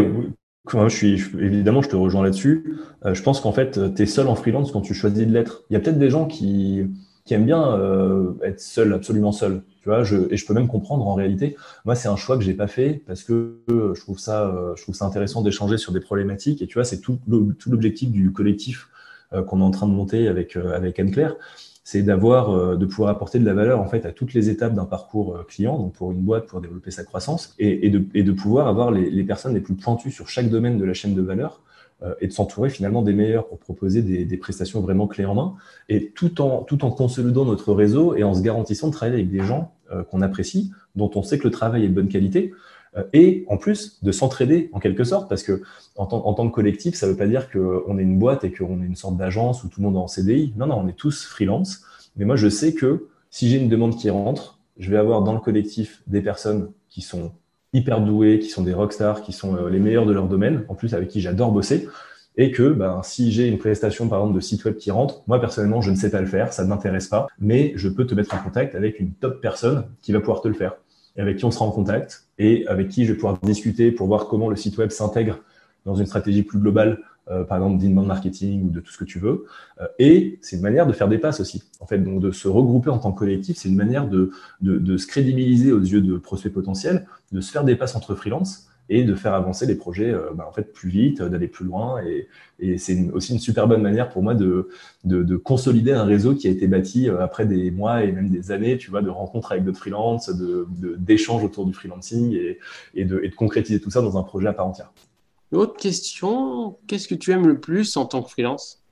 je 0.68 1.38
évidemment, 1.39 1.82
je 1.82 1.89
te 1.89 1.96
rejoins 1.96 2.24
là-dessus. 2.24 2.80
Euh, 3.06 3.13
je 3.13 3.24
pense 3.24 3.42
qu'en 3.42 3.52
fait, 3.52 3.80
tu 3.96 4.02
es 4.02 4.06
seul 4.06 4.28
en 4.28 4.36
freelance 4.36 4.72
quand 4.72 4.82
tu 4.82 4.94
choisis 4.94 5.26
de 5.26 5.32
l'être. 5.32 5.63
Il 5.70 5.74
y 5.74 5.78
a 5.78 5.80
peut-être 5.80 6.00
des 6.00 6.10
gens 6.10 6.26
qui, 6.26 6.86
qui 7.30 7.36
aiment 7.36 7.46
bien 7.46 7.76
euh, 7.78 8.34
être 8.44 8.60
seul, 8.60 8.92
absolument 8.92 9.32
seul. 9.32 9.62
Tu 9.84 9.89
vois, 9.89 10.02
et 10.02 10.36
je 10.36 10.46
peux 10.48 10.56
même 10.56 10.68
comprendre 10.68 11.08
en 11.08 11.13
réalité. 11.13 11.56
Moi, 11.86 11.94
c'est 11.94 12.08
un 12.08 12.15
choix 12.15 12.39
que 12.39 12.44
j'ai 12.44 12.56
pas 12.56 12.65
fait 12.65 13.04
parce 13.06 13.24
que 13.24 13.60
euh, 13.70 13.94
je 13.94 14.02
trouve 14.02 14.18
ça, 14.18 14.48
euh, 14.48 14.76
je 14.76 14.82
trouve 14.82 14.96
ça 14.96 15.06
intéressant 15.06 15.44
d'échanger 15.44 15.78
sur 15.78 15.94
des 15.94 16.00
problématiques. 16.00 16.63
Et 16.63 16.65
tu 16.65 16.74
vois, 16.74 16.86
c'est 16.86 17.02
tout, 17.02 17.20
l'objectif 17.68 18.10
du 18.10 18.32
collectif 18.32 18.89
qu'on 19.46 19.60
est 19.60 19.63
en 19.63 19.70
train 19.70 19.86
de 19.86 19.92
monter 19.92 20.28
avec 20.28 20.56
avec 20.56 20.98
Anne-Claire, 21.00 21.36
c'est 21.84 22.02
d'avoir, 22.02 22.76
de 22.76 22.86
pouvoir 22.88 23.12
apporter 23.12 23.38
de 23.38 23.46
la 23.46 23.54
valeur 23.54 23.80
en 23.80 23.86
fait 23.86 24.08
à 24.08 24.12
toutes 24.12 24.34
les 24.34 24.50
étapes 24.50 24.74
d'un 24.74 24.86
parcours 24.86 25.46
client, 25.46 25.78
donc 25.78 25.94
pour 25.94 26.12
une 26.12 26.22
boîte 26.22 26.48
pour 26.48 26.62
développer 26.62 26.89
sa 26.89 27.04
croissance, 27.04 27.54
et, 27.60 27.92
de, 27.92 28.32
pouvoir 28.32 28.68
avoir 28.68 28.89
les, 28.89 29.08
les 29.08 29.24
personnes 29.24 29.54
les 29.54 29.62
plus 29.62 29.76
pointues 29.76 30.10
sur 30.10 30.30
chaque 30.30 30.50
domaine 30.50 30.80
de 30.80 30.84
la 30.84 30.96
chaîne 30.96 31.13
de 31.13 31.22
valeur 31.22 31.62
et 32.22 32.28
de 32.28 32.32
s'entourer 32.32 32.70
finalement 32.70 33.02
des 33.02 33.14
meilleurs 33.14 33.48
pour 33.48 33.60
proposer 33.60 34.02
des, 34.02 34.24
des, 34.24 34.38
prestations 34.38 34.80
vraiment 34.80 35.06
clés 35.06 35.26
en 35.26 35.36
main, 35.36 35.56
et 35.90 36.12
tout 36.12 36.42
en, 36.42 36.64
tout 36.64 36.86
en 36.86 36.92
consolidant 36.92 37.44
notre 37.44 37.74
réseau 37.74 38.16
et 38.16 38.24
en 38.24 38.34
se 38.34 38.42
garantissant 38.42 38.88
de 38.88 38.94
travailler 38.94 39.16
avec 39.16 39.30
des 39.30 39.42
gens 39.42 39.74
euh, 39.92 40.04
qu'on 40.04 40.22
apprécie, 40.22 40.72
dont 40.96 41.12
on 41.16 41.24
sait 41.24 41.38
que 41.40 41.44
le 41.44 41.52
travail 41.52 41.84
est 41.84 41.90
de 41.90 41.94
bonne 41.94 42.08
qualité, 42.08 42.54
euh, 42.98 43.04
et 43.14 43.46
en 43.50 43.58
plus 43.58 44.02
de 44.04 44.12
s'entraider 44.12 44.70
en 44.72 44.80
quelque 44.80 45.04
sorte, 45.04 45.30
parce 45.30 45.44
que 45.44 45.62
en, 45.96 46.06
en 46.06 46.34
tant 46.34 46.48
que 46.48 46.54
collectif, 46.54 46.96
ça 46.96 47.06
ne 47.06 47.12
veut 47.12 47.18
pas 47.18 47.28
dire 47.28 47.52
qu'on 47.52 47.98
est 47.98 48.04
une 48.04 48.18
boîte 48.18 48.44
et 48.44 48.52
qu'on 48.52 48.82
est 48.82 48.86
une 48.86 48.96
sorte 48.96 49.18
d'agence 49.18 49.64
où 49.64 49.68
tout 49.68 49.82
le 49.82 49.88
monde 49.88 49.96
est 49.96 50.00
en 50.00 50.08
CDI. 50.08 50.54
Non, 50.58 50.68
non, 50.68 50.80
on 50.80 50.88
est 50.88 50.98
tous 50.98 51.26
freelance. 51.26 51.84
Mais 52.16 52.26
moi, 52.26 52.36
je 52.36 52.50
sais 52.50 52.74
que 52.74 53.08
si 53.30 53.50
j'ai 53.50 53.58
une 53.58 53.70
demande 53.70 53.96
qui 53.96 54.10
rentre, 54.10 54.60
je 54.78 54.90
vais 54.90 54.98
avoir 54.98 55.22
dans 55.22 55.34
le 55.34 55.40
collectif 55.40 56.02
des 56.08 56.22
personnes 56.22 56.72
qui 56.88 57.02
sont 57.02 57.32
hyper 57.73 58.01
doués, 58.01 58.39
qui 58.39 58.49
sont 58.49 58.63
des 58.63 58.73
rockstars, 58.73 59.21
qui 59.21 59.32
sont 59.32 59.55
euh, 59.55 59.69
les 59.69 59.79
meilleurs 59.79 60.05
de 60.05 60.13
leur 60.13 60.27
domaine, 60.27 60.63
en 60.67 60.75
plus 60.75 60.93
avec 60.93 61.10
qui 61.10 61.21
j'adore 61.21 61.51
bosser, 61.51 61.88
et 62.38 62.51
que 62.51 62.71
ben, 62.71 63.01
si 63.03 63.32
j'ai 63.32 63.47
une 63.47 63.58
prestation 63.58 64.08
par 64.08 64.19
exemple 64.19 64.36
de 64.36 64.39
site 64.41 64.63
web 64.65 64.75
qui 64.77 64.91
rentre, 64.91 65.23
moi 65.27 65.39
personnellement 65.39 65.82
je 65.82 65.91
ne 65.91 65.95
sais 65.95 66.10
pas 66.10 66.21
le 66.21 66.27
faire, 66.27 66.53
ça 66.53 66.63
ne 66.63 66.69
m'intéresse 66.69 67.08
pas, 67.08 67.27
mais 67.39 67.73
je 67.75 67.89
peux 67.89 68.05
te 68.05 68.15
mettre 68.15 68.34
en 68.34 68.38
contact 68.38 68.75
avec 68.75 68.99
une 68.99 69.12
top 69.12 69.41
personne 69.41 69.86
qui 70.01 70.12
va 70.12 70.19
pouvoir 70.19 70.41
te 70.41 70.47
le 70.47 70.53
faire, 70.53 70.75
et 71.17 71.21
avec 71.21 71.38
qui 71.38 71.45
on 71.45 71.51
sera 71.51 71.65
en 71.65 71.71
contact, 71.71 72.27
et 72.38 72.65
avec 72.67 72.89
qui 72.89 73.05
je 73.05 73.12
vais 73.12 73.17
pouvoir 73.17 73.38
discuter 73.39 73.91
pour 73.91 74.08
voir 74.08 74.27
comment 74.27 74.49
le 74.49 74.55
site 74.55 74.77
web 74.77 74.89
s'intègre 74.89 75.39
dans 75.86 75.95
une 75.95 76.05
stratégie 76.05 76.43
plus 76.43 76.60
globale 76.60 76.99
euh, 77.32 77.44
par 77.44 77.58
exemple 77.58 77.80
d'inbound 77.80 78.08
marketing 78.08 78.63
ou 78.63 78.70
de 78.72 78.80
tout 78.80 78.92
ce 78.92 78.98
que 78.98 79.04
tu 79.06 79.20
veux. 79.20 79.46
Euh, 79.80 79.88
et 80.00 80.39
c'est 80.42 80.56
une 80.56 80.63
manière 80.63 80.88
de 80.88 80.94
faire 80.94 81.08
des 81.08 81.20
passes 81.20 81.39
aussi. 81.39 81.63
En 81.80 81.86
fait, 81.86 82.00
donc 82.00 82.22
de 82.22 82.32
se 82.32 82.48
regrouper 82.48 82.89
en 82.89 82.98
tant 82.98 83.12
que 83.12 83.20
collectif, 83.20 83.58
c'est 83.58 83.70
une 83.70 83.76
manière 83.76 84.08
de, 84.08 84.32
de, 84.62 84.80
de, 84.80 84.98
se 84.98 85.06
crédibiliser 85.06 85.72
aux 85.72 85.80
yeux 85.80 86.02
de 86.02 86.18
prospects 86.18 86.52
potentiels, 86.52 87.06
de 87.32 87.39
se 87.39 87.52
faire 87.52 87.63
des 87.63 87.76
passes 87.76 87.96
entre 87.96 88.15
freelance 88.15 88.68
et 88.92 89.04
de 89.04 89.13
faire 89.13 89.36
avancer 89.36 89.68
les 89.68 89.76
projets 89.76 90.10
euh, 90.12 90.32
bah, 90.34 90.48
en 90.50 90.52
fait 90.52 90.74
plus 90.74 90.89
vite, 90.89 91.22
d'aller 91.22 91.48
plus 91.48 91.65
loin. 91.65 92.02
Et, 92.04 92.28
et 92.60 92.80
c'est 92.80 93.12
aussi 93.12 93.34
une 93.34 93.39
super 93.39 93.68
bonne 93.68 93.84
manière 93.84 94.10
pour 94.10 94.24
moi 94.24 94.34
de, 94.34 94.70
de, 95.04 95.22
de, 95.22 95.38
consolider 95.38 95.92
un 95.92 96.06
réseau 96.06 96.34
qui 96.34 96.48
a 96.48 96.52
été 96.52 96.65
bâti 96.65 97.10
après 97.10 97.46
des 97.46 97.70
mois 97.70 98.04
et 98.04 98.12
même 98.12 98.30
des 98.30 98.52
années, 98.52 98.80
tu 98.80 98.89
vois, 98.89 99.04
de 99.04 99.10
rencontres 99.10 99.52
avec 99.52 99.65
d'autres 99.65 99.78
freelances, 99.78 100.30
de, 100.36 100.68
d'échanges 100.98 101.44
autour 101.44 101.68
du 101.68 101.74
freelancing 101.74 102.34
et, 102.34 102.58
et 102.96 103.06
de 103.06 103.22
concrétiser 103.36 103.80
tout 103.80 103.92
ça 103.92 104.02
dans 104.02 104.18
un 104.18 104.24
projet 104.24 104.48
à 104.48 104.54
part 104.54 104.65
entière. 104.65 104.92
Autre 105.52 105.78
question, 105.78 106.78
qu'est-ce 106.88 107.08
que 107.08 107.16
tu 107.16 107.32
aimes 107.32 107.48
le 107.48 107.60
plus 107.60 107.98
en 107.98 108.06
tant 108.06 108.22
que 108.22 108.30
freelance? 108.30 108.84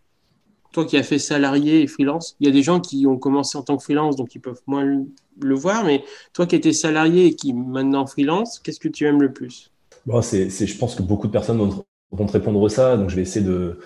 Toi 0.74 0.86
qui 0.86 0.98
as 0.98 1.04
fait 1.04 1.20
salarié 1.20 1.82
et 1.82 1.88
freelance, 1.88 2.36
il 2.40 2.48
y 2.48 2.50
a 2.50 2.54
des 2.54 2.64
gens 2.64 2.80
qui 2.80 3.06
ont 3.08 3.18
commencé 3.18 3.58
en 3.58 3.62
tant 3.62 3.78
que 3.78 3.84
freelance, 3.84 4.16
donc 4.16 4.34
ils 4.34 4.42
peuvent 4.42 4.62
moins 4.66 5.04
le 5.40 5.56
voir, 5.56 5.86
mais 5.86 6.04
toi 6.34 6.46
qui 6.46 6.56
étais 6.56 6.74
salarié 6.74 7.28
et 7.28 7.36
qui 7.36 7.54
maintenant 7.54 8.06
freelance, 8.08 8.60
qu'est-ce 8.60 8.80
que 8.80 8.88
tu 8.88 9.06
aimes 9.06 9.22
le 9.22 9.32
plus? 9.32 9.72
Je 10.08 10.78
pense 10.78 10.96
que 10.96 11.04
beaucoup 11.04 11.28
de 11.28 11.32
personnes 11.32 11.58
vont, 11.58 12.26
te 12.26 12.32
répondre 12.32 12.68
ça, 12.70 12.98
donc 12.98 13.10
je 13.10 13.16
vais 13.16 13.22
essayer 13.22 13.46
de, 13.46 13.80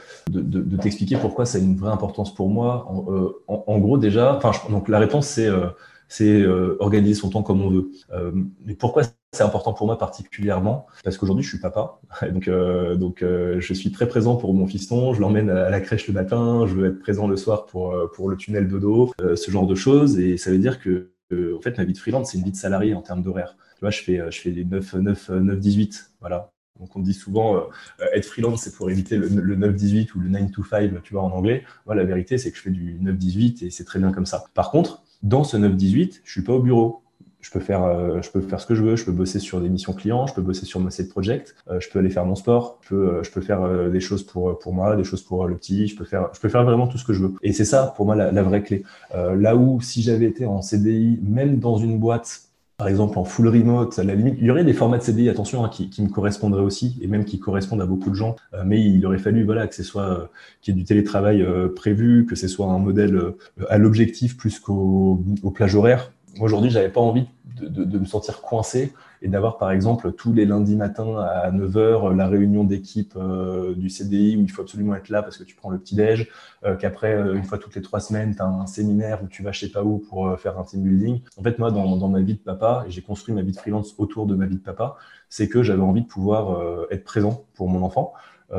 t'expliquer 0.82 1.18
pourquoi 1.18 1.46
ça 1.46 1.58
a 1.58 1.62
une 1.62 1.76
vraie 1.76 1.92
importance 1.92 2.34
pour 2.34 2.50
moi. 2.50 2.86
En, 2.90 3.06
euh, 3.12 3.80
gros, 3.80 3.98
déjà, 3.98 4.40
donc 4.70 4.88
la 4.88 5.00
réponse, 5.00 5.28
c'est... 5.28 5.48
Euh, 5.48 5.68
c'est 6.12 6.42
euh, 6.42 6.76
organiser 6.82 7.14
son 7.14 7.30
temps 7.30 7.42
comme 7.42 7.62
on 7.62 7.70
veut. 7.70 7.90
Euh, 8.12 8.34
mais 8.66 8.76
pourquoi 8.76 9.04
c'est 9.32 9.44
important 9.44 9.72
pour 9.72 9.88
moi 9.88 9.98
particulièrement? 9.98 10.86
Parce 11.06 11.18
qu'aujourd'hui, 11.18 11.42
je 11.42 11.48
suis 11.48 11.58
papa, 11.58 12.02
donc 12.34 12.50
euh, 12.50 13.62
je 13.62 13.74
suis 13.74 13.94
très 13.94 14.10
présent 14.10 14.36
pour 14.36 14.54
mon 14.54 14.68
fiston. 14.68 15.14
Je 15.14 15.22
l'emmène 15.22 15.50
à 15.50 15.70
la 15.70 15.80
crèche 15.80 16.08
le 16.10 16.14
matin, 16.14 16.66
je 16.68 16.74
veux 16.74 16.88
être 16.88 17.00
présent 17.00 17.30
le 17.30 17.38
soir 17.38 17.66
pour 17.66 18.30
le 18.30 18.36
tunnel 18.36 18.68
dodo, 18.68 19.14
ce 19.20 19.52
genre 19.52 19.66
de 19.66 19.76
choses. 19.76 20.20
Et 20.20 20.36
ça 20.36 20.52
veut 20.52 20.58
dire 20.58 20.82
que 20.82 21.12
en 21.34 21.62
fait, 21.62 21.78
ma 21.78 21.86
vie 21.86 21.94
de 21.94 21.98
freelance, 21.98 22.32
c'est 22.32 22.38
une 22.38 22.44
vie 22.44 22.52
de 22.52 22.58
salarié 22.58 22.94
en 22.94 23.02
termes 23.02 23.24
d'horaire. 23.24 23.56
Tu 23.76 23.80
vois, 23.80 23.90
je 23.90 24.02
fais 24.02 24.20
je 24.30 24.42
fais 24.42 24.52
des 24.52 24.66
9 24.66 24.96
9 24.96 25.30
9 25.30 25.60
18, 25.60 26.12
voilà. 26.20 26.52
Donc 26.78 26.94
on 26.98 27.00
dit 27.00 27.14
souvent 27.14 27.70
être 28.14 28.26
freelance, 28.26 28.64
c'est 28.64 28.76
pour 28.76 28.90
éviter 28.90 29.16
le, 29.16 29.30
le 29.30 29.56
9-18 29.56 30.10
ou 30.16 30.20
le 30.20 30.28
9 30.28 30.52
to 30.52 30.64
5, 30.66 31.04
tu 31.04 31.14
vois, 31.14 31.24
en 31.24 31.32
anglais. 31.32 31.64
Moi, 31.86 31.96
la 31.96 32.04
vérité, 32.04 32.38
c'est 32.38 32.52
que 32.52 32.58
je 32.58 32.64
fais 32.64 32.70
du 32.70 33.00
9-18 33.00 33.66
et 33.66 33.70
c'est 33.70 33.86
très 33.86 34.00
bien 34.00 34.12
comme 34.12 34.26
ça. 34.26 34.44
Par 34.54 34.72
contre, 34.72 35.04
dans 35.24 35.44
ce 35.44 35.58
9-18, 35.58 36.22
je 36.24 36.32
suis 36.32 36.44
pas 36.44 36.54
au 36.54 36.62
bureau. 36.62 37.02
Je 37.42 37.50
peux 37.50 37.60
faire, 37.60 37.84
euh, 37.84 38.22
je 38.22 38.30
peux 38.30 38.40
faire 38.40 38.60
ce 38.60 38.68
que 38.68 38.76
je 38.76 38.84
veux. 38.84 38.96
Je 38.96 39.04
peux 39.04 39.12
bosser 39.12 39.40
sur 39.40 39.62
des 39.62 39.70
missions 39.70 39.94
clients. 39.94 40.28
Je 40.28 40.34
peux 40.36 40.44
bosser 40.44 40.66
sur 40.66 40.80
mon 40.80 40.92
side 40.92 41.10
project. 41.10 41.56
Euh, 41.70 41.80
je 41.80 41.90
peux 41.90 41.98
aller 41.98 42.12
faire 42.12 42.24
mon 42.24 42.36
sport. 42.36 42.78
Je 42.84 42.90
peux, 42.90 43.10
euh, 43.10 43.24
je 43.24 43.32
peux 43.32 43.42
faire 43.42 43.90
des 43.90 44.00
choses 44.00 44.24
pour 44.24 44.60
pour 44.60 44.74
moi, 44.74 44.96
des 44.96 45.04
choses 45.04 45.24
pour 45.24 45.48
le 45.48 45.56
petit. 45.56 45.88
Je 45.88 45.96
peux 45.96 46.06
faire, 46.06 46.30
je 46.34 46.40
peux 46.40 46.50
faire 46.50 46.64
vraiment 46.64 46.88
tout 46.88 47.00
ce 47.00 47.04
que 47.04 47.14
je 47.14 47.24
veux. 47.24 47.34
Et 47.42 47.52
c'est 47.52 47.66
ça 47.66 47.94
pour 47.98 48.06
moi 48.06 48.16
la, 48.16 48.32
la 48.32 48.44
vraie 48.44 48.62
clé. 48.62 48.84
là 49.14 49.56
où 49.56 49.82
si 49.82 50.04
j'avais 50.04 50.26
été 50.26 50.46
en 50.46 50.62
CDI, 50.62 51.20
même 51.24 51.58
dans 51.58 51.78
une 51.78 51.98
boîte 51.98 52.51
par 52.82 52.88
exemple 52.88 53.20
en 53.20 53.24
full 53.24 53.48
remote, 53.48 54.00
à 54.00 54.04
la 54.04 54.16
limite, 54.16 54.38
il 54.40 54.48
y 54.48 54.50
aurait 54.50 54.64
des 54.64 54.74
formats 54.74 54.98
de 54.98 55.04
CDI, 55.04 55.30
attention, 55.30 55.64
hein, 55.64 55.70
qui, 55.70 56.02
me 56.02 56.10
correspondraient 56.10 56.64
aussi, 56.64 56.98
et 57.00 57.06
même 57.06 57.26
qui 57.26 57.40
correspondent 57.40 57.84
à 57.84 57.86
beaucoup 57.86 58.10
de 58.10 58.16
gens, 58.16 58.36
euh, 58.56 58.64
mais 58.66 58.84
il 58.84 59.06
aurait 59.06 59.20
fallu 59.20 59.44
voilà, 59.44 59.68
que 59.68 59.76
ce 59.76 59.84
soit 59.84 60.02
euh, 60.02 60.26
qu'il 60.64 60.74
y 60.74 60.78
ait 60.78 60.82
du 60.82 60.84
télétravail 60.84 61.44
euh, 61.44 61.68
prévu, 61.68 62.26
que 62.26 62.36
ce 62.36 62.48
soit 62.48 62.66
un 62.66 62.80
modèle 62.80 63.22
à 63.70 63.78
l'objectif 63.78 64.36
plus 64.36 64.60
qu'au 64.60 65.24
plage 65.54 65.76
horaire. 65.76 66.12
Moi, 66.38 66.48
aujourd'hui, 66.48 66.72
j'avais 66.72 66.90
pas 66.90 67.02
envie 67.02 67.28
de, 67.70 68.00
me 68.00 68.06
sentir 68.06 68.42
coincé 68.42 68.94
et 69.22 69.28
d'avoir 69.28 69.58
par 69.58 69.72
exemple 69.72 70.12
tous 70.14 70.34
les 70.34 70.46
lundis 70.46 70.76
matins 70.76 71.18
à 71.18 71.52
9h 71.52 72.16
la 72.16 72.28
réunion 72.28 72.64
d'équipe 72.64 73.14
euh, 73.16 73.76
du 73.76 73.90
CDI 73.90 74.38
où 74.38 74.42
il 74.42 74.52
faut 74.52 74.62
absolument 74.62 74.96
être 74.96 75.10
là 75.10 75.22
parce 75.22 75.38
que 75.38 75.44
tu 75.44 75.56
prends 75.56 75.70
le 75.70 75.78
petit-déj, 75.78 76.28
euh, 76.66 76.76
qu'après, 76.76 77.14
euh, 77.14 77.36
une 77.36 77.44
fois 77.44 77.58
toutes 77.58 77.76
les 77.76 77.82
trois 77.82 78.00
semaines, 78.00 78.36
tu 78.36 78.42
as 78.42 78.46
un 78.46 78.68
séminaire 78.68 79.24
où 79.24 79.28
tu 79.28 79.44
vas 79.44 79.52
je 79.52 79.60
sais 79.60 79.72
pas 79.72 79.84
où 79.84 80.00
pour 80.00 80.40
faire 80.40 80.58
un 80.58 80.64
team 80.64 80.82
building. 80.84 81.22
En 81.38 81.44
fait, 81.44 81.60
moi, 81.60 81.72
dans, 81.72 81.98
dans 81.98 82.10
ma 82.10 82.22
vie 82.22 82.34
de 82.34 82.40
papa, 82.40 82.86
j'ai 82.88 83.02
construit 83.02 83.34
ma 83.36 83.42
vie 83.42 83.52
de 83.52 83.58
freelance 83.58 83.96
autour 83.98 84.26
de 84.26 84.36
ma 84.36 84.46
vie 84.46 84.56
de 84.56 84.62
papa, 84.62 84.96
c'est 85.30 85.48
que 85.48 85.64
j'avais 85.64 85.82
envie 85.82 86.02
de 86.02 86.08
pouvoir 86.08 86.86
être 86.90 87.04
présent 87.04 87.46
pour 87.54 87.70
mon 87.70 87.84
enfant 87.84 88.14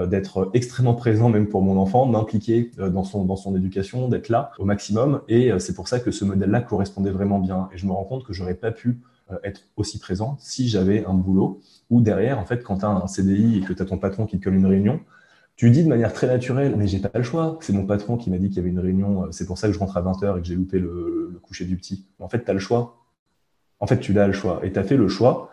d'être 0.08 0.50
extrêmement 0.54 0.94
présent 0.94 1.28
même 1.28 1.48
pour 1.48 1.60
mon 1.60 1.76
enfant, 1.76 2.06
m'impliquer 2.06 2.70
dans 2.78 3.04
son, 3.04 3.24
dans 3.24 3.36
son 3.36 3.54
éducation, 3.54 4.08
d'être 4.08 4.30
là 4.30 4.52
au 4.58 4.64
maximum. 4.64 5.20
Et 5.28 5.50
c'est 5.58 5.74
pour 5.74 5.88
ça 5.88 6.00
que 6.00 6.10
ce 6.10 6.24
modèle-là 6.24 6.60
correspondait 6.60 7.10
vraiment 7.10 7.38
bien. 7.38 7.68
Et 7.74 7.78
je 7.78 7.86
me 7.86 7.92
rends 7.92 8.04
compte 8.04 8.24
que 8.24 8.32
j'aurais 8.32 8.54
pas 8.54 8.72
pu 8.72 9.00
euh, 9.32 9.38
être 9.44 9.62
aussi 9.76 9.98
présent 9.98 10.36
si 10.40 10.68
j'avais 10.68 11.04
un 11.04 11.14
boulot 11.14 11.60
ou 11.90 12.00
derrière, 12.00 12.38
en 12.38 12.44
fait, 12.44 12.62
quand 12.62 12.78
tu 12.78 12.84
as 12.84 12.88
un 12.88 13.06
CDI 13.06 13.58
et 13.58 13.60
que 13.60 13.72
tu 13.72 13.82
as 13.82 13.84
ton 13.84 13.98
patron 13.98 14.26
qui 14.26 14.38
te 14.38 14.44
colle 14.44 14.54
une 14.54 14.66
réunion, 14.66 15.00
tu 15.56 15.70
dis 15.70 15.84
de 15.84 15.88
manière 15.88 16.12
très 16.12 16.26
naturelle, 16.26 16.74
mais 16.76 16.86
j'ai 16.86 16.98
pas 16.98 17.10
le 17.14 17.22
choix. 17.22 17.58
C'est 17.60 17.72
mon 17.72 17.86
patron 17.86 18.16
qui 18.16 18.30
m'a 18.30 18.38
dit 18.38 18.48
qu'il 18.48 18.56
y 18.56 18.60
avait 18.60 18.70
une 18.70 18.80
réunion, 18.80 19.24
euh, 19.24 19.28
c'est 19.30 19.46
pour 19.46 19.58
ça 19.58 19.68
que 19.68 19.74
je 19.74 19.78
rentre 19.78 19.96
à 19.96 20.02
20h 20.02 20.38
et 20.38 20.40
que 20.40 20.46
j'ai 20.46 20.56
loupé 20.56 20.78
le, 20.78 21.38
coucher 21.42 21.64
du 21.64 21.76
petit. 21.76 22.06
En 22.18 22.28
fait, 22.28 22.44
tu 22.44 22.50
as 22.50 22.54
le 22.54 22.60
choix. 22.60 23.04
En 23.80 23.86
fait, 23.86 24.00
tu 24.00 24.12
l'as 24.12 24.26
le 24.26 24.32
choix. 24.32 24.60
Et 24.64 24.72
tu 24.72 24.78
as 24.78 24.84
fait 24.84 24.96
le 24.96 25.08
choix 25.08 25.50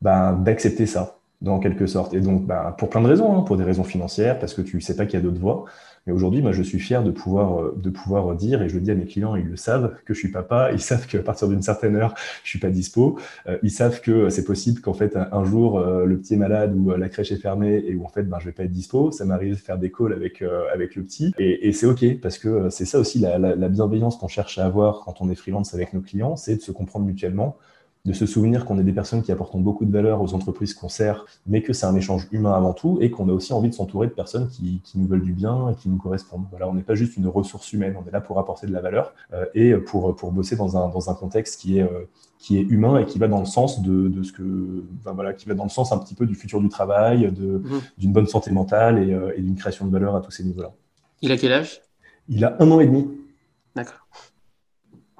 bah, 0.00 0.32
d'accepter 0.32 0.86
ça, 0.86 1.18
dans 1.42 1.58
quelque 1.58 1.86
sorte. 1.86 2.14
Et 2.14 2.20
donc, 2.20 2.46
bah, 2.46 2.74
pour 2.78 2.88
plein 2.88 3.02
de 3.02 3.08
raisons, 3.08 3.36
hein, 3.36 3.42
pour 3.42 3.56
des 3.56 3.64
raisons 3.64 3.84
financières, 3.84 4.38
parce 4.38 4.54
que 4.54 4.62
tu 4.62 4.80
sais 4.80 4.96
pas 4.96 5.06
qu'il 5.06 5.18
y 5.18 5.22
a 5.22 5.24
d'autres 5.24 5.40
voies, 5.40 5.64
mais 6.06 6.12
aujourd'hui, 6.12 6.42
moi, 6.42 6.50
je 6.52 6.62
suis 6.62 6.80
fier 6.80 7.04
de 7.04 7.12
pouvoir, 7.12 7.60
euh, 7.60 7.74
de 7.76 7.90
pouvoir 7.90 8.34
dire, 8.34 8.62
et 8.62 8.68
je 8.68 8.74
le 8.74 8.80
dis 8.80 8.90
à 8.90 8.94
mes 8.94 9.04
clients, 9.04 9.36
ils 9.36 9.46
le 9.46 9.56
savent, 9.56 9.94
que 10.04 10.14
je 10.14 10.18
suis 10.18 10.30
papa, 10.30 10.70
ils 10.72 10.80
savent 10.80 11.06
qu'à 11.06 11.20
partir 11.20 11.48
d'une 11.48 11.62
certaine 11.62 11.96
heure, 11.96 12.14
je 12.42 12.50
suis 12.50 12.58
pas 12.58 12.70
dispo, 12.70 13.18
euh, 13.46 13.58
ils 13.62 13.70
savent 13.70 14.00
que 14.00 14.28
c'est 14.28 14.44
possible 14.44 14.80
qu'en 14.80 14.94
fait, 14.94 15.16
un, 15.16 15.44
jour, 15.44 15.78
euh, 15.78 16.04
le 16.04 16.18
petit 16.18 16.34
est 16.34 16.38
malade 16.38 16.74
ou 16.76 16.90
la 16.90 17.08
crèche 17.08 17.32
est 17.32 17.36
fermée 17.36 17.82
et 17.86 17.94
où 17.94 18.04
en 18.04 18.08
fait, 18.08 18.24
ben, 18.24 18.38
je 18.40 18.46
vais 18.46 18.52
pas 18.52 18.64
être 18.64 18.72
dispo. 18.72 19.10
Ça 19.10 19.24
m'arrive 19.24 19.54
de 19.54 19.60
faire 19.60 19.78
des 19.78 19.90
calls 19.90 20.12
avec, 20.12 20.42
avec 20.72 20.96
le 20.96 21.02
petit. 21.02 21.32
Et, 21.38 21.72
c'est 21.72 21.86
OK, 21.86 22.04
parce 22.20 22.38
que 22.38 22.68
c'est 22.70 22.84
ça 22.84 22.98
aussi 22.98 23.18
la 23.18 23.68
bienveillance 23.68 24.16
qu'on 24.16 24.28
cherche 24.28 24.58
à 24.58 24.66
avoir 24.66 25.02
quand 25.04 25.20
on 25.20 25.30
est 25.30 25.34
freelance 25.34 25.74
avec 25.74 25.92
nos 25.92 26.00
clients, 26.00 26.36
c'est 26.36 26.56
de 26.56 26.60
se 26.60 26.72
comprendre 26.72 27.06
mutuellement 27.06 27.56
de 28.04 28.12
se 28.12 28.26
souvenir 28.26 28.64
qu'on 28.64 28.78
est 28.80 28.82
des 28.82 28.92
personnes 28.92 29.22
qui 29.22 29.30
apportent 29.30 29.56
beaucoup 29.56 29.84
de 29.84 29.92
valeur 29.92 30.20
aux 30.22 30.34
entreprises 30.34 30.74
qu'on 30.74 30.88
sert, 30.88 31.24
mais 31.46 31.62
que 31.62 31.72
c'est 31.72 31.86
un 31.86 31.94
échange 31.94 32.26
humain 32.32 32.52
avant 32.52 32.72
tout, 32.72 32.98
et 33.00 33.12
qu'on 33.12 33.28
a 33.28 33.32
aussi 33.32 33.52
envie 33.52 33.68
de 33.68 33.74
s'entourer 33.74 34.08
de 34.08 34.12
personnes 34.12 34.48
qui, 34.48 34.80
qui, 34.82 34.98
nous 34.98 35.06
veulent 35.06 35.22
du 35.22 35.32
bien 35.32 35.70
et 35.70 35.74
qui 35.76 35.88
nous 35.88 35.98
correspondent. 35.98 36.46
Voilà, 36.50 36.68
on 36.68 36.74
n'est 36.74 36.82
pas 36.82 36.96
juste 36.96 37.16
une 37.16 37.28
ressource 37.28 37.72
humaine, 37.72 37.96
on 38.02 38.08
est 38.08 38.10
là 38.10 38.20
pour 38.20 38.40
apporter 38.40 38.66
de 38.66 38.72
la 38.72 38.80
valeur 38.80 39.14
euh, 39.32 39.44
et 39.54 39.74
pour, 39.74 40.16
pour 40.16 40.32
bosser 40.32 40.56
dans 40.56 40.76
un, 40.76 40.88
dans 40.88 41.10
un 41.10 41.14
contexte 41.14 41.60
qui 41.60 41.78
est, 41.78 41.82
euh, 41.82 42.08
qui 42.38 42.58
est 42.58 42.62
humain 42.62 42.98
et 42.98 43.06
qui 43.06 43.20
va 43.20 43.28
dans 43.28 43.38
le 43.38 43.46
sens 43.46 43.82
de, 43.82 44.08
de 44.08 44.22
ce 44.24 44.32
que, 44.32 44.84
enfin, 45.00 45.12
voilà, 45.12 45.32
qui 45.32 45.46
va 45.46 45.54
dans 45.54 45.64
le 45.64 45.70
sens 45.70 45.92
un 45.92 45.98
petit 45.98 46.14
peu 46.14 46.26
du 46.26 46.34
futur 46.34 46.60
du 46.60 46.68
travail, 46.68 47.30
de, 47.30 47.58
mmh. 47.58 47.80
d'une 47.98 48.12
bonne 48.12 48.26
santé 48.26 48.50
mentale 48.50 48.98
et, 48.98 49.12
euh, 49.12 49.32
et 49.36 49.42
d'une 49.42 49.54
création 49.54 49.86
de 49.86 49.92
valeur 49.92 50.16
à 50.16 50.20
tous 50.20 50.32
ces 50.32 50.42
niveaux-là. 50.42 50.72
Il 51.20 51.30
a 51.30 51.36
quel 51.36 51.52
âge? 51.52 51.80
Il 52.28 52.44
a 52.44 52.56
un 52.58 52.68
an 52.72 52.80
et 52.80 52.86
demi. 52.86 53.06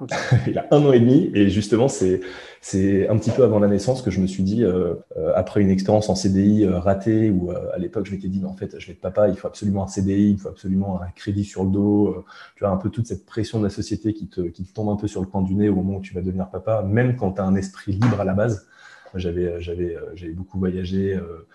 D'accord. 0.07 0.39
il 0.47 0.57
a 0.57 0.67
un 0.71 0.83
an 0.85 0.91
et 0.91 0.99
demi 0.99 1.31
et 1.33 1.49
justement 1.49 1.87
c'est 1.87 2.21
c'est 2.61 3.07
un 3.09 3.17
petit 3.17 3.31
peu 3.31 3.43
avant 3.43 3.59
la 3.59 3.67
naissance 3.67 4.01
que 4.01 4.11
je 4.11 4.19
me 4.19 4.27
suis 4.27 4.43
dit 4.43 4.63
euh, 4.63 4.93
euh, 5.17 5.33
après 5.35 5.61
une 5.61 5.69
expérience 5.69 6.09
en 6.09 6.15
CDI 6.15 6.65
euh, 6.65 6.79
ratée 6.79 7.29
où 7.29 7.51
à 7.51 7.77
l'époque 7.77 8.05
je 8.05 8.11
m'étais 8.11 8.27
dit 8.27 8.39
mais 8.39 8.47
en 8.47 8.55
fait 8.55 8.79
je 8.79 8.87
vais 8.87 8.93
être 8.93 9.01
papa 9.01 9.27
il 9.29 9.35
faut 9.35 9.47
absolument 9.47 9.83
un 9.83 9.87
CDI 9.87 10.31
il 10.31 10.37
faut 10.37 10.49
absolument 10.49 11.01
un 11.01 11.09
crédit 11.15 11.43
sur 11.43 11.63
le 11.63 11.71
dos 11.71 12.25
tu 12.55 12.63
vois 12.63 12.73
un 12.73 12.77
peu 12.77 12.89
toute 12.89 13.07
cette 13.07 13.25
pression 13.25 13.59
de 13.59 13.63
la 13.63 13.69
société 13.69 14.13
qui 14.13 14.27
te 14.27 14.41
qui 14.41 14.63
te 14.63 14.73
tombe 14.73 14.89
un 14.89 14.95
peu 14.95 15.07
sur 15.07 15.21
le 15.21 15.27
coin 15.27 15.41
du 15.41 15.55
nez 15.55 15.69
au 15.69 15.75
moment 15.75 15.97
où 15.97 16.01
tu 16.01 16.13
vas 16.13 16.21
devenir 16.21 16.49
papa 16.49 16.83
même 16.83 17.15
quand 17.15 17.33
tu 17.33 17.41
as 17.41 17.45
un 17.45 17.55
esprit 17.55 17.93
libre 17.93 18.19
à 18.19 18.23
la 18.25 18.33
base 18.33 18.67
j'avais 19.15 19.61
j'avais 19.61 19.97
j'avais 20.15 20.33
beaucoup 20.33 20.59
voyagé 20.59 21.13
euh, 21.13 21.47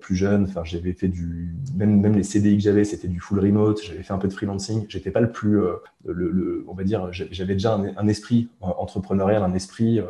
plus 0.00 0.16
jeune. 0.16 0.44
Enfin, 0.44 0.62
j'avais 0.64 0.92
fait 0.92 1.08
du 1.08 1.54
même 1.74 2.00
même 2.00 2.14
les 2.14 2.22
CDI 2.22 2.56
que 2.56 2.62
j'avais, 2.62 2.84
c'était 2.84 3.08
du 3.08 3.20
full 3.20 3.40
remote. 3.40 3.82
J'avais 3.82 4.02
fait 4.02 4.12
un 4.12 4.18
peu 4.18 4.28
de 4.28 4.32
freelancing. 4.32 4.86
J'étais 4.88 5.10
pas 5.10 5.20
le 5.20 5.32
plus, 5.32 5.60
euh, 5.60 5.76
le, 6.04 6.30
le, 6.30 6.64
on 6.68 6.74
va 6.74 6.84
dire, 6.84 7.08
j'avais 7.12 7.54
déjà 7.54 7.74
un, 7.74 8.08
esprit 8.08 8.48
euh, 8.62 8.66
entrepreneurial, 8.66 9.42
un 9.42 9.54
esprit 9.54 10.00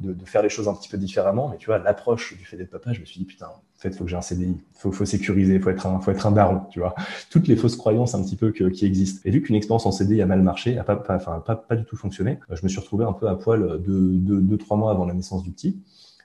de, 0.00 0.12
de, 0.12 0.24
faire 0.24 0.42
les 0.42 0.48
choses 0.48 0.68
un 0.68 0.74
petit 0.74 0.88
peu 0.88 0.98
différemment. 0.98 1.48
Mais 1.48 1.58
tu 1.58 1.66
vois, 1.66 1.78
l'approche 1.78 2.36
du 2.36 2.44
fait 2.44 2.56
d'être 2.56 2.70
papa, 2.70 2.92
je 2.92 3.00
me 3.00 3.04
suis 3.04 3.20
dit 3.20 3.24
putain, 3.24 3.46
en 3.46 3.62
fait, 3.78 3.96
faut 3.96 4.04
que 4.04 4.10
j'ai 4.10 4.16
un 4.16 4.22
CDI, 4.22 4.56
faut, 4.74 4.90
faut 4.90 5.04
sécuriser, 5.04 5.60
faut 5.60 5.70
être 5.70 5.86
un, 5.86 6.00
faut 6.00 6.10
être 6.10 6.26
un 6.26 6.32
daron, 6.32 6.62
tu 6.70 6.80
vois. 6.80 6.94
Toutes 7.30 7.46
les 7.46 7.56
fausses 7.56 7.76
croyances 7.76 8.14
un 8.14 8.22
petit 8.22 8.36
peu 8.36 8.50
que, 8.50 8.64
qui 8.64 8.84
existent. 8.84 9.20
Et 9.24 9.30
vu 9.30 9.42
qu'une 9.42 9.56
expérience 9.56 9.86
en 9.86 9.92
CDI 9.92 10.22
a 10.22 10.26
mal 10.26 10.42
marché, 10.42 10.76
a 10.78 10.84
pas, 10.84 10.96
pas, 10.96 11.16
enfin, 11.16 11.40
pas, 11.40 11.56
pas 11.56 11.76
du 11.76 11.84
tout 11.84 11.96
fonctionné, 11.96 12.40
je 12.50 12.62
me 12.62 12.68
suis 12.68 12.80
retrouvé 12.80 13.04
un 13.04 13.12
peu 13.12 13.28
à 13.28 13.36
poil 13.36 13.80
deux, 13.80 14.16
deux, 14.16 14.40
deux 14.40 14.58
trois 14.58 14.76
mois 14.76 14.90
avant 14.90 15.04
la 15.04 15.14
naissance 15.14 15.42
du 15.42 15.52
petit. 15.52 15.80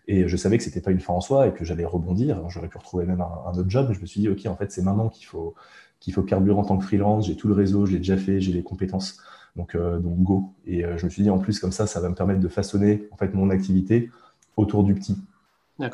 Et 0.07 0.27
je 0.27 0.37
savais 0.37 0.57
que 0.57 0.63
c'était 0.63 0.81
pas 0.81 0.91
une 0.91 0.99
fin 0.99 1.13
en 1.13 1.21
soi 1.21 1.47
et 1.47 1.53
que 1.53 1.65
j'allais 1.65 1.85
rebondir. 1.85 2.47
J'aurais 2.49 2.67
pu 2.67 2.77
retrouver 2.77 3.05
même 3.05 3.21
un, 3.21 3.51
autre 3.51 3.69
job. 3.69 3.87
Mais 3.89 3.95
je 3.95 4.01
me 4.01 4.05
suis 4.05 4.21
dit, 4.21 4.29
OK, 4.29 4.45
en 4.45 4.55
fait, 4.55 4.71
c'est 4.71 4.83
maintenant 4.83 5.09
qu'il 5.09 5.25
faut, 5.25 5.55
qu'il 5.99 6.13
faut 6.13 6.21
carburer 6.21 6.57
en 6.57 6.63
tant 6.63 6.77
que 6.77 6.85
freelance. 6.85 7.27
J'ai 7.27 7.35
tout 7.35 7.47
le 7.47 7.53
réseau, 7.53 7.85
j'ai 7.85 7.97
déjà 7.97 8.17
fait, 8.17 8.39
j'ai 8.39 8.53
les 8.53 8.63
compétences. 8.63 9.19
Donc, 9.55 9.73
euh, 9.73 9.99
donc 9.99 10.17
go. 10.21 10.53
Et 10.65 10.85
euh, 10.85 10.97
je 10.97 11.05
me 11.05 11.09
suis 11.09 11.23
dit, 11.23 11.29
en 11.29 11.39
plus, 11.39 11.59
comme 11.59 11.71
ça, 11.71 11.87
ça 11.87 11.99
va 11.99 12.09
me 12.09 12.15
permettre 12.15 12.39
de 12.39 12.47
façonner 12.47 13.07
en 13.11 13.17
fait 13.17 13.33
mon 13.33 13.49
activité 13.49 14.11
autour 14.57 14.83
du 14.83 14.93
petit. 14.93 15.17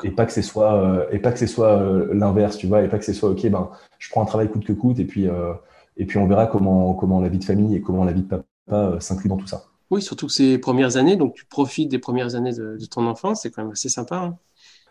Et 0.04 0.10
pas 0.12 0.26
que 0.26 0.32
ce 0.32 0.42
soit, 0.42 0.74
euh, 0.74 1.06
et 1.10 1.18
pas 1.18 1.32
que 1.32 1.40
ce 1.40 1.46
soit 1.48 1.82
l'inverse, 2.12 2.56
tu 2.56 2.68
vois, 2.68 2.82
et 2.82 2.88
pas 2.88 2.98
que 2.98 3.04
ce 3.04 3.12
soit, 3.12 3.30
OK, 3.30 3.44
ben, 3.48 3.68
je 3.98 4.10
prends 4.10 4.22
un 4.22 4.26
travail 4.26 4.48
coûte 4.48 4.64
que 4.64 4.72
coûte 4.72 5.00
et 5.00 5.04
puis, 5.04 5.26
et 5.96 6.06
puis 6.06 6.18
on 6.18 6.28
verra 6.28 6.46
comment, 6.46 6.94
comment 6.94 7.20
la 7.20 7.28
vie 7.28 7.40
de 7.40 7.44
famille 7.44 7.74
et 7.74 7.80
comment 7.80 8.04
la 8.04 8.12
vie 8.12 8.22
de 8.22 8.28
papa 8.28 9.00
s'inclut 9.00 9.28
dans 9.28 9.36
tout 9.36 9.48
ça. 9.48 9.64
Oui, 9.92 10.00
surtout 10.00 10.26
que 10.26 10.32
ces 10.32 10.56
premières 10.56 10.96
années, 10.96 11.16
donc 11.16 11.34
tu 11.34 11.44
profites 11.44 11.90
des 11.90 11.98
premières 11.98 12.34
années 12.34 12.54
de, 12.54 12.78
ton 12.90 13.06
enfance, 13.06 13.42
c'est 13.42 13.50
quand 13.50 13.62
même 13.62 13.72
assez 13.72 13.90
sympa. 13.90 14.16
Hein. 14.16 14.38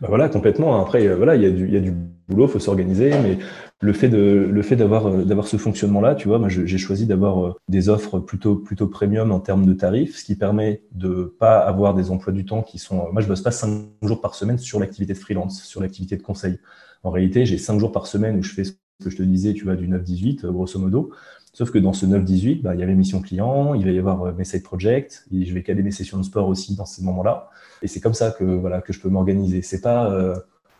Bah 0.00 0.06
voilà, 0.08 0.28
complètement. 0.28 0.80
Après, 0.80 1.04
euh, 1.08 1.16
voilà, 1.16 1.34
il 1.34 1.42
y, 1.42 1.46
a 1.46 1.50
du, 1.50 1.66
il 1.66 1.74
y 1.74 1.76
a 1.76 1.80
du 1.80 1.92
boulot, 2.28 2.46
faut 2.46 2.60
s'organiser, 2.60 3.10
mais 3.20 3.36
le 3.80 3.92
fait 3.92 4.08
de, 4.08 4.48
le 4.48 4.62
fait 4.62 4.76
d'avoir, 4.76 5.08
euh, 5.08 5.24
d'avoir 5.24 5.48
ce 5.48 5.56
fonctionnement-là, 5.56 6.14
tu 6.14 6.28
vois, 6.28 6.38
moi, 6.38 6.48
j'ai 6.48 6.78
choisi 6.78 7.06
d'avoir 7.06 7.44
euh, 7.44 7.54
des 7.66 7.88
offres 7.88 8.20
plutôt, 8.20 8.54
plutôt 8.54 8.86
premium 8.86 9.32
en 9.32 9.40
termes 9.40 9.66
de 9.66 9.72
tarifs, 9.72 10.18
ce 10.18 10.24
qui 10.24 10.36
permet 10.36 10.84
de 10.92 11.34
pas 11.36 11.58
avoir 11.58 11.94
des 11.94 12.12
emplois 12.12 12.32
du 12.32 12.44
temps 12.44 12.62
qui 12.62 12.78
sont, 12.78 13.10
moi, 13.12 13.22
je 13.22 13.26
bosse 13.26 13.42
pas 13.42 13.50
cinq 13.50 13.82
jours 14.02 14.20
par 14.20 14.36
semaine 14.36 14.58
sur 14.58 14.78
l'activité 14.78 15.14
de 15.14 15.18
freelance, 15.18 15.64
sur 15.64 15.80
l'activité 15.80 16.16
de 16.16 16.22
conseil. 16.22 16.60
En 17.02 17.10
réalité, 17.10 17.44
j'ai 17.44 17.58
cinq 17.58 17.80
jours 17.80 17.90
par 17.90 18.06
semaine 18.06 18.38
où 18.38 18.42
je 18.44 18.52
fais 18.52 18.62
ce 18.62 18.74
que 19.02 19.10
je 19.10 19.16
te 19.16 19.22
disais, 19.24 19.52
tu 19.52 19.64
vois, 19.64 19.74
du 19.74 19.88
9-18, 19.88 20.46
grosso 20.46 20.78
modo. 20.78 21.10
Sauf 21.54 21.70
que 21.70 21.78
dans 21.78 21.92
ce 21.92 22.06
9-18, 22.06 22.62
bah, 22.62 22.74
il 22.74 22.80
y 22.80 22.82
avait 22.82 22.94
mission 22.94 23.20
client, 23.20 23.74
il 23.74 23.84
va 23.84 23.90
y 23.90 23.98
avoir 23.98 24.22
euh, 24.22 24.32
mes 24.32 24.44
side 24.44 24.62
projects, 24.62 25.24
et 25.32 25.44
je 25.44 25.52
vais 25.52 25.62
caler 25.62 25.82
mes 25.82 25.90
sessions 25.90 26.16
de 26.16 26.22
sport 26.22 26.48
aussi 26.48 26.74
dans 26.74 26.86
ces 26.86 27.02
moments-là. 27.02 27.50
Et 27.82 27.88
c'est 27.88 28.00
comme 28.00 28.14
ça 28.14 28.30
que 28.30 28.44
voilà 28.44 28.80
que 28.80 28.92
je 28.92 29.00
peux 29.00 29.10
m'organiser. 29.10 29.60
C'est 29.60 29.82
pas, 29.82 30.10
euh, 30.10 30.34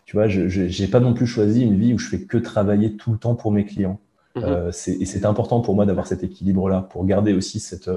tu 0.07 0.17
vois, 0.17 0.29
je 0.29 0.49
j'ai 0.49 0.87
pas 0.89 1.01
non 1.01 1.13
plus 1.13 1.27
choisi 1.27 1.63
une 1.63 1.77
vie 1.77 1.93
où 1.93 1.99
je 1.99 2.09
fais 2.09 2.23
que 2.23 2.39
travailler 2.39 2.97
tout 2.97 3.13
le 3.13 3.19
temps 3.19 3.35
pour 3.35 3.53
mes 3.53 3.67
clients. 3.67 4.01
Mm-hmm. 4.37 4.45
Euh, 4.45 4.69
et 4.71 5.05
c'est 5.05 5.27
important 5.27 5.61
pour 5.61 5.75
moi 5.75 5.85
d'avoir 5.85 6.07
cet 6.07 6.25
équilibre-là, 6.25 6.89
pour 6.91 7.05
garder 7.05 7.35
aussi 7.35 7.61
cette 7.61 7.91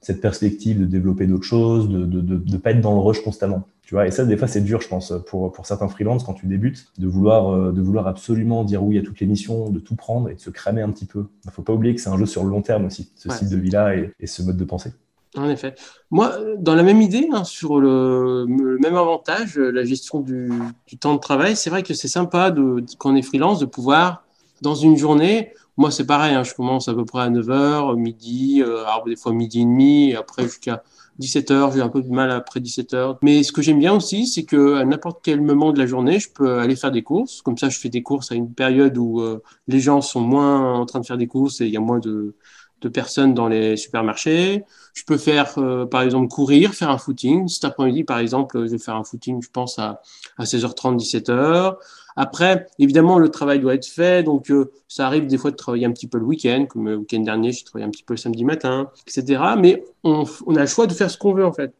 cette 0.00 0.20
perspective 0.20 0.80
de 0.80 0.84
développer 0.84 1.26
d'autres 1.26 1.44
choses, 1.44 1.88
de 1.88 2.04
ne 2.04 2.56
pas 2.58 2.70
être 2.70 2.80
dans 2.80 2.94
le 2.94 3.00
rush 3.00 3.22
constamment. 3.22 3.66
Tu 3.86 3.94
vois, 3.94 4.06
et 4.06 4.10
ça, 4.10 4.24
des 4.24 4.36
fois, 4.36 4.48
c'est 4.48 4.62
dur, 4.62 4.80
je 4.80 4.88
pense, 4.88 5.12
pour, 5.26 5.52
pour 5.52 5.64
certains 5.64 5.86
freelances, 5.86 6.24
quand 6.24 6.34
tu 6.34 6.46
débutes, 6.46 6.88
de 6.98 7.06
vouloir, 7.06 7.54
euh, 7.54 7.70
de 7.70 7.80
vouloir 7.80 8.08
absolument 8.08 8.64
dire 8.64 8.82
oui 8.82 8.98
à 8.98 9.02
toutes 9.02 9.20
les 9.20 9.26
missions, 9.26 9.70
de 9.70 9.78
tout 9.78 9.94
prendre 9.94 10.28
et 10.28 10.34
de 10.34 10.40
se 10.40 10.50
cramer 10.50 10.82
un 10.82 10.90
petit 10.90 11.04
peu. 11.04 11.26
Il 11.44 11.52
faut 11.52 11.62
pas 11.62 11.72
oublier 11.72 11.94
que 11.94 12.00
c'est 12.00 12.08
un 12.08 12.18
jeu 12.18 12.26
sur 12.26 12.42
le 12.42 12.50
long 12.50 12.62
terme 12.62 12.86
aussi, 12.86 13.12
ce 13.14 13.30
style 13.30 13.48
de 13.48 13.56
vie-là 13.56 13.94
et, 13.94 14.12
et, 14.18 14.26
ce 14.26 14.42
mode 14.42 14.56
de 14.56 14.64
pensée. 14.64 14.92
En 15.36 15.48
effet. 15.48 15.76
Moi, 16.10 16.36
dans 16.58 16.74
la 16.74 16.82
même 16.82 17.00
idée, 17.00 17.28
hein, 17.32 17.44
sur 17.44 17.78
le, 17.78 18.44
le, 18.48 18.76
même 18.78 18.96
avantage, 18.96 19.56
la 19.56 19.84
gestion 19.84 20.18
du, 20.18 20.50
du 20.88 20.98
temps 20.98 21.14
de 21.14 21.20
travail, 21.20 21.54
c'est 21.54 21.70
vrai 21.70 21.84
que 21.84 21.94
c'est 21.94 22.08
sympa 22.08 22.50
de, 22.50 22.84
quand 22.98 23.12
on 23.12 23.16
est 23.16 23.22
freelance 23.22 23.60
de 23.60 23.66
pouvoir, 23.66 24.24
dans 24.62 24.74
une 24.74 24.96
journée, 24.96 25.52
moi, 25.76 25.90
c'est 25.90 26.06
pareil, 26.06 26.34
hein, 26.34 26.42
je 26.42 26.54
commence 26.54 26.88
à 26.88 26.94
peu 26.94 27.04
près 27.04 27.22
à 27.22 27.30
9h, 27.30 27.96
midi, 27.96 28.62
euh, 28.62 28.84
alors 28.84 29.04
des 29.04 29.16
fois 29.16 29.32
midi 29.32 29.60
et 29.60 29.64
demi, 29.64 30.10
et 30.10 30.16
après 30.16 30.44
jusqu'à 30.44 30.82
17h, 31.20 31.74
j'ai 31.74 31.80
un 31.82 31.88
peu 31.88 32.02
de 32.02 32.08
mal 32.08 32.30
après 32.30 32.60
17h. 32.60 33.18
Mais 33.22 33.42
ce 33.42 33.52
que 33.52 33.62
j'aime 33.62 33.78
bien 33.78 33.94
aussi, 33.94 34.26
c'est 34.26 34.44
que 34.44 34.76
à 34.76 34.84
n'importe 34.84 35.20
quel 35.22 35.40
moment 35.40 35.72
de 35.72 35.78
la 35.78 35.86
journée, 35.86 36.18
je 36.18 36.30
peux 36.30 36.58
aller 36.58 36.76
faire 36.76 36.92
des 36.92 37.02
courses. 37.02 37.42
Comme 37.42 37.58
ça, 37.58 37.68
je 37.68 37.78
fais 37.78 37.88
des 37.88 38.02
courses 38.02 38.32
à 38.32 38.34
une 38.34 38.52
période 38.52 38.96
où 38.98 39.20
euh, 39.20 39.42
les 39.68 39.80
gens 39.80 40.00
sont 40.00 40.20
moins 40.20 40.74
en 40.74 40.86
train 40.86 41.00
de 41.00 41.06
faire 41.06 41.18
des 41.18 41.26
courses 41.26 41.60
et 41.60 41.66
il 41.66 41.72
y 41.72 41.76
a 41.76 41.80
moins 41.80 41.98
de, 41.98 42.34
de 42.82 42.88
personnes 42.88 43.34
dans 43.34 43.48
les 43.48 43.76
supermarchés. 43.76 44.64
Je 44.94 45.04
peux 45.04 45.16
faire, 45.18 45.58
euh, 45.58 45.86
par 45.86 46.02
exemple, 46.02 46.28
courir, 46.28 46.74
faire 46.74 46.90
un 46.90 46.98
footing. 46.98 47.48
Cet 47.48 47.64
après-midi, 47.64 48.04
par 48.04 48.18
exemple, 48.18 48.64
je 48.66 48.70
vais 48.72 48.78
faire 48.78 48.96
un 48.96 49.04
footing, 49.04 49.42
je 49.42 49.50
pense, 49.50 49.78
à, 49.78 50.00
à 50.38 50.44
16h30, 50.44 50.98
17h. 50.98 51.76
Après, 52.16 52.66
évidemment, 52.78 53.18
le 53.18 53.28
travail 53.30 53.60
doit 53.60 53.74
être 53.74 53.86
fait, 53.86 54.22
donc 54.22 54.50
euh, 54.50 54.72
ça 54.88 55.06
arrive 55.06 55.26
des 55.26 55.36
fois 55.36 55.50
de 55.50 55.56
travailler 55.56 55.84
un 55.86 55.92
petit 55.92 56.08
peu 56.08 56.18
le 56.18 56.24
week-end, 56.24 56.66
comme 56.66 56.88
le 56.88 56.96
week-end 56.96 57.20
dernier, 57.20 57.52
j'ai 57.52 57.64
travaillé 57.64 57.86
un 57.86 57.90
petit 57.90 58.04
peu 58.04 58.14
le 58.14 58.18
samedi 58.18 58.44
matin, 58.44 58.90
etc. 59.06 59.42
Mais 59.58 59.84
on, 60.02 60.24
a 60.56 60.60
le 60.60 60.66
choix 60.66 60.86
de 60.86 60.94
faire 60.94 61.10
ce 61.10 61.18
qu'on 61.18 61.34
veut 61.34 61.44
en 61.44 61.52
fait. 61.52 61.74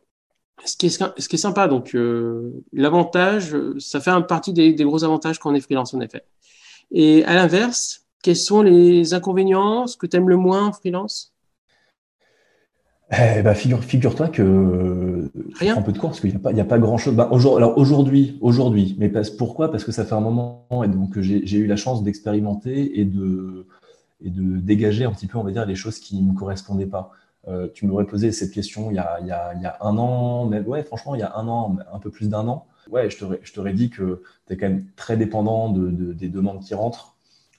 ce 0.64 0.76
qui 0.76 0.86
est, 0.86 0.90
ce 1.18 1.28
qui 1.28 1.36
est 1.36 1.38
sympa, 1.38 1.68
donc 1.68 1.94
euh, 1.94 2.52
l'avantage, 2.72 3.56
ça 3.78 4.00
fait 4.00 4.12
partie 4.28 4.52
des, 4.52 4.72
des 4.74 4.84
gros 4.84 5.04
avantages 5.04 5.38
quand 5.38 5.50
on 5.50 5.54
est 5.54 5.60
freelance 5.60 5.94
en 5.94 6.00
effet. 6.00 6.24
Et 6.90 7.24
à 7.24 7.34
l'inverse, 7.34 8.06
quels 8.22 8.36
sont 8.36 8.62
les 8.62 9.14
inconvénients, 9.14 9.86
ce 9.86 9.96
que 9.96 10.06
tu 10.06 10.16
aimes 10.16 10.28
le 10.28 10.36
moins 10.36 10.66
en 10.66 10.72
freelance? 10.72 11.35
Eh 13.10 13.42
ben, 13.42 13.54
figure, 13.54 13.84
figure-toi 13.84 14.28
que 14.28 15.30
Rien. 15.54 15.76
un 15.76 15.82
peu 15.82 15.92
de 15.92 15.98
cours 15.98 16.10
parce 16.10 16.20
qu'il 16.20 16.30
n'y 16.30 16.36
a 16.36 16.40
pas, 16.40 16.50
il 16.50 16.56
y 16.56 16.60
a 16.60 16.64
pas 16.64 16.78
grand-chose. 16.78 17.14
Bah, 17.14 17.28
aujourd'hui, 17.30 17.62
alors 17.64 17.78
aujourd'hui, 17.78 18.38
aujourd'hui, 18.40 18.96
mais 18.98 19.08
parce, 19.08 19.30
pourquoi? 19.30 19.70
Parce 19.70 19.84
que 19.84 19.92
ça 19.92 20.04
fait 20.04 20.14
un 20.14 20.20
moment 20.20 20.66
et 20.84 20.88
donc 20.88 21.20
j'ai, 21.20 21.46
j'ai 21.46 21.58
eu 21.58 21.66
la 21.66 21.76
chance 21.76 22.02
d'expérimenter 22.02 22.98
et 22.98 23.04
de, 23.04 23.66
et 24.20 24.30
de 24.30 24.58
dégager 24.58 25.04
un 25.04 25.12
petit 25.12 25.28
peu, 25.28 25.38
on 25.38 25.44
va 25.44 25.52
dire, 25.52 25.66
les 25.66 25.76
choses 25.76 26.00
qui 26.00 26.20
ne 26.20 26.32
me 26.32 26.36
correspondaient 26.36 26.86
pas. 26.86 27.12
Euh, 27.48 27.68
tu 27.72 27.86
m'aurais 27.86 28.06
posé 28.06 28.32
cette 28.32 28.50
question 28.50 28.90
il 28.90 28.96
y 28.96 28.98
a, 28.98 29.18
il 29.20 29.28
y 29.28 29.30
a, 29.30 29.54
il 29.54 29.62
y 29.62 29.66
a 29.66 29.76
un 29.82 29.96
an, 29.98 30.46
mais 30.46 30.60
ouais, 30.60 30.82
franchement, 30.82 31.14
il 31.14 31.20
y 31.20 31.24
a 31.24 31.36
un 31.36 31.46
an, 31.46 31.76
un 31.92 31.98
peu 32.00 32.10
plus 32.10 32.28
d'un 32.28 32.48
an. 32.48 32.66
Ouais, 32.90 33.08
je 33.08 33.18
t'aurais, 33.18 33.38
je 33.42 33.52
t'aurais 33.52 33.72
dit 33.72 33.88
que 33.88 34.22
tu 34.48 34.52
es 34.52 34.56
quand 34.56 34.68
même 34.68 34.84
très 34.96 35.16
dépendant 35.16 35.70
de, 35.70 35.90
de, 35.90 36.12
des 36.12 36.28
demandes 36.28 36.60
qui 36.60 36.74
rentrent. 36.74 37.14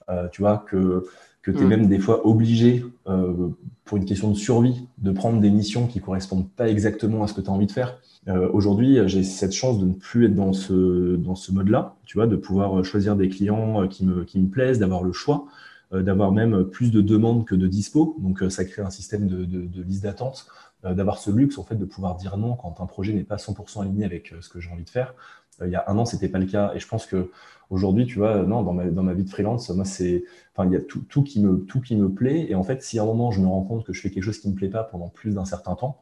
Euh, 0.10 0.28
tu 0.30 0.42
vois, 0.42 0.66
que 0.68 1.06
que 1.48 1.58
tu 1.58 1.64
es 1.64 1.66
mm. 1.66 1.70
même 1.70 1.88
des 1.88 2.00
fois 2.00 2.28
obligé, 2.28 2.86
euh, 3.08 3.48
pour 3.86 3.98
une 3.98 4.04
question 4.04 4.30
de 4.30 4.36
survie, 4.36 4.86
de 4.98 5.12
prendre 5.12 5.40
des 5.40 5.50
missions 5.50 5.88
qui 5.88 6.02
correspondent 6.02 6.50
pas 6.50 6.68
exactement 6.68 7.24
à 7.24 7.28
ce 7.28 7.34
que 7.34 7.40
tu 7.40 7.50
as 7.50 7.54
envie 7.54 7.68
de 7.68 7.72
faire. 7.72 8.00
Euh, 8.28 8.50
Aujourd'hui, 8.52 8.98
j'ai 9.06 9.24
cette 9.24 9.54
chance 9.54 9.80
de 9.80 9.86
ne 9.86 9.94
plus 9.94 10.26
être 10.26 10.36
dans 10.36 10.52
ce, 10.52 11.16
dans 11.16 11.36
ce 11.36 11.54
mode-là, 11.54 11.96
tu 12.06 12.18
vois, 12.18 12.28
de 12.28 12.36
pouvoir 12.36 12.84
choisir 12.84 13.16
des 13.16 13.30
clients 13.30 13.84
euh, 13.84 13.88
qui 13.88 14.06
me, 14.06 14.26
qui 14.26 14.40
me 14.40 14.50
plaisent, 14.50 14.80
d'avoir 14.80 15.04
le 15.04 15.14
choix, 15.14 15.46
euh, 15.94 16.04
d'avoir 16.04 16.34
même 16.34 16.66
plus 16.66 16.92
de 16.92 17.00
demandes 17.00 17.46
que 17.46 17.56
de 17.56 17.66
dispo. 17.66 18.18
Donc, 18.20 18.44
euh, 18.44 18.50
ça 18.50 18.66
crée 18.66 18.82
un 18.82 18.90
système 18.90 19.28
de, 19.28 19.46
de, 19.46 19.66
de 19.66 19.82
liste 19.84 20.04
d'attente, 20.04 20.48
d'avoir 20.84 21.18
ce 21.18 21.32
luxe, 21.32 21.58
en 21.58 21.64
fait, 21.64 21.76
de 21.76 21.86
pouvoir 21.86 22.16
dire 22.16 22.38
non 22.38 22.56
quand 22.56 22.82
un 22.82 22.86
projet 22.86 23.12
n'est 23.12 23.24
pas 23.24 23.38
100% 23.38 23.82
aligné 23.82 24.06
avec 24.06 24.34
ce 24.42 24.48
que 24.48 24.60
j'ai 24.60 24.70
envie 24.70 24.84
de 24.84 24.90
faire. 24.90 25.16
il 25.66 25.72
y 25.72 25.76
a 25.76 25.84
un 25.88 25.98
an, 25.98 26.06
c'était 26.06 26.30
pas 26.30 26.38
le 26.38 26.46
cas. 26.46 26.72
Et 26.76 26.80
je 26.80 26.88
pense 26.88 27.08
que 27.08 27.32
Aujourd'hui, 27.70 28.06
tu 28.06 28.20
vois, 28.20 28.44
non, 28.44 28.64
dans 28.64 28.74
ma, 28.74 28.86
dans 28.86 29.04
ma 29.04 29.14
vie 29.14 29.24
de 29.24 29.30
freelance, 29.30 29.70
moi, 29.72 29.86
c'est, 29.86 30.24
enfin, 30.56 30.68
il 30.70 30.74
y 30.74 30.78
a 30.78 30.82
tout, 30.82 31.02
tout, 31.10 31.24
qui 31.24 31.42
me, 31.42 31.66
tout 31.66 31.82
qui 31.82 31.96
me 31.96 32.10
plaît. 32.10 32.48
Et 32.50 32.56
en 32.56 32.64
fait, 32.64 32.82
si 32.82 32.98
à 33.00 33.04
un 33.04 33.06
moment, 33.06 33.32
je 33.32 33.42
me 33.42 33.48
rends 33.48 33.64
compte 33.64 33.86
que 33.86 33.94
je 33.94 34.02
fais 34.02 34.10
quelque 34.10 34.24
chose 34.24 34.40
qui 34.40 34.50
me 34.50 34.56
plaît 34.56 34.70
pas 34.70 34.84
pendant 34.84 35.10
plus 35.10 35.36
d'un 35.36 35.46
certain 35.46 35.76
temps, 35.76 36.00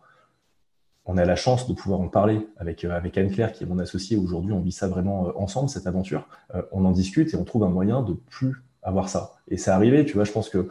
on 1.05 1.17
a 1.17 1.25
la 1.25 1.35
chance 1.35 1.67
de 1.67 1.73
pouvoir 1.73 2.01
en 2.01 2.07
parler 2.07 2.47
avec, 2.57 2.83
euh, 2.83 2.91
avec 2.91 3.17
Anne-Claire, 3.17 3.51
qui 3.51 3.63
est 3.63 3.67
mon 3.67 3.79
associée. 3.79 4.17
Aujourd'hui, 4.17 4.53
on 4.53 4.59
vit 4.59 4.71
ça 4.71 4.87
vraiment 4.87 5.27
euh, 5.27 5.31
ensemble, 5.35 5.69
cette 5.69 5.87
aventure. 5.87 6.27
Euh, 6.55 6.63
on 6.71 6.83
en 6.85 6.91
discute 6.91 7.33
et 7.33 7.37
on 7.37 7.43
trouve 7.43 7.63
un 7.63 7.69
moyen 7.69 8.01
de 8.01 8.13
plus 8.13 8.63
avoir 8.81 9.09
ça. 9.09 9.33
Et 9.47 9.57
c'est 9.57 9.71
arrivé, 9.71 10.05
tu 10.05 10.13
vois, 10.13 10.23
je 10.23 10.31
pense 10.31 10.49
que 10.49 10.69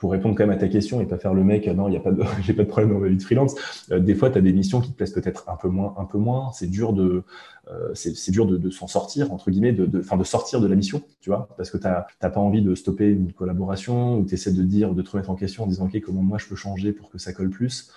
pour 0.00 0.12
répondre 0.12 0.34
quand 0.34 0.44
même 0.46 0.56
à 0.56 0.58
ta 0.58 0.66
question 0.66 1.02
et 1.02 1.06
pas 1.06 1.18
faire 1.18 1.34
le 1.34 1.44
mec, 1.44 1.66
non, 1.68 1.88
il 1.88 1.94
a 1.94 2.00
pas 2.00 2.10
de, 2.10 2.22
j'ai 2.42 2.54
pas 2.54 2.64
de 2.64 2.68
problème 2.68 2.94
dans 2.94 2.98
ma 2.98 3.08
vie 3.08 3.18
de 3.18 3.22
freelance. 3.22 3.54
Euh, 3.92 4.00
des 4.00 4.14
fois, 4.14 4.30
tu 4.30 4.38
as 4.38 4.40
des 4.40 4.52
missions 4.52 4.80
qui 4.80 4.90
te 4.90 4.96
plaisent 4.96 5.12
peut-être 5.12 5.48
un 5.48 5.56
peu 5.56 5.68
moins, 5.68 5.94
un 5.98 6.06
peu 6.06 6.16
moins. 6.16 6.50
C'est 6.52 6.68
dur 6.68 6.94
de, 6.94 7.22
euh, 7.70 7.90
c'est, 7.94 8.30
dur 8.30 8.46
de, 8.46 8.70
s'en 8.70 8.86
sortir 8.86 9.30
entre 9.30 9.50
guillemets, 9.50 9.72
de, 9.72 10.02
sortir 10.24 10.60
de 10.60 10.66
la 10.66 10.74
mission, 10.74 11.02
tu 11.20 11.28
vois, 11.28 11.48
parce 11.56 11.70
que 11.70 11.76
t'as, 11.76 12.06
t'as 12.18 12.30
pas 12.30 12.40
envie 12.40 12.62
de 12.62 12.74
stopper 12.74 13.10
une 13.10 13.32
collaboration 13.32 14.18
ou 14.18 14.24
t'essaies 14.24 14.52
de 14.52 14.62
dire, 14.62 14.94
de 14.94 15.02
te 15.02 15.10
remettre 15.10 15.30
en 15.30 15.36
question 15.36 15.64
en 15.64 15.66
disant, 15.66 15.84
ok, 15.84 16.00
comment 16.00 16.22
moi 16.22 16.38
je 16.38 16.46
peux 16.46 16.56
changer 16.56 16.92
pour 16.92 17.10
que 17.10 17.18
ça 17.18 17.34
colle 17.34 17.50
plus. 17.50 17.92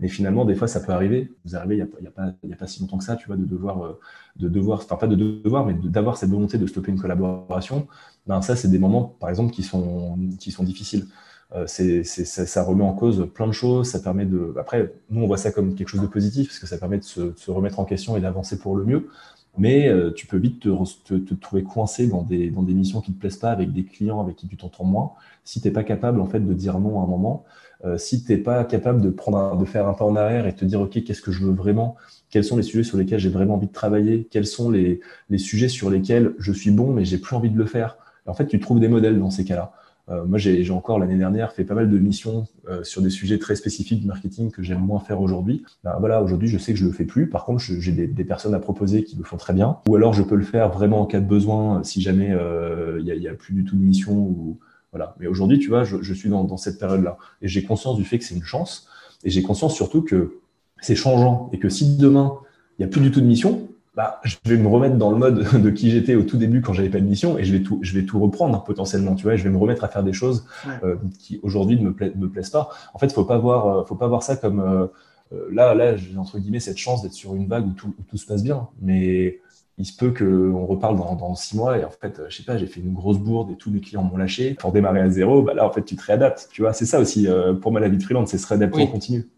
Mais 0.00 0.08
finalement, 0.08 0.44
des 0.44 0.54
fois, 0.54 0.68
ça 0.68 0.80
peut 0.80 0.92
arriver. 0.92 1.32
Vous 1.44 1.56
arrivez, 1.56 1.74
il 1.74 1.78
n'y 1.78 2.06
a, 2.06 2.10
a, 2.10 2.12
pas, 2.12 2.26
a 2.26 2.56
pas 2.56 2.66
si 2.66 2.80
longtemps 2.80 2.98
que 2.98 3.04
ça, 3.04 3.16
tu 3.16 3.26
vois, 3.26 3.36
de 3.36 3.44
devoir, 3.44 3.84
euh, 3.84 3.98
de 4.36 4.48
devoir, 4.48 4.80
enfin 4.80 4.96
pas 4.96 5.08
de 5.08 5.16
devoir, 5.16 5.66
mais 5.66 5.74
d'avoir 5.74 6.16
cette 6.18 6.30
volonté 6.30 6.58
de 6.58 6.66
stopper 6.66 6.92
une 6.92 7.00
collaboration. 7.00 7.88
Ben 8.26 8.40
ça, 8.42 8.54
c'est 8.54 8.68
des 8.68 8.78
moments, 8.78 9.16
par 9.18 9.30
exemple, 9.30 9.52
qui 9.52 9.62
sont, 9.62 10.18
qui 10.38 10.52
sont 10.52 10.62
difficiles. 10.62 11.06
Euh, 11.54 11.66
ça, 11.66 12.46
ça, 12.46 12.62
remet 12.62 12.84
en 12.84 12.92
cause 12.92 13.26
plein 13.32 13.46
de 13.46 13.52
choses. 13.52 13.90
Ça 13.90 14.00
permet 14.00 14.26
de. 14.26 14.54
Après, 14.58 14.92
nous, 15.10 15.22
on 15.22 15.26
voit 15.26 15.38
ça 15.38 15.50
comme 15.50 15.74
quelque 15.74 15.88
chose 15.88 16.02
de 16.02 16.06
positif 16.06 16.48
parce 16.48 16.58
que 16.58 16.66
ça 16.66 16.78
permet 16.78 16.98
de 16.98 17.04
se, 17.04 17.50
remettre 17.50 17.80
en 17.80 17.84
question 17.84 18.16
et 18.16 18.20
d'avancer 18.20 18.58
pour 18.58 18.76
le 18.76 18.84
mieux. 18.84 19.08
Mais 19.56 19.88
euh, 19.88 20.12
tu 20.12 20.26
peux 20.26 20.36
vite 20.36 20.60
te, 20.60 21.14
te, 21.16 21.34
trouver 21.34 21.64
coincé 21.64 22.06
dans 22.06 22.22
des, 22.22 22.50
dans 22.50 22.62
des 22.62 22.74
missions 22.74 23.00
qui 23.00 23.10
ne 23.10 23.16
te 23.16 23.20
plaisent 23.20 23.38
pas, 23.38 23.50
avec 23.50 23.72
des 23.72 23.84
clients 23.84 24.20
avec 24.20 24.36
qui 24.36 24.46
tu 24.46 24.56
t'entends 24.56 24.84
moins, 24.84 25.12
si 25.42 25.60
tu 25.60 25.66
n'es 25.66 25.72
pas 25.72 25.82
capable 25.82 26.20
en 26.20 26.26
fait 26.26 26.38
de 26.38 26.54
dire 26.54 26.78
non 26.78 27.00
à 27.00 27.04
un 27.04 27.06
moment, 27.06 27.44
euh, 27.84 27.98
si 27.98 28.22
tu 28.22 28.30
n'es 28.30 28.38
pas 28.38 28.64
capable 28.64 29.00
de, 29.00 29.10
prendre 29.10 29.56
de 29.56 29.64
faire 29.64 29.88
un 29.88 29.94
pas 29.94 30.04
en 30.04 30.14
arrière 30.14 30.46
et 30.46 30.54
te 30.54 30.64
dire 30.64 30.80
ok 30.80 31.02
qu'est-ce 31.02 31.22
que 31.22 31.32
je 31.32 31.44
veux 31.44 31.52
vraiment, 31.52 31.96
quels 32.30 32.44
sont 32.44 32.56
les 32.56 32.62
sujets 32.62 32.84
sur 32.84 32.98
lesquels 32.98 33.18
j'ai 33.18 33.30
vraiment 33.30 33.54
envie 33.54 33.66
de 33.66 33.72
travailler, 33.72 34.28
quels 34.30 34.46
sont 34.46 34.70
les, 34.70 35.00
les 35.28 35.38
sujets 35.38 35.68
sur 35.68 35.90
lesquels 35.90 36.34
je 36.38 36.52
suis 36.52 36.70
bon 36.70 36.92
mais 36.92 37.04
j'ai 37.04 37.18
plus 37.18 37.34
envie 37.34 37.50
de 37.50 37.58
le 37.58 37.66
faire? 37.66 37.96
En 38.26 38.34
fait, 38.34 38.46
tu 38.46 38.60
trouves 38.60 38.78
des 38.78 38.88
modèles 38.88 39.18
dans 39.18 39.30
ces 39.30 39.44
cas-là. 39.44 39.72
Euh, 40.10 40.24
moi, 40.24 40.38
j'ai 40.38 40.70
encore 40.70 40.98
l'année 40.98 41.16
dernière 41.16 41.52
fait 41.52 41.64
pas 41.64 41.74
mal 41.74 41.90
de 41.90 41.98
missions 41.98 42.46
euh, 42.68 42.82
sur 42.82 43.02
des 43.02 43.10
sujets 43.10 43.38
très 43.38 43.56
spécifiques 43.56 44.04
marketing 44.04 44.50
que 44.50 44.62
j'aime 44.62 44.80
moins 44.80 45.00
faire 45.00 45.20
aujourd'hui. 45.20 45.64
Ben, 45.84 45.96
voilà, 45.98 46.22
aujourd'hui, 46.22 46.48
je 46.48 46.58
sais 46.58 46.72
que 46.72 46.78
je 46.78 46.84
le 46.84 46.92
fais 46.92 47.04
plus. 47.04 47.28
Par 47.28 47.44
contre, 47.44 47.62
j'ai 47.62 47.92
des, 47.92 48.24
personnes 48.24 48.54
à 48.54 48.58
proposer 48.58 49.04
qui 49.04 49.16
le 49.16 49.24
font 49.24 49.36
très 49.36 49.52
bien. 49.52 49.78
Ou 49.88 49.96
alors, 49.96 50.12
je 50.12 50.22
peux 50.22 50.36
le 50.36 50.44
faire 50.44 50.70
vraiment 50.70 51.00
en 51.00 51.06
cas 51.06 51.20
de 51.20 51.26
besoin 51.26 51.82
si 51.82 52.00
jamais 52.00 52.28
il 52.28 52.32
euh, 52.32 53.00
y, 53.02 53.28
a, 53.28 53.34
plus 53.34 53.54
du 53.54 53.64
tout 53.64 53.76
de 53.76 53.82
mission 53.82 54.12
ou 54.14 54.58
voilà. 54.92 55.14
Mais 55.20 55.26
aujourd'hui, 55.26 55.58
tu 55.58 55.68
vois, 55.68 55.84
je, 55.84 56.14
suis 56.14 56.30
dans, 56.30 56.44
dans 56.44 56.56
cette 56.56 56.78
période-là 56.78 57.18
et 57.42 57.48
j'ai 57.48 57.62
conscience 57.62 57.96
du 57.96 58.04
fait 58.04 58.18
que 58.18 58.24
c'est 58.24 58.34
une 58.34 58.42
chance 58.42 58.88
et 59.24 59.30
j'ai 59.30 59.42
conscience 59.42 59.74
surtout 59.74 60.02
que 60.02 60.38
c'est 60.80 60.96
changeant 60.96 61.50
et 61.52 61.58
que 61.58 61.68
si 61.68 61.96
demain 61.96 62.38
il 62.78 62.82
y 62.82 62.84
a 62.84 62.88
plus 62.88 63.00
du 63.00 63.10
tout 63.10 63.20
de 63.20 63.26
mission, 63.26 63.67
bah, 63.98 64.20
je 64.22 64.36
vais 64.44 64.56
me 64.56 64.68
remettre 64.68 64.94
dans 64.94 65.10
le 65.10 65.16
mode 65.16 65.44
de 65.60 65.70
qui 65.70 65.90
j'étais 65.90 66.14
au 66.14 66.22
tout 66.22 66.36
début 66.36 66.62
quand 66.62 66.72
j'avais 66.72 66.88
pas 66.88 67.00
de 67.00 67.04
mission 67.04 67.36
et 67.36 67.42
je 67.42 67.52
vais 67.52 67.64
tout, 67.64 67.80
je 67.82 67.98
vais 67.98 68.04
tout 68.04 68.20
reprendre 68.20 68.62
potentiellement, 68.62 69.16
tu 69.16 69.24
vois, 69.24 69.34
je 69.34 69.42
vais 69.42 69.50
me 69.50 69.58
remettre 69.58 69.82
à 69.82 69.88
faire 69.88 70.04
des 70.04 70.12
choses 70.12 70.46
ouais. 70.68 70.74
euh, 70.84 70.96
qui 71.18 71.40
aujourd'hui 71.42 71.76
ne 71.76 71.88
me, 71.88 71.92
pla 71.92 72.06
me 72.14 72.28
plaisent 72.28 72.50
pas. 72.50 72.70
En 72.94 73.00
fait, 73.00 73.12
faut 73.12 73.24
pas 73.24 73.38
voir, 73.38 73.66
euh, 73.66 73.84
faut 73.84 73.96
pas 73.96 74.06
voir 74.06 74.22
ça 74.22 74.36
comme 74.36 74.60
euh, 74.60 74.86
euh, 75.32 75.48
là, 75.50 75.74
là, 75.74 75.96
j'ai 75.96 76.16
entre 76.16 76.38
guillemets 76.38 76.60
cette 76.60 76.78
chance 76.78 77.02
d'être 77.02 77.12
sur 77.12 77.34
une 77.34 77.48
vague 77.48 77.66
où 77.66 77.72
tout, 77.72 77.92
où 77.98 78.02
tout 78.04 78.16
se 78.16 78.24
passe 78.24 78.44
bien, 78.44 78.68
mais 78.80 79.40
il 79.78 79.84
se 79.84 79.96
peut 79.96 80.14
qu'on 80.14 80.64
reparle 80.64 80.96
dans, 80.96 81.16
dans 81.16 81.34
six 81.34 81.56
mois 81.56 81.76
et 81.76 81.84
en 81.84 81.90
fait, 81.90 82.22
je 82.28 82.36
sais 82.36 82.44
pas, 82.44 82.56
j'ai 82.56 82.68
fait 82.68 82.78
une 82.78 82.94
grosse 82.94 83.18
bourde 83.18 83.50
et 83.50 83.56
tous 83.56 83.72
mes 83.72 83.80
clients 83.80 84.04
m'ont 84.04 84.16
lâché. 84.16 84.54
Pour 84.54 84.70
démarrer 84.70 85.00
à 85.00 85.10
zéro, 85.10 85.42
bah 85.42 85.54
là, 85.54 85.66
en 85.66 85.72
fait, 85.72 85.82
tu 85.82 85.96
te 85.96 86.04
réadaptes, 86.04 86.48
tu 86.52 86.62
vois. 86.62 86.72
C'est 86.72 86.86
ça 86.86 87.00
aussi 87.00 87.26
euh, 87.26 87.54
pour 87.54 87.72
moi 87.72 87.80
la 87.80 87.88
vie 87.88 87.98
de 87.98 88.02
freelance, 88.04 88.30
c'est 88.30 88.38
se 88.38 88.46
réadapter 88.46 88.78
oui. 88.78 88.84
en 88.84 88.86
continu. 88.86 89.28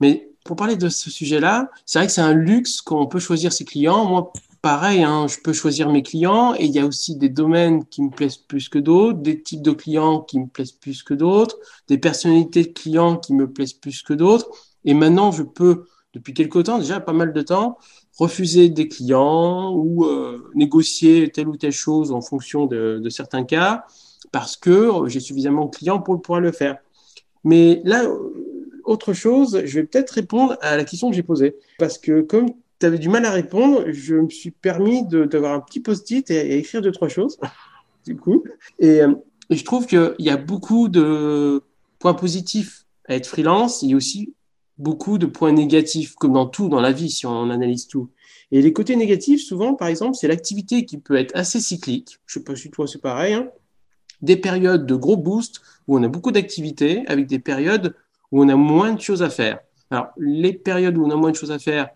Mais 0.00 0.30
pour 0.44 0.56
parler 0.56 0.76
de 0.76 0.88
ce 0.88 1.10
sujet-là, 1.10 1.70
c'est 1.86 1.98
vrai 1.98 2.06
que 2.06 2.12
c'est 2.12 2.20
un 2.20 2.34
luxe 2.34 2.80
qu'on 2.80 3.06
peut 3.06 3.20
choisir 3.20 3.52
ses 3.52 3.64
clients. 3.64 4.04
Moi, 4.06 4.32
pareil, 4.60 5.02
hein, 5.02 5.26
je 5.28 5.38
peux 5.42 5.52
choisir 5.52 5.90
mes 5.90 6.02
clients 6.02 6.54
et 6.54 6.64
il 6.64 6.72
y 6.72 6.78
a 6.78 6.86
aussi 6.86 7.16
des 7.16 7.28
domaines 7.28 7.84
qui 7.86 8.02
me 8.02 8.10
plaisent 8.10 8.36
plus 8.36 8.68
que 8.68 8.78
d'autres, 8.78 9.18
des 9.18 9.40
types 9.42 9.62
de 9.62 9.72
clients 9.72 10.20
qui 10.20 10.38
me 10.38 10.46
plaisent 10.46 10.72
plus 10.72 11.02
que 11.02 11.14
d'autres, 11.14 11.58
des 11.88 11.98
personnalités 11.98 12.64
de 12.64 12.72
clients 12.72 13.16
qui 13.16 13.34
me 13.34 13.50
plaisent 13.50 13.72
plus 13.72 14.02
que 14.02 14.14
d'autres. 14.14 14.48
Et 14.84 14.94
maintenant, 14.94 15.30
je 15.30 15.42
peux, 15.42 15.86
depuis 16.12 16.34
quelque 16.34 16.58
temps, 16.58 16.78
déjà 16.78 17.00
pas 17.00 17.12
mal 17.12 17.32
de 17.32 17.42
temps, 17.42 17.78
refuser 18.18 18.68
des 18.68 18.88
clients 18.88 19.72
ou 19.72 20.04
euh, 20.04 20.50
négocier 20.54 21.30
telle 21.30 21.48
ou 21.48 21.56
telle 21.56 21.72
chose 21.72 22.12
en 22.12 22.20
fonction 22.20 22.66
de, 22.66 23.00
de 23.02 23.08
certains 23.08 23.44
cas 23.44 23.84
parce 24.32 24.56
que 24.56 24.90
j'ai 25.06 25.20
suffisamment 25.20 25.66
de 25.66 25.70
clients 25.76 26.00
pour 26.00 26.20
pouvoir 26.20 26.40
le 26.40 26.52
faire. 26.52 26.78
Mais 27.44 27.80
là, 27.84 28.04
autre 28.84 29.12
chose, 29.12 29.62
je 29.64 29.80
vais 29.80 29.86
peut-être 29.86 30.10
répondre 30.10 30.56
à 30.60 30.76
la 30.76 30.84
question 30.84 31.10
que 31.10 31.16
j'ai 31.16 31.22
posée. 31.22 31.56
Parce 31.78 31.98
que 31.98 32.20
comme 32.20 32.46
tu 32.78 32.86
avais 32.86 32.98
du 32.98 33.08
mal 33.08 33.24
à 33.24 33.30
répondre, 33.30 33.84
je 33.88 34.16
me 34.16 34.28
suis 34.28 34.50
permis 34.50 35.06
d'avoir 35.06 35.54
un 35.54 35.60
petit 35.60 35.80
post-it 35.80 36.30
et, 36.30 36.54
et, 36.54 36.58
écrire 36.58 36.82
deux, 36.82 36.92
trois 36.92 37.08
choses. 37.08 37.38
du 38.04 38.16
coup. 38.16 38.44
Et, 38.78 39.00
et 39.50 39.56
je 39.56 39.64
trouve 39.64 39.86
qu'il 39.86 40.14
y 40.18 40.30
a 40.30 40.36
beaucoup 40.36 40.88
de 40.88 41.62
points 41.98 42.14
positifs 42.14 42.84
à 43.06 43.14
être 43.14 43.26
freelance. 43.26 43.82
Il 43.82 43.90
y 43.90 43.92
a 43.94 43.96
aussi 43.96 44.34
beaucoup 44.78 45.18
de 45.18 45.26
points 45.26 45.52
négatifs, 45.52 46.14
comme 46.14 46.32
dans 46.32 46.46
tout, 46.46 46.68
dans 46.68 46.80
la 46.80 46.92
vie, 46.92 47.10
si 47.10 47.26
on 47.26 47.50
analyse 47.50 47.86
tout. 47.86 48.10
Et 48.50 48.60
les 48.60 48.72
côtés 48.72 48.96
négatifs, 48.96 49.42
souvent, 49.42 49.74
par 49.74 49.88
exemple, 49.88 50.14
c'est 50.14 50.28
l'activité 50.28 50.84
qui 50.84 50.98
peut 50.98 51.16
être 51.16 51.34
assez 51.34 51.60
cyclique. 51.60 52.18
Je 52.26 52.38
ne 52.38 52.42
sais 52.42 52.44
pas 52.44 52.56
si 52.56 52.70
toi, 52.70 52.86
c'est 52.86 53.00
pareil. 53.00 53.34
Hein. 53.34 53.48
Des 54.20 54.36
périodes 54.36 54.86
de 54.86 54.94
gros 54.94 55.16
boost 55.16 55.60
où 55.88 55.96
on 55.96 56.02
a 56.02 56.08
beaucoup 56.08 56.32
d'activités 56.32 57.02
avec 57.06 57.26
des 57.26 57.38
périodes 57.38 57.94
où 58.32 58.42
on 58.42 58.48
a 58.48 58.56
moins 58.56 58.92
de 58.92 59.00
choses 59.00 59.22
à 59.22 59.30
faire. 59.30 59.60
Alors, 59.90 60.08
les 60.16 60.54
périodes 60.54 60.96
où 60.98 61.04
on 61.04 61.10
a 61.10 61.16
moins 61.16 61.30
de 61.30 61.36
choses 61.36 61.52
à 61.52 61.58
faire, 61.58 61.90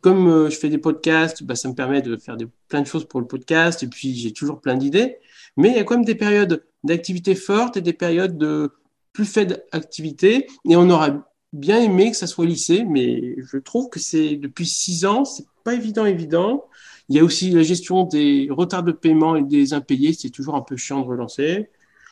comme 0.00 0.28
euh, 0.28 0.50
je 0.50 0.56
fais 0.56 0.68
des 0.68 0.78
podcasts, 0.78 1.42
bah, 1.42 1.56
ça 1.56 1.68
me 1.68 1.74
permet 1.74 2.00
de 2.00 2.16
faire 2.16 2.36
plein 2.68 2.80
de 2.80 2.86
choses 2.86 3.04
pour 3.06 3.20
le 3.20 3.26
podcast 3.26 3.82
et 3.82 3.88
puis 3.88 4.14
j'ai 4.14 4.32
toujours 4.32 4.60
plein 4.60 4.76
d'idées. 4.76 5.18
Mais 5.56 5.70
il 5.70 5.76
y 5.76 5.78
a 5.78 5.84
quand 5.84 5.96
même 5.96 6.04
des 6.04 6.14
périodes 6.14 6.64
d'activité 6.84 7.34
forte 7.34 7.76
et 7.76 7.80
des 7.80 7.92
périodes 7.92 8.38
de 8.38 8.72
plus 9.12 9.26
faible 9.26 9.62
activité 9.72 10.46
et 10.68 10.76
on 10.76 10.88
aura 10.88 11.28
bien 11.52 11.80
aimé 11.80 12.10
que 12.10 12.16
ça 12.16 12.26
soit 12.26 12.46
lycée, 12.46 12.84
mais 12.84 13.36
je 13.38 13.58
trouve 13.58 13.90
que 13.90 14.00
c'est 14.00 14.36
depuis 14.36 14.66
six 14.66 15.04
ans, 15.04 15.24
c'est 15.24 15.44
pas 15.64 15.74
évident, 15.74 16.06
évident. 16.06 16.64
Il 17.08 17.16
y 17.16 17.18
a 17.18 17.24
aussi 17.24 17.50
la 17.50 17.62
gestion 17.62 18.04
des 18.04 18.48
retards 18.50 18.84
de 18.84 18.92
paiement 18.92 19.36
et 19.36 19.42
des 19.42 19.74
impayés, 19.74 20.14
c'est 20.14 20.30
toujours 20.30 20.54
un 20.54 20.62
peu 20.62 20.76
chiant 20.76 21.00
de 21.00 21.06
relancer. 21.06 21.68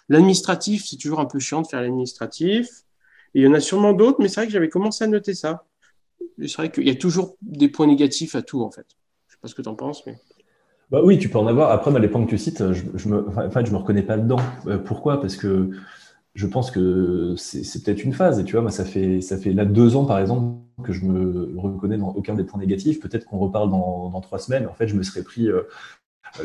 L'administratif, 0.09 0.85
c'est 0.87 0.97
toujours 0.97 1.21
un 1.21 1.25
peu 1.25 1.39
chiant 1.39 1.63
de 1.63 1.67
faire 1.67 1.81
l'administratif. 1.81 2.69
Et 3.35 3.41
il 3.41 3.45
y 3.45 3.49
en 3.49 3.55
a 3.55 3.61
sûrement 3.61 3.93
d'autres, 3.93 4.21
mais 4.21 4.29
c'est 4.29 4.41
vrai 4.41 4.47
que 4.47 4.53
j'avais 4.53 4.69
commencé 4.69 5.05
à 5.05 5.07
noter 5.07 5.35
ça. 5.35 5.65
C'est 6.39 6.57
vrai 6.57 6.71
qu'il 6.71 6.87
y 6.87 6.91
a 6.91 6.95
toujours 6.95 7.37
des 7.43 7.69
points 7.69 7.87
négatifs 7.87 8.35
à 8.35 8.43
tout, 8.43 8.63
en 8.63 8.71
fait. 8.71 8.87
Je 9.29 9.35
sais 9.35 9.39
pas 9.41 9.49
ce 9.49 9.55
que 9.55 9.63
tu 9.63 9.69
en 9.69 9.75
penses, 9.75 10.05
mais. 10.07 10.17
Bah 10.91 11.01
oui, 11.05 11.19
tu 11.19 11.29
peux 11.29 11.39
en 11.39 11.47
avoir. 11.47 11.71
Après, 11.71 11.97
les 12.01 12.09
points 12.09 12.25
que 12.25 12.31
tu 12.31 12.39
cites, 12.39 12.73
je, 12.73 12.83
je 12.95 13.09
me, 13.09 13.29
enfin, 13.29 13.65
je 13.65 13.71
me 13.71 13.77
reconnais 13.77 14.03
pas 14.03 14.17
dedans. 14.17 14.41
Euh, 14.67 14.79
pourquoi? 14.79 15.21
Parce 15.21 15.37
que 15.37 15.71
je 16.35 16.47
pense 16.47 16.71
que 16.71 17.35
c'est 17.37 17.85
peut-être 17.85 18.03
une 18.03 18.13
phase. 18.13 18.41
Et 18.41 18.45
tu 18.45 18.53
vois, 18.53 18.63
moi, 18.63 18.71
ça 18.71 18.85
fait, 18.85 19.21
ça 19.21 19.37
fait 19.37 19.53
là 19.53 19.65
deux 19.65 19.97
ans, 19.97 20.05
par 20.05 20.19
exemple, 20.19 20.57
que 20.83 20.93
je 20.93 21.05
me 21.05 21.59
reconnais 21.59 21.99
dans 21.99 22.09
aucun 22.09 22.35
des 22.35 22.45
points 22.45 22.61
négatifs. 22.61 23.01
Peut-être 23.01 23.25
qu'on 23.25 23.39
reparle 23.39 23.71
dans, 23.71 24.11
dans, 24.11 24.21
trois 24.21 24.39
semaines. 24.39 24.67
En 24.67 24.75
fait, 24.75 24.89
je 24.89 24.97
me 24.97 25.03
serais 25.03 25.23
pris 25.23 25.49
euh, 25.49 25.63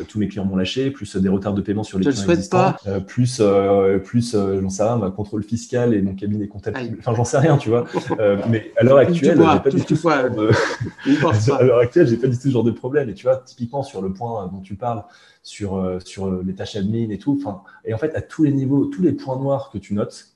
tous 0.08 0.18
mes 0.18 0.28
clients 0.28 0.44
m'ont 0.44 0.56
lâché, 0.56 0.90
plus 0.90 1.16
des 1.16 1.28
retards 1.28 1.54
de 1.54 1.62
paiement 1.62 1.84
sur 1.84 1.98
les 1.98 2.04
je 2.04 2.10
clients 2.10 2.28
existants, 2.28 2.74
pas. 2.84 3.00
plus 3.00 3.38
euh, 3.40 3.98
plus 3.98 4.34
euh, 4.34 4.60
j'en 4.60 4.68
sais 4.68 4.82
rien, 4.82 4.96
ma 4.96 5.10
contrôle 5.10 5.44
fiscal 5.44 5.94
et 5.94 6.02
mon 6.02 6.14
cabinet 6.14 6.48
comptable. 6.48 6.78
Enfin, 6.98 7.14
j'en 7.14 7.24
sais 7.24 7.38
rien, 7.38 7.56
tu 7.56 7.68
vois. 7.68 7.86
mais 8.48 8.72
à 8.76 8.84
l'heure 8.84 8.98
actuelle, 8.98 9.38
j'ai 9.38 9.60
pas 9.60 9.70
du 9.70 9.82
tout 9.82 10.08
à 10.08 11.62
l'heure 11.62 11.78
actuelle, 11.78 12.06
j'ai 12.08 12.16
pas 12.16 12.26
du 12.26 12.36
tout 12.36 12.42
ce 12.42 12.50
genre 12.50 12.64
de 12.64 12.70
problème. 12.70 13.08
Et 13.08 13.14
tu 13.14 13.24
vois, 13.24 13.36
typiquement 13.36 13.82
sur 13.82 14.02
le 14.02 14.12
point 14.12 14.48
dont 14.52 14.60
tu 14.60 14.74
parles, 14.74 15.04
sur 15.42 16.00
sur 16.04 16.30
les 16.42 16.54
tâches 16.54 16.76
admin 16.76 17.10
et 17.10 17.18
tout. 17.18 17.38
Enfin, 17.40 17.62
et 17.84 17.94
en 17.94 17.98
fait, 17.98 18.14
à 18.14 18.22
tous 18.22 18.44
les 18.44 18.52
niveaux, 18.52 18.86
tous 18.86 19.02
les 19.02 19.12
points 19.12 19.36
noirs 19.36 19.70
que 19.72 19.78
tu 19.78 19.94
notes, 19.94 20.30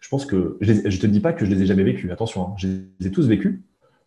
je 0.00 0.08
pense 0.08 0.24
que 0.24 0.56
je, 0.60 0.72
ne 0.72 0.96
te 0.96 1.06
dis 1.06 1.20
pas 1.20 1.32
que 1.32 1.44
je 1.44 1.50
les 1.50 1.62
ai 1.62 1.66
jamais 1.66 1.84
vécus. 1.84 2.10
Attention, 2.10 2.48
hein, 2.48 2.54
je 2.56 2.68
les 2.98 3.06
ai 3.06 3.10
tous 3.10 3.26
vécus. 3.26 3.60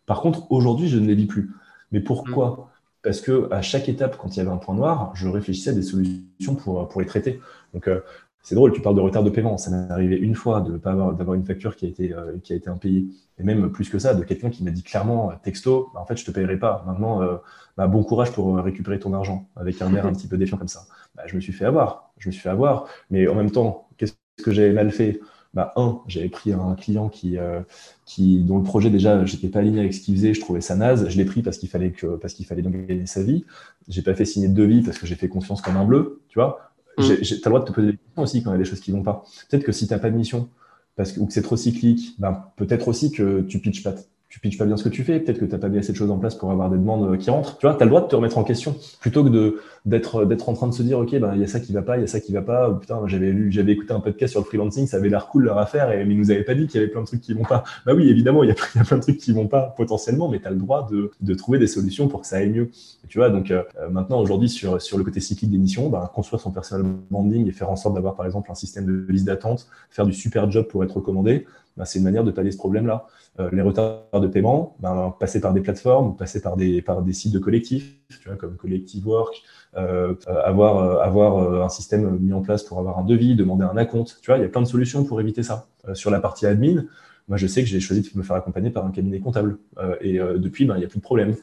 Par 0.06 0.20
contre, 0.20 0.50
aujourd'hui, 0.50 0.88
je 0.88 0.98
ne 0.98 1.06
les 1.06 1.14
vis 1.14 1.26
plus. 1.26 1.52
Mais 1.92 2.00
pourquoi? 2.00 2.50
Mm 2.50 2.73
parce 3.04 3.20
que 3.20 3.52
à 3.52 3.62
chaque 3.62 3.88
étape, 3.88 4.16
quand 4.16 4.34
il 4.34 4.38
y 4.38 4.40
avait 4.40 4.50
un 4.50 4.56
point 4.56 4.74
noir, 4.74 5.12
je 5.14 5.28
réfléchissais 5.28 5.70
à 5.70 5.72
des 5.74 5.82
solutions 5.82 6.56
pour, 6.56 6.88
pour 6.88 7.00
les 7.02 7.06
traiter. 7.06 7.38
Donc, 7.74 7.86
euh, 7.86 8.00
c'est 8.42 8.54
drôle, 8.54 8.72
tu 8.72 8.80
parles 8.80 8.96
de 8.96 9.00
retard 9.00 9.22
de 9.22 9.30
paiement. 9.30 9.58
Ça 9.58 9.70
m'est 9.70 9.90
arrivé 9.92 10.16
une 10.16 10.34
fois 10.34 10.60
de 10.62 10.76
pas 10.76 10.92
avoir 10.92 11.14
d'avoir 11.14 11.34
une 11.34 11.44
facture 11.44 11.76
qui 11.76 11.86
a 11.86 11.88
été 11.88 12.12
euh, 12.12 12.38
qui 12.42 12.52
a 12.52 12.56
été 12.56 12.68
impayée, 12.68 13.06
et 13.38 13.42
même 13.42 13.70
plus 13.70 13.88
que 13.88 13.98
ça, 13.98 14.14
de 14.14 14.24
quelqu'un 14.24 14.50
qui 14.50 14.64
m'a 14.64 14.70
dit 14.70 14.82
clairement 14.82 15.32
texto, 15.42 15.90
bah, 15.94 16.00
en 16.00 16.06
fait, 16.06 16.16
je 16.16 16.24
te 16.24 16.30
paierai 16.30 16.58
pas. 16.58 16.82
Maintenant, 16.86 17.22
euh, 17.22 17.36
bah, 17.76 17.86
bon 17.86 18.02
courage 18.02 18.32
pour 18.32 18.56
récupérer 18.56 18.98
ton 18.98 19.12
argent, 19.12 19.48
avec 19.56 19.80
un 19.82 19.94
air 19.94 20.06
un 20.06 20.12
petit 20.12 20.26
peu 20.26 20.38
défiant 20.38 20.56
comme 20.58 20.68
ça. 20.68 20.86
Bah, 21.14 21.24
je 21.26 21.36
me 21.36 21.40
suis 21.40 21.52
fait 21.52 21.66
avoir, 21.66 22.12
je 22.18 22.28
me 22.28 22.32
suis 22.32 22.40
fait 22.42 22.50
avoir, 22.50 22.86
mais 23.10 23.28
en 23.28 23.34
même 23.34 23.50
temps, 23.50 23.88
qu'est-ce 23.98 24.14
que 24.42 24.50
j'avais 24.50 24.72
mal 24.72 24.90
fait? 24.90 25.20
Bah, 25.54 25.72
un, 25.76 26.00
j'avais 26.08 26.28
pris 26.28 26.52
un 26.52 26.74
client 26.74 27.08
qui, 27.08 27.38
euh, 27.38 27.60
qui, 28.04 28.42
dont 28.42 28.58
le 28.58 28.64
projet 28.64 28.90
déjà, 28.90 29.24
j'étais 29.24 29.48
pas 29.48 29.60
aligné 29.60 29.80
avec 29.80 29.94
ce 29.94 30.00
qu'il 30.00 30.16
faisait, 30.16 30.34
je 30.34 30.40
trouvais 30.40 30.60
ça 30.60 30.74
naze. 30.74 31.08
Je 31.08 31.16
l'ai 31.16 31.24
pris 31.24 31.42
parce 31.42 31.58
qu'il 31.58 31.68
fallait 31.68 31.92
que, 31.92 32.16
parce 32.16 32.34
qu'il 32.34 32.44
fallait 32.44 32.62
gagner 32.62 33.06
sa 33.06 33.22
vie. 33.22 33.44
J'ai 33.88 34.02
pas 34.02 34.14
fait 34.14 34.24
signer 34.24 34.48
de 34.48 34.54
devis 34.54 34.82
parce 34.82 34.98
que 34.98 35.06
j'ai 35.06 35.14
fait 35.14 35.28
confiance 35.28 35.60
comme 35.60 35.76
un 35.76 35.84
bleu, 35.84 36.22
tu 36.28 36.38
vois. 36.38 36.72
Mm. 36.98 37.02
Tu 37.02 37.34
as 37.34 37.36
le 37.36 37.40
droit 37.50 37.60
de 37.60 37.66
te 37.66 37.72
poser 37.72 37.92
des 37.92 37.96
questions 37.96 38.22
aussi 38.22 38.42
quand 38.42 38.50
il 38.50 38.54
y 38.54 38.56
a 38.56 38.58
des 38.58 38.68
choses 38.68 38.80
qui 38.80 38.90
vont 38.90 39.02
pas. 39.02 39.24
Peut-être 39.48 39.64
que 39.64 39.72
si 39.72 39.86
tu 39.86 39.92
n'as 39.92 40.00
pas 40.00 40.10
de 40.10 40.16
mission, 40.16 40.48
parce 40.96 41.12
que, 41.12 41.20
ou 41.20 41.26
que 41.26 41.32
c'est 41.32 41.42
trop 41.42 41.56
cyclique, 41.56 42.14
ben, 42.18 42.44
peut-être 42.56 42.88
aussi 42.88 43.12
que 43.12 43.42
tu 43.42 43.58
pitches 43.60 43.82
pas 43.82 43.94
tu 44.34 44.40
pitches 44.40 44.58
pas 44.58 44.64
bien 44.64 44.76
ce 44.76 44.82
que 44.82 44.88
tu 44.88 45.04
fais, 45.04 45.20
peut-être 45.20 45.38
que 45.38 45.44
tu 45.44 45.52
n'as 45.52 45.58
pas 45.58 45.68
mis 45.68 45.78
assez 45.78 45.92
de 45.92 45.96
choses 45.96 46.10
en 46.10 46.18
place 46.18 46.34
pour 46.34 46.50
avoir 46.50 46.68
des 46.68 46.76
demandes 46.76 47.08
euh, 47.08 47.16
qui 47.16 47.30
rentrent. 47.30 47.56
Tu 47.58 47.66
vois, 47.66 47.76
tu 47.76 47.82
as 47.82 47.84
le 47.84 47.90
droit 47.90 48.00
de 48.00 48.08
te 48.08 48.16
remettre 48.16 48.36
en 48.36 48.42
question 48.42 48.74
plutôt 48.98 49.22
que 49.22 49.28
de 49.28 49.60
d'être 49.84 50.24
d'être 50.24 50.48
en 50.48 50.54
train 50.54 50.66
de 50.66 50.72
se 50.72 50.82
dire 50.82 50.98
OK, 50.98 51.14
ben 51.16 51.34
il 51.36 51.40
y 51.40 51.44
a 51.44 51.46
ça 51.46 51.60
qui 51.60 51.72
va 51.72 51.82
pas, 51.82 51.98
il 51.98 52.00
y 52.00 52.02
a 52.02 52.08
ça 52.08 52.18
qui 52.18 52.32
va 52.32 52.42
pas. 52.42 52.74
putain, 52.74 53.00
j'avais 53.06 53.30
lu, 53.30 53.52
j'avais 53.52 53.70
écouté 53.70 53.92
un 53.92 54.00
podcast 54.00 54.32
sur 54.32 54.40
le 54.40 54.46
freelancing, 54.46 54.88
ça 54.88 54.96
avait 54.96 55.08
l'air 55.08 55.28
cool 55.28 55.44
leur 55.44 55.58
affaire 55.58 55.92
et 55.92 56.04
mais 56.04 56.14
ils 56.14 56.18
nous 56.18 56.32
avaient 56.32 56.42
pas 56.42 56.56
dit 56.56 56.66
qu'il 56.66 56.80
y 56.80 56.82
avait 56.82 56.90
plein 56.90 57.02
de 57.02 57.06
trucs 57.06 57.20
qui 57.20 57.32
vont 57.32 57.44
pas. 57.44 57.62
Bah 57.86 57.94
oui, 57.94 58.08
évidemment, 58.08 58.42
il 58.42 58.48
y 58.48 58.50
a, 58.50 58.54
plein 58.84 58.96
de 58.96 59.02
trucs 59.02 59.18
qui 59.18 59.30
vont 59.30 59.46
pas 59.46 59.72
potentiellement, 59.76 60.28
mais 60.28 60.40
tu 60.40 60.48
as 60.48 60.50
le 60.50 60.56
droit 60.56 60.88
de, 60.90 61.12
de 61.20 61.34
trouver 61.34 61.60
des 61.60 61.68
solutions 61.68 62.08
pour 62.08 62.22
que 62.22 62.26
ça 62.26 62.38
aille 62.38 62.50
mieux. 62.50 62.70
tu 63.06 63.18
vois, 63.18 63.30
donc 63.30 63.52
euh, 63.52 63.62
maintenant 63.88 64.20
aujourd'hui 64.20 64.48
sur 64.48 64.82
sur 64.82 64.98
le 64.98 65.04
côté 65.04 65.20
cyclique 65.20 65.52
des 65.52 65.58
missions, 65.58 65.90
ben, 65.90 66.10
construire 66.12 66.40
son 66.40 66.50
personal 66.50 66.84
branding 67.08 67.46
et 67.46 67.52
faire 67.52 67.70
en 67.70 67.76
sorte 67.76 67.94
d'avoir 67.94 68.16
par 68.16 68.26
exemple 68.26 68.50
un 68.50 68.56
système 68.56 68.86
de 68.86 69.12
liste 69.12 69.26
d'attente, 69.26 69.68
faire 69.90 70.06
du 70.06 70.12
super 70.12 70.50
job 70.50 70.66
pour 70.66 70.82
être 70.82 70.96
recommandé, 70.96 71.46
ben, 71.76 71.84
c'est 71.84 71.98
une 71.98 72.04
manière 72.04 72.24
de 72.24 72.30
pallier 72.30 72.52
ce 72.52 72.56
problème-là. 72.56 73.06
Euh, 73.40 73.50
les 73.52 73.62
retards 73.62 74.20
de 74.20 74.28
paiement, 74.28 74.76
ben, 74.78 75.14
passer 75.18 75.40
par 75.40 75.52
des 75.52 75.60
plateformes, 75.60 76.16
passer 76.16 76.40
par 76.40 76.56
des, 76.56 76.82
par 76.82 77.02
des 77.02 77.12
sites 77.12 77.32
de 77.32 77.40
collectifs, 77.40 77.98
tu 78.20 78.28
vois, 78.28 78.36
comme 78.36 78.56
Collective 78.56 79.06
Work, 79.06 79.42
euh, 79.76 80.14
avoir, 80.44 80.78
euh, 80.78 81.00
avoir 81.00 81.64
un 81.64 81.68
système 81.68 82.18
mis 82.18 82.32
en 82.32 82.42
place 82.42 82.62
pour 82.62 82.78
avoir 82.78 82.98
un 82.98 83.04
devis, 83.04 83.34
demander 83.34 83.64
un 83.64 83.76
acompte. 83.76 84.18
Tu 84.22 84.30
vois, 84.30 84.38
il 84.38 84.42
y 84.42 84.44
a 84.44 84.48
plein 84.48 84.62
de 84.62 84.68
solutions 84.68 85.04
pour 85.04 85.20
éviter 85.20 85.42
ça. 85.42 85.66
sur 85.94 86.10
la 86.10 86.20
partie 86.20 86.46
admin, 86.46 86.84
moi, 87.26 87.38
je 87.38 87.46
sais 87.46 87.62
que 87.62 87.68
j'ai 87.68 87.80
choisi 87.80 88.02
de 88.02 88.18
me 88.18 88.22
faire 88.22 88.36
accompagner 88.36 88.70
par 88.70 88.86
un 88.86 88.90
cabinet 88.90 89.18
comptable. 89.18 89.58
et 90.00 90.18
depuis, 90.18 90.66
ben, 90.66 90.76
il 90.76 90.80
n'y 90.80 90.84
a 90.84 90.88
plus 90.88 90.98
de 90.98 91.04
problème. 91.04 91.34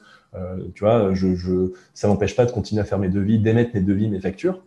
tu 0.74 0.84
vois, 0.84 1.14
je, 1.14 1.74
ça 1.94 2.08
m'empêche 2.08 2.36
pas 2.36 2.46
de 2.46 2.52
continuer 2.52 2.82
à 2.82 2.86
faire 2.86 3.00
mes 3.00 3.10
devis, 3.10 3.40
d'émettre 3.40 3.72
mes 3.74 3.82
devis, 3.82 4.08
mes 4.08 4.22
factures. 4.22 4.62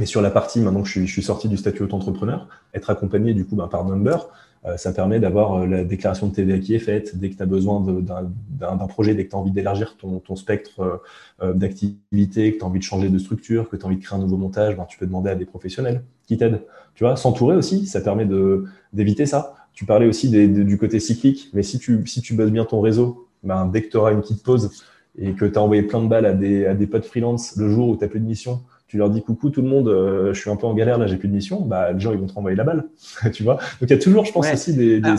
Mais 0.00 0.06
sur 0.06 0.20
la 0.20 0.30
partie, 0.30 0.60
maintenant 0.60 0.82
que 0.82 0.88
je 0.88 0.92
suis, 0.92 1.06
je 1.06 1.12
suis 1.12 1.22
sorti 1.22 1.48
du 1.48 1.56
statut 1.56 1.82
auto-entrepreneur, 1.82 2.48
être 2.74 2.90
accompagné 2.90 3.34
du 3.34 3.46
coup 3.46 3.56
ben, 3.56 3.68
par 3.68 3.84
number, 3.84 4.28
ça 4.76 4.92
permet 4.92 5.20
d'avoir 5.20 5.54
euh, 5.54 5.66
la 5.66 5.84
déclaration 5.84 6.26
de 6.26 6.34
TVA 6.34 6.58
qui 6.58 6.74
est 6.74 6.80
faite 6.80 7.16
dès 7.16 7.30
que 7.30 7.36
tu 7.36 7.42
as 7.42 7.46
besoin 7.46 7.80
d'un 7.80 8.86
projet, 8.88 9.14
dès 9.14 9.24
que 9.24 9.30
tu 9.30 9.36
as 9.36 9.38
envie 9.38 9.50
d'élargir 9.50 9.96
ton, 9.96 10.36
spectre 10.36 11.02
euh, 11.42 11.52
d'activité, 11.52 12.52
que 12.52 12.58
tu 12.58 12.64
as 12.64 12.66
envie 12.66 12.78
de 12.78 12.84
changer 12.84 13.08
de 13.08 13.18
structure, 13.18 13.68
que 13.68 13.76
tu 13.76 13.84
as 13.84 13.86
envie 13.86 13.96
de 13.96 14.02
créer 14.02 14.18
un 14.18 14.22
nouveau 14.22 14.36
montage, 14.36 14.76
ben, 14.76 14.84
tu 14.88 14.98
peux 14.98 15.06
demander 15.06 15.30
à 15.30 15.34
des 15.34 15.44
professionnels 15.44 16.02
qui 16.26 16.36
t'aident. 16.36 16.62
Tu 16.94 17.04
vois, 17.04 17.16
s'entourer 17.16 17.56
aussi, 17.56 17.86
ça 17.86 18.00
permet 18.00 18.26
d'éviter 18.92 19.26
ça. 19.26 19.54
Tu 19.72 19.84
parlais 19.84 20.06
aussi 20.06 20.30
du 20.30 20.78
côté 20.78 20.98
cyclique, 21.00 21.50
mais 21.52 21.62
si 21.62 21.78
tu, 21.78 22.06
si 22.06 22.22
tu 22.22 22.34
bosses 22.34 22.50
bien 22.50 22.64
ton 22.64 22.80
réseau, 22.80 23.28
ben, 23.44 23.66
dès 23.66 23.82
que 23.82 23.90
tu 23.90 23.96
auras 23.98 24.12
une 24.12 24.22
petite 24.22 24.42
pause 24.42 24.82
et 25.18 25.32
que 25.32 25.44
tu 25.44 25.58
as 25.58 25.62
envoyé 25.62 25.82
plein 25.82 26.02
de 26.02 26.08
balles 26.08 26.26
à 26.26 26.32
des, 26.32 26.66
à 26.66 26.74
des 26.74 26.86
potes 26.86 27.04
freelance 27.04 27.56
le 27.56 27.68
jour 27.68 27.88
où 27.88 27.96
tu 27.96 28.02
n'as 28.02 28.08
plus 28.08 28.20
de 28.20 28.26
mission, 28.26 28.62
tu 28.86 28.98
leur 28.98 29.10
dis 29.10 29.22
coucou 29.22 29.50
tout 29.50 29.62
le 29.62 29.68
monde, 29.68 29.88
euh, 29.88 30.32
je 30.32 30.40
suis 30.40 30.50
un 30.50 30.56
peu 30.56 30.66
en 30.66 30.74
galère 30.74 30.98
là, 30.98 31.06
j'ai 31.06 31.16
plus 31.16 31.28
de 31.28 31.34
mission, 31.34 31.60
bah 31.60 31.92
les 31.92 32.00
gens 32.00 32.12
ils 32.12 32.18
vont 32.18 32.26
te 32.26 32.32
renvoyer 32.32 32.56
la 32.56 32.64
balle, 32.64 32.88
tu 33.32 33.42
vois. 33.42 33.54
Donc 33.54 33.82
il 33.82 33.90
y 33.90 33.92
a 33.94 33.98
toujours, 33.98 34.24
je 34.24 34.32
pense 34.32 34.50
aussi 34.52 34.74
des, 34.74 35.00
des 35.00 35.14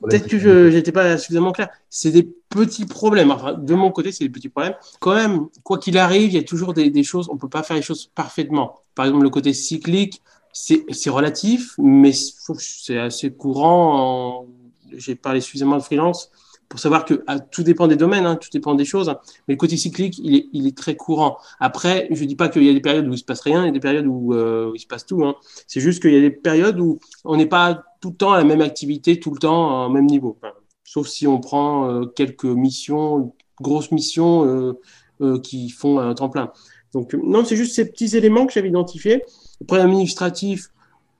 Peut-être 0.00 0.28
que 0.28 0.38
je 0.38 0.68
n'étais 0.68 0.92
pas 0.92 1.18
suffisamment 1.18 1.50
clair. 1.50 1.68
C'est 1.90 2.12
des 2.12 2.22
petits 2.22 2.86
problèmes. 2.86 3.32
Enfin, 3.32 3.54
de 3.54 3.74
mon 3.74 3.90
côté, 3.90 4.12
c'est 4.12 4.22
des 4.22 4.30
petits 4.30 4.48
problèmes. 4.48 4.74
Quand 5.00 5.14
même, 5.14 5.48
quoi 5.64 5.78
qu'il 5.78 5.98
arrive, 5.98 6.30
il 6.30 6.34
y 6.34 6.38
a 6.38 6.44
toujours 6.44 6.72
des, 6.72 6.90
des 6.90 7.02
choses. 7.02 7.28
On 7.32 7.36
peut 7.36 7.48
pas 7.48 7.64
faire 7.64 7.76
les 7.76 7.82
choses 7.82 8.08
parfaitement. 8.14 8.76
Par 8.94 9.06
exemple, 9.06 9.24
le 9.24 9.30
côté 9.30 9.52
cyclique, 9.52 10.22
c'est 10.52 11.10
relatif, 11.10 11.74
mais 11.78 12.12
c'est 12.12 12.98
assez 12.98 13.32
courant. 13.32 14.46
J'ai 14.92 15.14
parlé 15.14 15.40
suffisamment 15.40 15.76
de 15.76 15.82
freelance 15.82 16.30
pour 16.68 16.80
savoir 16.80 17.04
que 17.04 17.24
ah, 17.26 17.40
tout 17.40 17.62
dépend 17.62 17.88
des 17.88 17.96
domaines, 17.96 18.26
hein, 18.26 18.36
tout 18.36 18.50
dépend 18.52 18.74
des 18.74 18.84
choses, 18.84 19.08
hein. 19.08 19.18
mais 19.46 19.54
le 19.54 19.58
côté 19.58 19.76
cyclique, 19.76 20.18
il 20.18 20.36
est, 20.36 20.48
il 20.52 20.66
est 20.66 20.76
très 20.76 20.96
courant. 20.96 21.38
Après, 21.60 22.08
je 22.10 22.24
dis 22.24 22.36
pas 22.36 22.48
qu'il 22.48 22.62
y 22.64 22.68
a 22.68 22.74
des 22.74 22.80
périodes 22.80 23.08
où 23.08 23.12
il 23.12 23.18
se 23.18 23.24
passe 23.24 23.40
rien, 23.40 23.62
il 23.62 23.66
y 23.66 23.68
a 23.70 23.72
des 23.72 23.80
périodes 23.80 24.06
où, 24.06 24.34
euh, 24.34 24.70
il 24.74 24.80
se 24.80 24.86
passe 24.86 25.06
tout. 25.06 25.24
Hein. 25.24 25.34
C'est 25.66 25.80
juste 25.80 26.02
qu'il 26.02 26.12
y 26.12 26.16
a 26.16 26.20
des 26.20 26.30
périodes 26.30 26.78
où 26.78 26.98
on 27.24 27.36
n'est 27.36 27.46
pas 27.46 27.84
tout 28.00 28.10
le 28.10 28.16
temps 28.16 28.32
à 28.32 28.38
la 28.38 28.44
même 28.44 28.60
activité, 28.60 29.18
tout 29.18 29.30
le 29.32 29.38
temps 29.38 29.86
au 29.86 29.90
même 29.90 30.06
niveau. 30.06 30.38
sauf 30.84 31.08
si 31.08 31.26
on 31.26 31.40
prend 31.40 31.88
euh, 31.88 32.06
quelques 32.06 32.44
missions, 32.44 33.34
grosses 33.60 33.90
missions 33.90 34.44
euh, 34.46 34.78
euh 35.20 35.40
qui 35.40 35.70
font 35.70 35.98
un 35.98 36.14
temps 36.14 36.28
plein. 36.28 36.52
Donc 36.92 37.14
non, 37.14 37.44
c'est 37.44 37.56
juste 37.56 37.74
ces 37.74 37.90
petits 37.90 38.16
éléments 38.16 38.46
que 38.46 38.52
j'avais 38.52 38.68
identifiés. 38.68 39.22
Le 39.60 39.66
problème 39.66 39.88
administratif, 39.88 40.70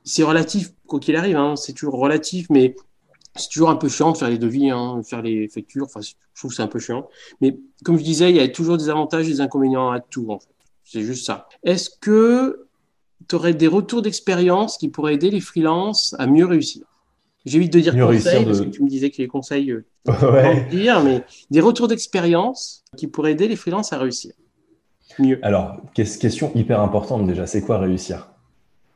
c'est 0.05 0.23
relatif, 0.23 0.73
quoi 0.87 1.01
qu'il 1.01 1.17
arrive, 1.17 1.37
hein, 1.37 1.57
c'est 1.57 1.73
toujours 1.73 1.99
relatif, 1.99 2.47
mais 2.51 2.75
c'est 3.39 3.49
toujours 3.49 3.71
un 3.71 3.77
peu 3.77 3.89
chiant 3.89 4.13
de 4.13 4.17
faire 4.17 4.31
les 4.31 4.39
devis, 4.39 4.71
hein, 4.71 5.01
faire 5.05 5.23
les 5.23 5.49
factures. 5.49 5.85
Enfin, 5.85 6.01
je 6.01 6.13
trouve 6.35 6.51
que 6.51 6.57
c'est 6.57 6.63
un 6.63 6.69
peu 6.69 6.79
chiant. 6.79 7.09
Mais 7.41 7.59
comme 7.85 7.99
je 7.99 8.05
disais, 8.05 8.31
il 8.31 8.37
y 8.37 8.41
a 8.41 8.49
toujours 8.49 8.77
des 8.77 8.89
avantages 8.89 9.27
et 9.27 9.33
des 9.33 9.41
inconvénients 9.41 9.91
à 9.91 10.01
tout, 10.01 10.31
en 10.31 10.39
fait. 10.39 10.49
C'est 10.85 11.03
juste 11.03 11.27
ça. 11.27 11.49
Est-ce 11.65 11.91
que 12.01 12.67
tu 13.29 13.37
aurais 13.37 13.55
des 13.55 13.67
retours 13.67 14.03
d'expérience 14.03 14.79
qui 14.79 14.89
pourraient 14.89 15.15
aider 15.15 15.31
les 15.31 15.41
freelances 15.41 16.15
à 16.19 16.27
mieux 16.27 16.47
réussir? 16.47 16.85
J'évite 17.45 17.73
de 17.73 17.81
dire 17.81 17.95
conseils, 17.95 18.45
parce 18.45 18.61
que 18.61 18.67
tu 18.67 18.83
me 18.83 18.89
disais 18.89 19.11
que 19.11 19.19
les 19.19 19.29
conseils, 19.29 19.71
euh, 19.71 19.85
ouais. 20.33 20.67
dire, 20.71 21.03
mais 21.03 21.25
des 21.51 21.61
retours 21.61 21.89
d'expérience 21.89 22.85
qui 22.97 23.07
pourraient 23.07 23.33
aider 23.33 23.49
les 23.49 23.57
freelances 23.57 23.93
à 23.93 23.99
réussir 23.99 24.33
mieux. 25.19 25.39
Alors, 25.43 25.81
question 25.95 26.53
hyper 26.55 26.81
importante 26.81 27.27
déjà, 27.27 27.47
c'est 27.47 27.63
quoi 27.63 27.79
réussir? 27.79 28.29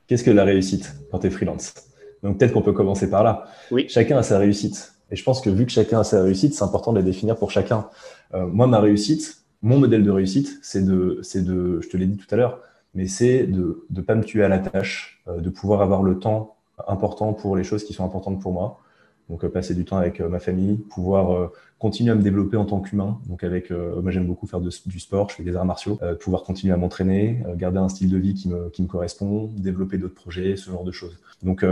Qu'est-ce 0.07 0.25
que 0.25 0.31
la 0.31 0.45
réussite 0.45 0.95
quand 1.11 1.21
tu 1.21 1.29
es 1.29 1.31
freelance 1.31 1.75
donc 2.23 2.39
peut-être 2.39 2.53
qu'on 2.53 2.63
peut 2.63 2.73
commencer 2.73 3.11
par 3.11 3.25
là. 3.25 3.45
Oui. 3.71 3.87
Chacun 3.89 4.19
a 4.19 4.23
sa 4.23 4.39
réussite. 4.39 4.95
Et 5.11 5.17
je 5.17 5.25
pense 5.25 5.41
que 5.41 5.51
vu 5.51 5.67
que 5.67 5.73
chacun 5.73 6.01
a 6.01 6.05
sa 6.05 6.23
réussite, 6.23 6.55
c'est 6.55 6.65
important 6.65 6.93
de 6.93 6.99
la 6.99 7.05
définir 7.05 7.37
pour 7.37 7.51
chacun. 7.51 7.89
Euh, 8.35 8.47
moi, 8.47 8.67
ma 8.67 8.81
réussite, 8.81 9.43
mon 9.61 9.79
modèle 9.79 10.05
de 10.05 10.11
réussite, 10.11 10.59
c'est 10.63 10.85
de, 10.85 11.19
c'est 11.23 11.45
de, 11.45 11.81
je 11.83 11.89
te 11.89 11.97
l'ai 11.99 12.07
dit 12.07 12.17
tout 12.17 12.33
à 12.35 12.37
l'heure, 12.37 12.61
mais 12.95 13.07
c'est 13.07 13.47
de 13.47 13.85
ne 13.91 14.01
pas 14.01 14.15
me 14.15 14.25
tuer 14.25 14.43
à 14.43 14.49
la 14.49 14.59
tâche, 14.59 15.23
euh, 15.29 15.41
de 15.41 15.51
pouvoir 15.51 15.83
avoir 15.83 16.03
le 16.03 16.19
temps 16.19 16.57
important 16.89 17.35
pour 17.35 17.57
les 17.57 17.63
choses 17.63 17.85
qui 17.85 17.93
sont 17.93 18.05
importantes 18.05 18.41
pour 18.41 18.53
moi. 18.53 18.81
Donc 19.29 19.45
euh, 19.45 19.51
passer 19.51 19.75
du 19.75 19.85
temps 19.85 19.99
avec 19.99 20.21
ma 20.21 20.41
famille, 20.41 20.79
pouvoir 20.79 21.51
continuer 21.79 22.11
à 22.11 22.15
me 22.15 22.23
développer 22.23 22.57
en 22.57 22.65
tant 22.65 22.81
qu'humain. 22.81 23.19
Donc 23.29 23.45
avec, 23.45 23.71
moi 23.71 24.11
j'aime 24.13 24.27
beaucoup 24.27 24.47
faire 24.47 24.61
du 24.61 25.01
sport, 25.01 25.29
je 25.31 25.37
fais 25.37 25.43
des 25.43 25.57
arts 25.57 25.65
martiaux, 25.65 25.99
pouvoir 26.21 26.43
continuer 26.45 26.73
à 26.73 26.77
m'entraîner, 26.77 27.43
garder 27.57 27.79
un 27.79 27.89
style 27.89 28.09
de 28.09 28.17
vie 28.19 28.35
qui 28.35 28.49
me, 28.49 28.71
qui 28.71 28.83
me 28.83 28.87
correspond, 28.87 29.51
développer 29.57 29.99
d'autres 29.99 30.15
projets, 30.15 30.57
ce 30.57 30.71
genre 30.71 30.85
de 30.85 30.93
choses. 30.93 31.19
Donc 31.43 31.65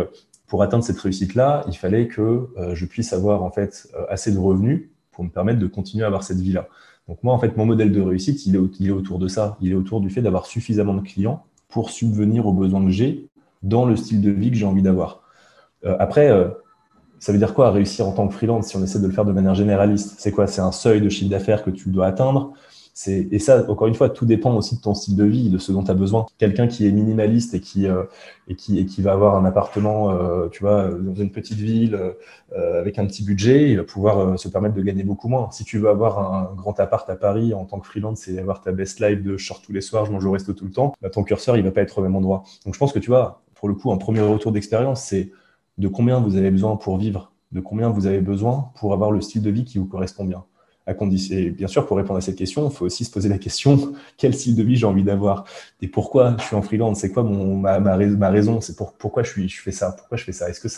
pour 0.50 0.64
atteindre 0.64 0.82
cette 0.82 0.98
réussite-là, 0.98 1.64
il 1.68 1.76
fallait 1.76 2.08
que 2.08 2.48
euh, 2.58 2.74
je 2.74 2.84
puisse 2.84 3.12
avoir 3.12 3.44
en 3.44 3.52
fait 3.52 3.88
euh, 3.94 4.04
assez 4.08 4.32
de 4.32 4.38
revenus 4.38 4.90
pour 5.12 5.22
me 5.22 5.30
permettre 5.30 5.60
de 5.60 5.66
continuer 5.68 6.02
à 6.02 6.08
avoir 6.08 6.24
cette 6.24 6.40
vie-là. 6.40 6.66
Donc 7.06 7.22
moi, 7.22 7.32
en 7.32 7.38
fait, 7.38 7.56
mon 7.56 7.66
modèle 7.66 7.92
de 7.92 8.00
réussite, 8.00 8.44
il 8.46 8.56
est, 8.56 8.90
autour 8.90 9.20
de 9.20 9.28
ça. 9.28 9.56
Il 9.60 9.70
est 9.70 9.76
autour 9.76 10.00
du 10.00 10.10
fait 10.10 10.22
d'avoir 10.22 10.46
suffisamment 10.46 10.94
de 10.94 11.02
clients 11.02 11.44
pour 11.68 11.90
subvenir 11.90 12.48
aux 12.48 12.52
besoins 12.52 12.84
que 12.84 12.90
j'ai 12.90 13.28
dans 13.62 13.84
le 13.84 13.94
style 13.94 14.20
de 14.20 14.30
vie 14.32 14.50
que 14.50 14.56
j'ai 14.56 14.66
envie 14.66 14.82
d'avoir. 14.82 15.22
Euh, 15.84 15.94
après, 16.00 16.28
ça 17.20 17.30
veut 17.30 17.38
dire 17.38 17.54
quoi 17.54 17.70
réussir 17.70 18.08
en 18.08 18.12
tant 18.12 18.26
que 18.26 18.34
freelance 18.34 18.66
si 18.66 18.76
on 18.76 18.82
essaie 18.82 18.98
de 18.98 19.06
le 19.06 19.12
faire 19.12 19.24
de 19.24 19.32
manière 19.32 19.54
généraliste? 19.54 20.16
C'est 20.18 20.32
quoi? 20.32 20.48
C'est 20.48 20.62
un 20.62 20.72
seuil 20.72 21.00
de 21.00 21.08
chiffre 21.08 21.30
d'affaires 21.30 21.62
que 21.62 21.70
tu 21.70 21.90
dois 21.90 22.06
atteindre? 22.06 22.54
Et 23.08 23.38
ça, 23.38 23.70
encore 23.70 23.86
une 23.86 23.94
fois, 23.94 24.10
tout 24.10 24.26
dépend 24.26 24.54
aussi 24.56 24.76
de 24.76 24.80
ton 24.80 24.94
style 24.94 25.16
de 25.16 25.24
vie, 25.24 25.48
de 25.48 25.58
ce 25.58 25.72
dont 25.72 25.82
tu 25.82 25.90
as 25.90 25.94
besoin. 25.94 26.26
Quelqu'un 26.38 26.66
qui 26.66 26.86
est 26.86 26.92
minimaliste 26.92 27.54
et 27.54 27.60
qui, 27.60 27.86
euh, 27.86 28.04
va 28.98 29.12
avoir 29.12 29.36
un 29.36 29.44
appartement, 29.44 30.10
euh, 30.10 30.48
tu 30.48 30.62
vois, 30.62 30.88
dans 30.88 31.14
une 31.14 31.30
petite 31.30 31.58
ville 31.58 31.98
euh, 32.52 32.80
avec 32.80 32.98
un 32.98 33.06
petit 33.06 33.24
budget, 33.24 33.70
il 33.70 33.76
va 33.78 33.84
pouvoir 33.84 34.38
se 34.38 34.48
permettre 34.48 34.74
de 34.74 34.82
gagner 34.82 35.04
beaucoup 35.04 35.28
moins. 35.28 35.50
Si 35.50 35.64
tu 35.64 35.78
veux 35.78 35.88
avoir 35.88 36.18
un 36.34 36.54
grand 36.54 36.78
appart 36.80 37.08
à 37.08 37.16
Paris 37.16 37.54
en 37.54 37.64
tant 37.64 37.78
que 37.80 37.86
freelance 37.86 38.28
et 38.28 38.38
avoir 38.38 38.60
ta 38.60 38.72
best 38.72 39.00
life 39.00 39.22
de 39.22 39.36
short 39.36 39.64
tous 39.64 39.72
les 39.72 39.80
soirs, 39.80 40.04
je 40.06 40.12
mange 40.12 40.24
au 40.24 40.32
resto 40.32 40.52
tout 40.52 40.64
le 40.64 40.72
temps, 40.72 40.94
bah, 41.00 41.10
ton 41.10 41.22
curseur, 41.22 41.56
il 41.56 41.62
va 41.62 41.70
pas 41.70 41.82
être 41.82 41.98
au 41.98 42.02
même 42.02 42.16
endroit. 42.16 42.44
Donc 42.64 42.74
je 42.74 42.78
pense 42.78 42.92
que 42.92 42.98
tu 42.98 43.08
vois, 43.08 43.42
pour 43.54 43.68
le 43.68 43.74
coup, 43.74 43.92
un 43.92 43.98
premier 43.98 44.20
retour 44.20 44.52
d'expérience, 44.52 45.02
c'est 45.02 45.30
de 45.78 45.88
combien 45.88 46.20
vous 46.20 46.36
avez 46.36 46.50
besoin 46.50 46.76
pour 46.76 46.98
vivre, 46.98 47.32
de 47.52 47.60
combien 47.60 47.88
vous 47.88 48.06
avez 48.06 48.20
besoin 48.20 48.70
pour 48.74 48.92
avoir 48.92 49.10
le 49.10 49.20
style 49.20 49.42
de 49.42 49.50
vie 49.50 49.64
qui 49.64 49.78
vous 49.78 49.86
correspond 49.86 50.24
bien. 50.24 50.44
Bien 50.94 51.68
sûr, 51.68 51.86
pour 51.86 51.96
répondre 51.96 52.18
à 52.18 52.20
cette 52.20 52.36
question, 52.36 52.68
il 52.68 52.74
faut 52.74 52.86
aussi 52.86 53.04
se 53.04 53.10
poser 53.10 53.28
la 53.28 53.38
question 53.38 53.92
quel 54.16 54.34
style 54.34 54.56
de 54.56 54.62
vie 54.62 54.76
j'ai 54.76 54.86
envie 54.86 55.02
d'avoir? 55.02 55.44
Et 55.82 55.88
pourquoi 55.88 56.36
je 56.38 56.44
suis 56.44 56.56
en 56.56 56.62
freelance? 56.62 57.00
C'est 57.00 57.10
quoi 57.10 57.22
mon, 57.22 57.56
ma, 57.56 57.96
raison 58.28 58.60
C'est 58.60 58.76
pour, 58.76 58.92
pourquoi 58.92 59.22
je, 59.22 59.30
suis, 59.30 59.48
je 59.48 59.60
fais 59.60 59.72
ça? 59.72 59.92
Pourquoi 59.92 60.16
je 60.16 60.24
fais 60.24 60.32
ça? 60.32 60.48
Est-ce 60.48 60.60
que 60.60 60.68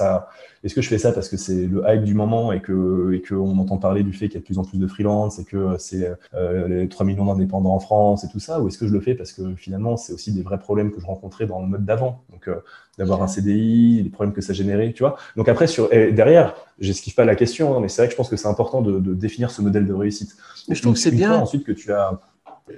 est-ce 0.64 0.74
que 0.74 0.82
je 0.82 0.88
fais 0.88 0.98
ça 0.98 1.12
parce 1.12 1.28
que 1.28 1.36
c'est 1.36 1.66
le 1.66 1.82
hype 1.86 2.04
du 2.04 2.14
moment 2.14 2.52
et 2.52 2.60
que 2.60 3.12
et 3.14 3.22
qu'on 3.22 3.58
entend 3.58 3.78
parler 3.78 4.02
du 4.02 4.12
fait 4.12 4.26
qu'il 4.26 4.34
y 4.34 4.38
a 4.38 4.40
de 4.40 4.44
plus 4.44 4.58
en 4.58 4.64
plus 4.64 4.78
de 4.78 4.86
freelance 4.86 5.38
et 5.38 5.44
que 5.44 5.76
c'est 5.78 6.10
euh, 6.34 6.68
les 6.68 6.88
3 6.88 7.04
millions 7.04 7.26
d'indépendants 7.26 7.74
en 7.74 7.80
France 7.80 8.24
et 8.24 8.28
tout 8.28 8.40
ça? 8.40 8.60
Ou 8.60 8.68
est-ce 8.68 8.78
que 8.78 8.86
je 8.86 8.92
le 8.92 9.00
fais 9.00 9.14
parce 9.14 9.32
que 9.32 9.54
finalement, 9.56 9.96
c'est 9.96 10.12
aussi 10.12 10.32
des 10.32 10.42
vrais 10.42 10.58
problèmes 10.58 10.92
que 10.92 11.00
je 11.00 11.06
rencontrais 11.06 11.46
dans 11.46 11.60
le 11.60 11.66
mode 11.66 11.84
d'avant? 11.84 12.22
Euh, 12.48 12.56
d'avoir 12.99 13.22
un 13.22 13.26
CDI, 13.26 14.03
les 14.03 14.11
problèmes 14.11 14.34
que 14.34 14.43
ça 14.43 14.53
générait, 14.53 14.93
tu 14.93 15.03
vois. 15.03 15.16
Donc 15.36 15.49
après, 15.49 15.66
sur, 15.66 15.88
derrière, 15.88 16.55
j'esquive 16.78 17.14
pas 17.14 17.24
la 17.24 17.34
question, 17.34 17.76
hein, 17.76 17.80
mais 17.80 17.88
c'est 17.88 18.03
vrai 18.03 18.09
que 18.09 18.12
je 18.12 18.16
pense 18.16 18.28
que 18.28 18.36
c'est 18.36 18.49
important 18.49 18.82
de, 18.82 18.99
de, 18.99 19.14
définir 19.14 19.51
ce 19.51 19.62
modèle 19.62 19.86
de 19.86 19.95
réussite. 19.95 20.36
Mais 20.68 20.74
je 20.74 20.82
trouve 20.82 20.95
que 20.95 21.01
c'est 21.01 21.11
bien. 21.11 21.34
ensuite 21.34 21.64
que 21.64 21.72
tu 21.72 21.93
as, 21.93 22.20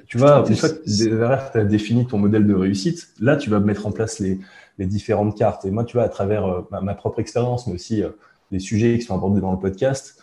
tu 0.06 0.18
vois, 0.18 0.44
une 0.48 0.56
fois 0.56 0.68
que 0.68 0.84
derrière 0.86 1.50
tu 1.50 1.58
as 1.58 1.64
défini 1.64 2.06
ton 2.06 2.18
modèle 2.18 2.46
de 2.46 2.54
réussite, 2.54 3.08
là, 3.20 3.36
tu 3.36 3.50
vas 3.50 3.60
mettre 3.60 3.86
en 3.86 3.92
place 3.92 4.18
les, 4.18 4.38
les 4.78 4.86
différentes 4.86 5.36
cartes. 5.36 5.64
Et 5.64 5.70
moi, 5.70 5.84
tu 5.84 5.96
vois, 5.96 6.04
à 6.04 6.08
travers 6.08 6.46
euh, 6.46 6.80
ma, 6.82 6.94
propre 6.94 7.20
expérience, 7.20 7.66
mais 7.66 7.74
aussi 7.74 8.02
euh, 8.02 8.10
les 8.50 8.58
sujets 8.58 8.98
qui 8.98 9.04
sont 9.04 9.14
abordés 9.14 9.40
dans 9.40 9.52
le 9.52 9.58
podcast, 9.58 10.20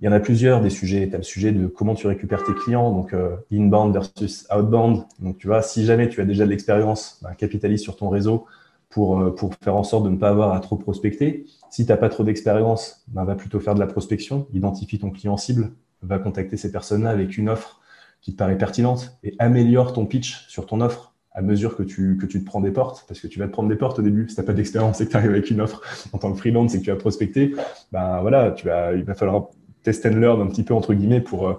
il 0.00 0.06
y 0.06 0.08
en 0.08 0.12
a 0.12 0.20
plusieurs 0.20 0.60
des 0.60 0.70
sujets. 0.70 1.08
Tu 1.08 1.14
as 1.14 1.18
le 1.18 1.24
sujet 1.24 1.52
de 1.52 1.66
comment 1.66 1.94
tu 1.94 2.06
récupères 2.06 2.42
tes 2.44 2.54
clients, 2.54 2.90
donc 2.90 3.12
euh, 3.12 3.36
inbound 3.52 3.92
versus 3.92 4.46
outbound. 4.54 5.04
Donc, 5.18 5.38
tu 5.38 5.46
vois, 5.46 5.62
si 5.62 5.84
jamais 5.84 6.08
tu 6.08 6.20
as 6.20 6.24
déjà 6.24 6.44
de 6.44 6.50
l'expérience, 6.50 7.18
bah, 7.22 7.34
capitalise 7.36 7.82
sur 7.82 7.96
ton 7.96 8.08
réseau 8.08 8.46
pour, 8.90 9.20
euh, 9.20 9.34
pour 9.34 9.54
faire 9.54 9.76
en 9.76 9.84
sorte 9.84 10.04
de 10.04 10.10
ne 10.10 10.16
pas 10.16 10.28
avoir 10.28 10.52
à 10.52 10.60
trop 10.60 10.76
prospecter. 10.76 11.46
Si 11.70 11.86
tu 11.86 11.92
n'as 11.92 11.96
pas 11.96 12.08
trop 12.08 12.24
d'expérience, 12.24 13.04
ben, 13.08 13.24
va 13.24 13.36
plutôt 13.36 13.60
faire 13.60 13.74
de 13.74 13.80
la 13.80 13.86
prospection, 13.86 14.46
identifie 14.52 14.98
ton 14.98 15.10
client 15.10 15.36
cible, 15.36 15.70
va 16.02 16.18
contacter 16.18 16.56
ces 16.56 16.72
personnes-là 16.72 17.10
avec 17.10 17.38
une 17.38 17.48
offre 17.48 17.80
qui 18.20 18.32
te 18.32 18.36
paraît 18.36 18.58
pertinente 18.58 19.18
et 19.22 19.34
améliore 19.38 19.92
ton 19.92 20.04
pitch 20.04 20.46
sur 20.48 20.66
ton 20.66 20.80
offre 20.80 21.14
à 21.32 21.42
mesure 21.42 21.76
que 21.76 21.84
tu, 21.84 22.18
que 22.20 22.26
tu 22.26 22.40
te 22.40 22.44
prends 22.44 22.60
des 22.60 22.72
portes, 22.72 23.04
parce 23.06 23.20
que 23.20 23.28
tu 23.28 23.38
vas 23.38 23.46
te 23.46 23.52
prendre 23.52 23.68
des 23.68 23.76
portes 23.76 24.00
au 24.00 24.02
début. 24.02 24.28
Si 24.28 24.34
tu 24.34 24.40
n'as 24.40 24.46
pas 24.46 24.52
d'expérience 24.52 25.00
et 25.00 25.06
que 25.06 25.12
tu 25.12 25.16
arrives 25.16 25.30
avec 25.30 25.48
une 25.50 25.60
offre 25.60 25.80
en 26.12 26.18
tant 26.18 26.32
que 26.32 26.38
freelance 26.38 26.74
et 26.74 26.80
que 26.80 26.84
tu 26.84 26.90
as 26.90 26.96
prospecté, 26.96 27.54
ben 27.92 28.20
voilà, 28.20 28.50
tu 28.50 28.66
vas, 28.66 28.94
il 28.94 29.04
va 29.04 29.14
falloir 29.14 29.48
test 29.84 30.04
and 30.06 30.16
learn 30.16 30.40
un 30.40 30.48
petit 30.48 30.64
peu 30.64 30.74
entre 30.74 30.92
guillemets 30.92 31.20
pour, 31.20 31.48
euh, 31.48 31.54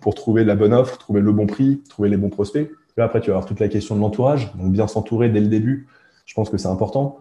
pour 0.00 0.14
trouver 0.14 0.44
la 0.44 0.54
bonne 0.54 0.72
offre, 0.72 0.96
trouver 0.96 1.20
le 1.20 1.32
bon 1.32 1.46
prix, 1.46 1.82
trouver 1.88 2.08
les 2.08 2.16
bons 2.16 2.30
prospects. 2.30 2.70
Après, 2.96 3.20
tu 3.20 3.30
vas 3.30 3.36
avoir 3.36 3.46
toute 3.46 3.58
la 3.58 3.66
question 3.66 3.96
de 3.96 4.00
l'entourage, 4.00 4.54
donc 4.54 4.70
bien 4.70 4.86
s'entourer 4.86 5.28
dès 5.28 5.40
le 5.40 5.48
début 5.48 5.88
je 6.24 6.34
pense 6.34 6.50
que 6.50 6.56
c'est 6.56 6.68
important. 6.68 7.18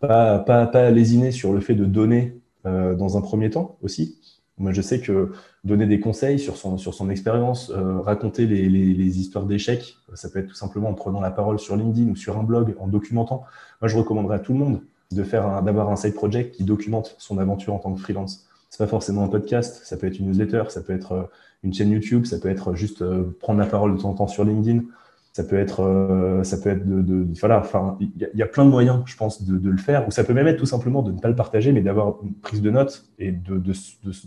Pas, 0.00 0.90
lésiner 0.90 1.30
sur 1.30 1.52
le 1.52 1.60
fait 1.60 1.74
de 1.74 1.84
donner 1.84 2.38
euh, 2.66 2.94
dans 2.94 3.16
un 3.16 3.20
premier 3.20 3.50
temps 3.50 3.76
aussi. 3.82 4.18
Moi, 4.58 4.72
je 4.72 4.80
sais 4.80 5.00
que 5.00 5.32
donner 5.64 5.86
des 5.86 6.00
conseils 6.00 6.38
sur 6.38 6.56
son, 6.56 7.10
expérience, 7.10 7.70
euh, 7.70 8.00
raconter 8.00 8.46
les, 8.46 9.20
histoires 9.20 9.44
d'échecs, 9.44 9.96
ça 10.14 10.30
peut 10.30 10.38
être 10.38 10.48
tout 10.48 10.54
simplement 10.54 10.88
en 10.88 10.94
prenant 10.94 11.20
la 11.20 11.30
parole 11.30 11.58
sur 11.58 11.76
LinkedIn 11.76 12.10
ou 12.10 12.16
sur 12.16 12.38
un 12.38 12.42
blog, 12.42 12.74
en 12.78 12.88
documentant. 12.88 13.44
Moi, 13.80 13.88
je 13.88 13.96
recommanderais 13.96 14.36
à 14.36 14.38
tout 14.38 14.52
le 14.52 14.58
monde 14.58 14.80
d'avoir 15.12 15.90
un 15.90 15.96
side 15.96 16.14
project 16.14 16.54
qui 16.54 16.64
documente 16.64 17.14
son 17.18 17.38
aventure 17.38 17.74
en 17.74 17.78
tant 17.78 17.92
que 17.92 18.00
freelance. 18.00 18.46
C'est 18.70 18.78
pas 18.78 18.88
forcément 18.88 19.22
un 19.22 19.28
podcast, 19.28 19.82
ça 19.84 19.96
peut 19.96 20.06
être 20.06 20.18
une 20.18 20.26
newsletter, 20.26 20.64
ça 20.68 20.80
peut 20.80 20.94
être 20.94 21.12
euh, 21.12 21.22
une 21.62 21.72
chaîne 21.72 21.90
YouTube, 21.90 22.24
ça 22.24 22.38
peut 22.38 22.48
être 22.48 22.74
juste 22.74 23.04
prendre 23.38 23.58
la 23.58 23.66
parole 23.66 23.96
de 23.96 24.00
temps 24.00 24.10
en 24.10 24.14
temps 24.14 24.26
sur 24.26 24.44
LinkedIn 24.44 24.82
ça 25.36 25.44
peut 25.44 25.58
être, 25.58 25.80
euh, 25.80 26.42
ça 26.44 26.56
peut 26.56 26.70
être 26.70 26.88
de, 26.88 27.28
voilà, 27.40 27.60
enfin, 27.60 27.98
il 28.00 28.30
y, 28.32 28.42
a 28.42 28.46
plein 28.46 28.64
de 28.64 28.70
moyens, 28.70 29.02
je 29.04 29.16
pense, 29.16 29.42
de, 29.42 29.70
le 29.70 29.76
faire. 29.76 30.08
Ou 30.08 30.10
ça 30.10 30.24
peut 30.24 30.32
même 30.32 30.46
être 30.46 30.56
tout 30.56 30.64
simplement 30.64 31.02
de 31.02 31.12
ne 31.12 31.18
pas 31.18 31.28
le 31.28 31.34
partager, 31.34 31.72
mais 31.72 31.82
d'avoir 31.82 32.14
une 32.22 32.32
prise 32.32 32.62
de 32.62 32.70
notes 32.70 33.04
et 33.18 33.32
de, 33.32 33.62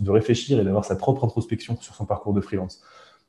réfléchir 0.08 0.60
et 0.60 0.64
d'avoir 0.64 0.84
sa 0.84 0.94
propre 0.94 1.24
introspection 1.24 1.76
sur 1.80 1.96
son 1.96 2.04
parcours 2.04 2.32
de 2.32 2.40
freelance. 2.40 2.80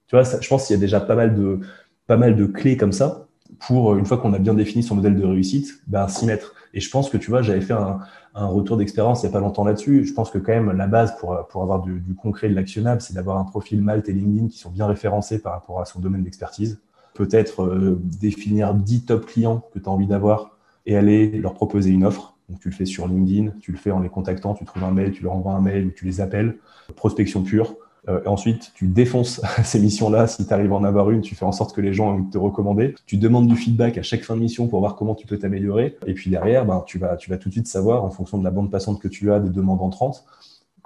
Tu 0.06 0.16
vois, 0.16 0.22
je 0.22 0.48
pense 0.48 0.68
qu'il 0.68 0.76
y 0.76 0.78
a 0.78 0.80
déjà 0.80 1.00
pas 1.00 1.16
mal 1.16 1.34
de, 1.34 1.60
pas 2.06 2.18
mal 2.18 2.36
de 2.36 2.46
clés 2.46 2.78
comme 2.78 2.92
ça 2.92 3.26
pour 3.58 3.96
une 3.96 4.06
fois 4.06 4.20
qu'on 4.20 4.34
a 4.34 4.40
bien 4.40 4.54
défini 4.54 4.84
son 4.84 4.94
modèle 4.94 5.16
de 5.16 5.26
réussite, 5.26 5.82
ben, 5.88 6.08
s'y 6.08 6.28
mettre. 6.28 6.54
Et 6.76 6.82
je 6.82 6.90
pense 6.92 7.10
que 7.10 7.18
tu 7.18 7.32
vois, 7.32 7.42
j'avais 7.42 7.62
fait 7.62 7.74
un, 7.74 7.98
retour 8.36 8.78
d'expérience 8.78 9.24
il 9.24 9.26
n'y 9.26 9.32
a 9.32 9.34
pas 9.34 9.40
longtemps 9.40 9.66
là-dessus. 9.66 10.06
Je 10.06 10.14
pense 10.14 10.30
que 10.30 10.38
quand 10.38 10.54
même 10.54 10.72
la 10.72 10.86
base 10.86 11.18
pour, 11.18 11.36
pour 11.50 11.64
avoir 11.64 11.82
du, 11.82 12.00
du 12.00 12.14
concret, 12.14 12.48
de 12.48 12.54
l'actionnable, 12.54 13.02
c'est 13.02 13.16
d'avoir 13.16 13.40
un 13.40 13.44
profil 13.44 13.82
Malte 13.82 14.08
et 14.08 14.14
LinkedIn 14.14 14.50
qui 14.50 14.60
sont 14.60 14.70
bien 14.70 14.86
référencés 14.86 15.42
par 15.42 15.54
rapport 15.54 15.82
à 15.82 15.86
son 15.86 16.00
domaine 16.00 16.24
d'expertise 16.24 16.80
peut-être 17.14 17.64
euh, 17.64 18.00
définir 18.04 18.74
10 18.74 19.06
top 19.06 19.26
clients 19.26 19.64
que 19.74 19.80
tu 19.80 19.86
as 19.86 19.92
envie 19.92 20.08
d'avoir 20.08 20.58
et 20.86 20.96
aller 20.96 21.30
leur 21.32 21.54
proposer 21.54 21.92
une 21.92 22.06
offre. 22.06 22.36
Donc, 22.50 22.60
tu 22.60 22.70
le 22.70 22.76
fais 22.76 22.86
sur 22.86 23.08
LinkedIn, 23.08 23.54
tu 23.62 23.72
le 23.72 23.78
fais 23.78 23.92
en 23.92 24.00
les 24.00 24.10
contactant, 24.10 24.54
tu 24.54 24.66
trouves 24.66 24.84
un 24.84 24.92
mail, 24.92 25.12
tu 25.12 25.24
leur 25.24 25.34
envoies 25.34 25.54
un 25.54 25.62
mail 25.62 25.88
ou 25.88 25.92
tu 25.92 26.06
les 26.06 26.20
appelles. 26.22 26.58
Prospection 26.96 27.44
pure. 27.44 27.76
Euh, 28.10 28.20
ensuite, 28.26 28.72
tu 28.74 28.88
défonces 28.88 29.42
ces 29.64 29.80
missions-là. 29.80 30.28
Si 30.28 30.46
tu 30.46 30.54
arrives 30.54 30.74
à 30.74 30.76
en 30.76 30.84
avoir 30.84 31.12
une, 31.12 31.22
tu 31.22 31.36
fais 31.36 31.46
en 31.46 31.52
sorte 31.52 31.76
que 31.76 31.82
les 31.82 31.94
gens 31.94 32.18
aient 32.18 32.30
te 32.32 32.38
recommander. 32.38 32.96
Tu 33.06 33.18
demandes 33.18 33.48
du 33.48 33.56
feedback 33.56 33.98
à 33.98 34.04
chaque 34.04 34.24
fin 34.24 34.36
de 34.36 34.42
mission 34.42 34.68
pour 34.68 34.80
voir 34.80 34.96
comment 34.96 35.16
tu 35.16 35.28
peux 35.28 35.38
t'améliorer. 35.38 35.98
Et 36.08 36.14
puis 36.14 36.32
derrière, 36.32 36.66
ben, 36.66 36.84
tu, 36.86 36.98
vas, 36.98 37.16
tu 37.16 37.30
vas 37.30 37.38
tout 37.38 37.50
de 37.50 37.54
suite 37.54 37.68
savoir, 37.68 38.04
en 38.04 38.10
fonction 38.10 38.38
de 38.38 38.44
la 38.44 38.52
bande 38.52 38.72
passante 38.72 39.00
que 39.00 39.08
tu 39.08 39.32
as, 39.32 39.40
des 39.40 39.50
demandes 39.50 39.82
entrantes, 39.82 40.26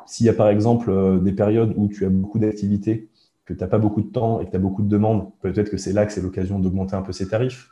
s'il 0.05 0.25
y 0.25 0.29
a 0.29 0.33
par 0.33 0.49
exemple 0.49 0.91
euh, 0.91 1.19
des 1.19 1.31
périodes 1.31 1.73
où 1.77 1.87
tu 1.87 2.05
as 2.05 2.09
beaucoup 2.09 2.37
d'activités 2.37 3.07
que 3.45 3.53
tu 3.53 3.59
n'as 3.59 3.67
pas 3.67 3.77
beaucoup 3.77 4.01
de 4.01 4.11
temps 4.11 4.39
et 4.41 4.45
que 4.45 4.51
tu 4.51 4.55
as 4.55 4.59
beaucoup 4.59 4.81
de 4.81 4.89
demandes, 4.89 5.29
peut-être 5.41 5.69
que 5.69 5.77
c'est 5.77 5.93
là 5.93 6.05
que 6.05 6.11
c'est 6.11 6.21
l'occasion 6.21 6.59
d'augmenter 6.59 6.95
un 6.95 7.01
peu 7.01 7.11
ses 7.11 7.27
tarifs. 7.27 7.69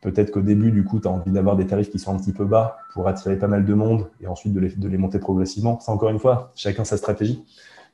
Peut-être 0.00 0.32
qu'au 0.32 0.40
début, 0.42 0.72
du 0.72 0.84
coup, 0.84 1.00
tu 1.00 1.06
as 1.06 1.10
envie 1.10 1.30
d'avoir 1.30 1.56
des 1.56 1.66
tarifs 1.66 1.90
qui 1.90 1.98
sont 1.98 2.12
un 2.12 2.18
petit 2.18 2.32
peu 2.32 2.44
bas 2.44 2.78
pour 2.92 3.06
attirer 3.06 3.38
pas 3.38 3.46
mal 3.46 3.64
de 3.64 3.74
monde 3.74 4.08
et 4.20 4.26
ensuite 4.26 4.52
de 4.52 4.60
les, 4.60 4.70
de 4.70 4.88
les 4.88 4.98
monter 4.98 5.20
progressivement. 5.20 5.78
C'est 5.80 5.92
encore 5.92 6.10
une 6.10 6.18
fois, 6.18 6.52
chacun 6.56 6.84
sa 6.84 6.96
stratégie. 6.96 7.44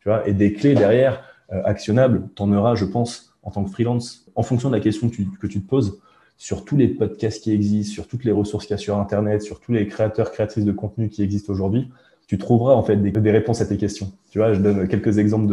Tu 0.00 0.08
vois, 0.08 0.26
et 0.26 0.32
des 0.32 0.52
clés 0.52 0.74
derrière, 0.74 1.22
euh, 1.52 1.62
actionnables, 1.64 2.28
tu 2.34 2.42
en 2.42 2.52
auras, 2.52 2.74
je 2.74 2.84
pense, 2.84 3.34
en 3.42 3.50
tant 3.50 3.64
que 3.64 3.70
freelance, 3.70 4.26
en 4.34 4.42
fonction 4.42 4.70
de 4.70 4.74
la 4.74 4.80
question 4.80 5.08
que 5.08 5.14
tu, 5.14 5.26
que 5.26 5.46
tu 5.46 5.62
te 5.62 5.68
poses, 5.68 6.00
sur 6.36 6.64
tous 6.64 6.76
les 6.76 6.88
podcasts 6.88 7.42
qui 7.42 7.52
existent, 7.52 7.92
sur 7.92 8.06
toutes 8.06 8.24
les 8.24 8.32
ressources 8.32 8.66
qu'il 8.66 8.74
y 8.74 8.74
a 8.74 8.78
sur 8.78 8.96
Internet, 8.98 9.42
sur 9.42 9.60
tous 9.60 9.72
les 9.72 9.86
créateurs, 9.86 10.30
créatrices 10.30 10.64
de 10.64 10.72
contenu 10.72 11.08
qui 11.08 11.22
existent 11.22 11.52
aujourd'hui 11.52 11.90
tu 12.28 12.36
trouveras 12.36 12.74
en 12.74 12.82
fait 12.82 12.96
des, 12.96 13.30
réponses 13.30 13.62
à 13.62 13.66
tes 13.66 13.78
questions. 13.78 14.12
Tu 14.30 14.38
vois, 14.38 14.52
je 14.52 14.60
donne 14.60 14.86
quelques 14.86 15.16
exemples 15.16 15.46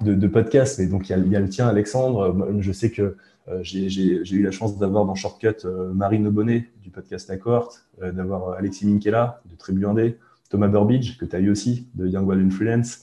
de, 0.00 0.14
de, 0.14 0.26
podcasts, 0.26 0.78
mais 0.78 0.86
donc 0.86 1.10
il 1.10 1.30
y, 1.30 1.36
a, 1.36 1.40
le 1.40 1.48
tien, 1.50 1.68
Alexandre. 1.68 2.34
Je 2.60 2.72
sais 2.72 2.90
que 2.90 3.16
euh, 3.48 3.58
j'ai 3.62 4.34
eu 4.34 4.42
la 4.42 4.50
chance 4.50 4.78
d'avoir 4.78 5.04
dans 5.04 5.14
Shortcut 5.14 5.66
euh, 5.66 5.92
Marine 5.92 6.30
Bonnet 6.30 6.70
du 6.82 6.88
podcast 6.88 7.28
La 7.28 7.36
Cohorte, 7.36 7.84
euh, 8.02 8.10
d'avoir 8.10 8.56
Alexis 8.56 8.86
Minkela 8.86 9.42
de 9.50 9.54
Tribu 9.54 9.84
1D, 9.84 10.16
Thomas 10.48 10.68
Burbidge 10.68 11.18
que 11.18 11.26
tu 11.26 11.36
as 11.36 11.40
eu 11.40 11.50
aussi 11.50 11.88
de 11.94 12.06
Young 12.06 12.26
Wild 12.26 12.46
Influence, 12.46 13.02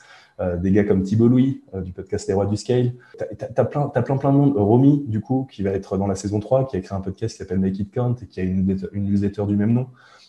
des 0.59 0.71
gars 0.71 0.85
comme 0.85 1.03
Thibault 1.03 1.27
Louis 1.27 1.61
du 1.83 1.91
podcast 1.91 2.27
Les 2.27 2.33
Rois 2.33 2.47
du 2.47 2.57
Scale. 2.57 2.93
Tu 3.19 3.45
as, 3.55 3.65
plein, 3.65 3.91
as 3.93 4.01
plein, 4.01 4.17
plein 4.17 4.31
de 4.31 4.37
monde. 4.37 4.53
Romy, 4.57 5.03
du 5.05 5.21
coup, 5.21 5.47
qui 5.51 5.61
va 5.61 5.69
être 5.69 5.97
dans 5.97 6.07
la 6.07 6.15
saison 6.15 6.39
3, 6.39 6.67
qui 6.67 6.77
a 6.77 6.79
écrit 6.79 6.95
un 6.95 7.01
podcast 7.01 7.35
qui 7.35 7.37
s'appelle 7.37 7.59
Make 7.59 7.77
It 7.77 7.93
Count 7.93 8.15
et 8.23 8.25
qui 8.25 8.39
a 8.39 8.43
une, 8.43 8.75
une 8.91 9.03
newsletter 9.03 9.45
du 9.45 9.55
même 9.55 9.71
nom. 9.71 9.85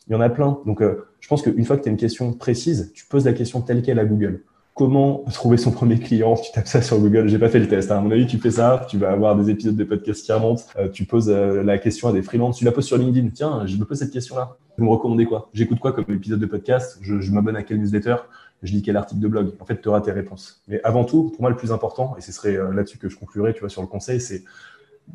Il 0.09 0.12
y 0.12 0.16
en 0.16 0.20
a 0.20 0.28
plein. 0.28 0.59
Donc, 0.66 0.82
euh, 0.82 1.07
je 1.20 1.28
pense 1.28 1.42
qu'une 1.42 1.64
fois 1.64 1.76
que 1.76 1.82
tu 1.82 1.88
as 1.88 1.92
une 1.92 1.98
question 1.98 2.32
précise, 2.32 2.92
tu 2.94 3.07
poses 3.07 3.24
la 3.24 3.32
question 3.32 3.61
telle 3.61 3.82
qu'elle 3.82 3.98
à 3.98 4.05
Google. 4.05 4.42
Comment 4.74 5.24
trouver 5.32 5.59
son 5.59 5.70
premier 5.70 5.98
client? 5.98 6.34
Tu 6.34 6.50
tapes 6.50 6.66
ça 6.66 6.80
sur 6.80 6.98
Google. 6.98 7.28
J'ai 7.28 7.38
pas 7.38 7.50
fait 7.50 7.59
le 7.59 7.68
test. 7.68 7.92
Hein. 7.92 7.98
À 7.98 8.00
mon 8.00 8.11
avis, 8.11 8.26
tu 8.26 8.38
fais 8.38 8.53
ça, 8.53 8.86
tu 8.88 8.96
vas 8.96 9.11
avoir 9.11 9.36
des 9.36 9.50
épisodes 9.50 9.76
de 9.76 9.84
podcast 9.84 10.24
qui 10.24 10.32
remontent. 10.32 10.62
Euh, 10.78 10.88
tu 10.88 11.05
poses 11.05 11.28
euh, 11.28 11.62
la 11.62 11.78
question 11.78 12.09
à 12.09 12.12
des 12.12 12.22
freelances. 12.22 12.57
Tu 12.57 12.64
la 12.64 12.72
poses 12.72 12.86
sur 12.86 12.96
LinkedIn. 12.96 13.28
Tiens, 13.28 13.66
je 13.66 13.76
me 13.76 13.84
pose 13.84 13.98
cette 13.98 14.12
question-là. 14.12 14.57
Vous 14.78 14.84
me 14.84 14.90
recommandez 14.90 15.26
quoi? 15.26 15.50
J'écoute 15.53 15.78
quoi 15.78 15.92
comme 15.92 16.07
épisode 16.09 16.40
de 16.40 16.46
podcast? 16.46 16.98
Je, 17.03 17.30
m'abonne 17.30 17.57
à 17.57 17.62
quel 17.62 17.78
newsletter? 17.78 18.16
Je 18.62 18.72
lis 18.72 18.80
quel 18.80 18.96
article 18.96 19.20
de 19.20 19.28
blog? 19.28 19.53
En 19.61 19.66
fait, 19.66 19.80
tu 19.82 19.88
auras 19.88 20.00
tes 20.00 20.12
réponses. 20.12 20.62
Mais 20.68 20.80
avant 20.84 21.05
tout, 21.05 21.30
pour 21.30 21.42
moi, 21.42 21.50
le 21.50 21.57
plus 21.57 21.70
important, 21.70 22.14
et 22.16 22.22
ce 22.22 22.32
serait 22.32 22.57
là-dessus 22.72 22.96
que 22.96 23.11
je 23.11 23.18
conclurai, 23.18 23.53
tu 23.53 23.61
vois, 23.61 23.68
sur 23.68 23.82
le 23.82 23.88
conseil, 23.88 24.20
c'est 24.20 24.42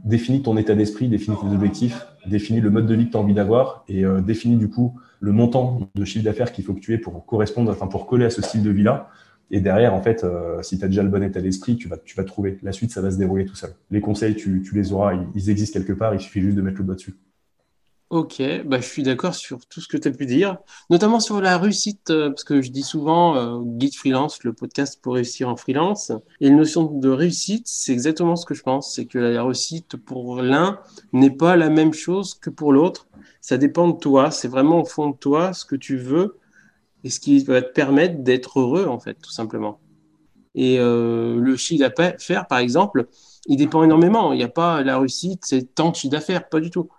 définis 0.03 0.41
ton 0.41 0.57
état 0.57 0.75
d'esprit, 0.75 1.07
définis 1.07 1.37
tes 1.37 1.47
objectifs, 1.47 2.05
définis 2.25 2.61
le 2.61 2.69
mode 2.69 2.87
de 2.87 2.95
vie 2.95 3.07
que 3.07 3.11
tu 3.11 3.17
as 3.17 3.19
envie 3.19 3.33
d'avoir 3.33 3.83
et 3.87 4.05
euh, 4.05 4.21
définis 4.21 4.57
du 4.57 4.69
coup 4.69 4.99
le 5.19 5.31
montant 5.31 5.79
de 5.95 6.05
chiffre 6.05 6.23
d'affaires 6.23 6.51
qu'il 6.51 6.63
faut 6.63 6.73
que 6.73 6.79
tu 6.79 6.93
aies 6.93 6.97
pour 6.97 7.25
correspondre, 7.25 7.71
enfin 7.71 7.87
pour 7.87 8.05
coller 8.05 8.25
à 8.25 8.29
ce 8.29 8.41
style 8.41 8.63
de 8.63 8.69
vie-là. 8.69 9.09
Et 9.49 9.61
derrière, 9.61 9.93
en 9.93 10.01
fait, 10.01 10.23
euh, 10.23 10.61
si 10.61 10.77
tu 10.77 10.83
as 10.83 10.87
déjà 10.87 11.03
le 11.03 11.09
bon 11.09 11.23
état 11.23 11.41
d'esprit, 11.41 11.77
tu 11.77 11.87
vas, 11.87 11.97
tu 11.97 12.15
vas 12.17 12.25
trouver. 12.25 12.59
La 12.63 12.73
suite, 12.73 12.91
ça 12.91 13.01
va 13.01 13.11
se 13.11 13.17
dérouler 13.17 13.45
tout 13.45 13.55
seul. 13.55 13.71
Les 13.91 14.01
conseils, 14.01 14.35
tu, 14.35 14.61
tu 14.61 14.75
les 14.75 14.91
auras, 14.91 15.13
ils, 15.35 15.49
existent 15.49 15.79
quelque 15.79 15.93
part, 15.93 16.13
il 16.13 16.19
suffit 16.19 16.41
juste 16.41 16.57
de 16.57 16.61
mettre 16.61 16.79
le 16.79 16.83
doigt 16.83 16.95
dessus. 16.95 17.15
Ok, 18.09 18.41
bah, 18.63 18.79
je 18.79 18.87
suis 18.87 19.03
d'accord 19.03 19.35
sur 19.35 19.65
tout 19.65 19.81
ce 19.81 19.87
que 19.89 19.97
tu 19.97 20.07
as 20.07 20.11
pu 20.11 20.25
dire, 20.25 20.59
notamment 20.89 21.19
sur 21.19 21.41
la 21.41 21.57
réussite, 21.57 22.09
euh, 22.09 22.29
parce 22.29 22.45
que 22.45 22.61
je 22.61 22.71
dis 22.71 22.83
souvent 22.83 23.35
euh, 23.35 23.59
Guide 23.61 23.95
Freelance, 23.95 24.45
le 24.45 24.53
podcast 24.53 25.01
pour 25.01 25.15
réussir 25.15 25.49
en 25.49 25.57
freelance. 25.57 26.13
Et 26.39 26.49
la 26.49 26.55
notion 26.55 26.85
de 26.85 27.09
réussite, 27.09 27.67
c'est 27.67 27.91
exactement 27.91 28.37
ce 28.37 28.45
que 28.45 28.53
je 28.53 28.63
pense, 28.63 28.95
c'est 28.95 29.07
que 29.07 29.19
la 29.19 29.43
réussite 29.43 29.97
pour 29.97 30.41
l'un 30.41 30.79
n'est 31.11 31.35
pas 31.35 31.57
la 31.57 31.69
même 31.69 31.93
chose 31.93 32.35
que 32.35 32.49
pour 32.49 32.71
l'autre. 32.71 33.07
Ça 33.41 33.57
dépend 33.57 33.89
de 33.89 33.97
toi, 33.99 34.31
c'est 34.31 34.47
vraiment 34.47 34.81
au 34.81 34.85
fond 34.85 35.09
de 35.09 35.17
toi 35.17 35.51
ce 35.51 35.65
que 35.65 35.75
tu 35.75 35.97
veux 35.97 36.37
et 37.03 37.09
ce 37.09 37.19
qui 37.19 37.43
va 37.43 37.61
te 37.61 37.73
permettre 37.73 38.23
d'être 38.23 38.61
heureux, 38.61 38.85
en 38.85 38.99
fait, 38.99 39.15
tout 39.15 39.31
simplement. 39.31 39.81
Et 40.57 40.79
euh, 40.79 41.39
le 41.39 41.55
chiffre 41.55 41.87
d'affaires, 41.87 42.47
par 42.47 42.57
exemple, 42.57 43.07
il 43.45 43.55
dépend 43.55 43.83
énormément. 43.83 44.33
Il 44.33 44.37
n'y 44.37 44.43
a 44.43 44.49
pas 44.49 44.83
la 44.83 44.99
réussite, 44.99 45.43
c'est 45.45 45.73
tant 45.73 45.91
de 45.91 45.95
chiffre 45.95 46.11
d'affaires, 46.11 46.49
pas 46.49 46.59
du 46.59 46.69
tout 46.71 46.89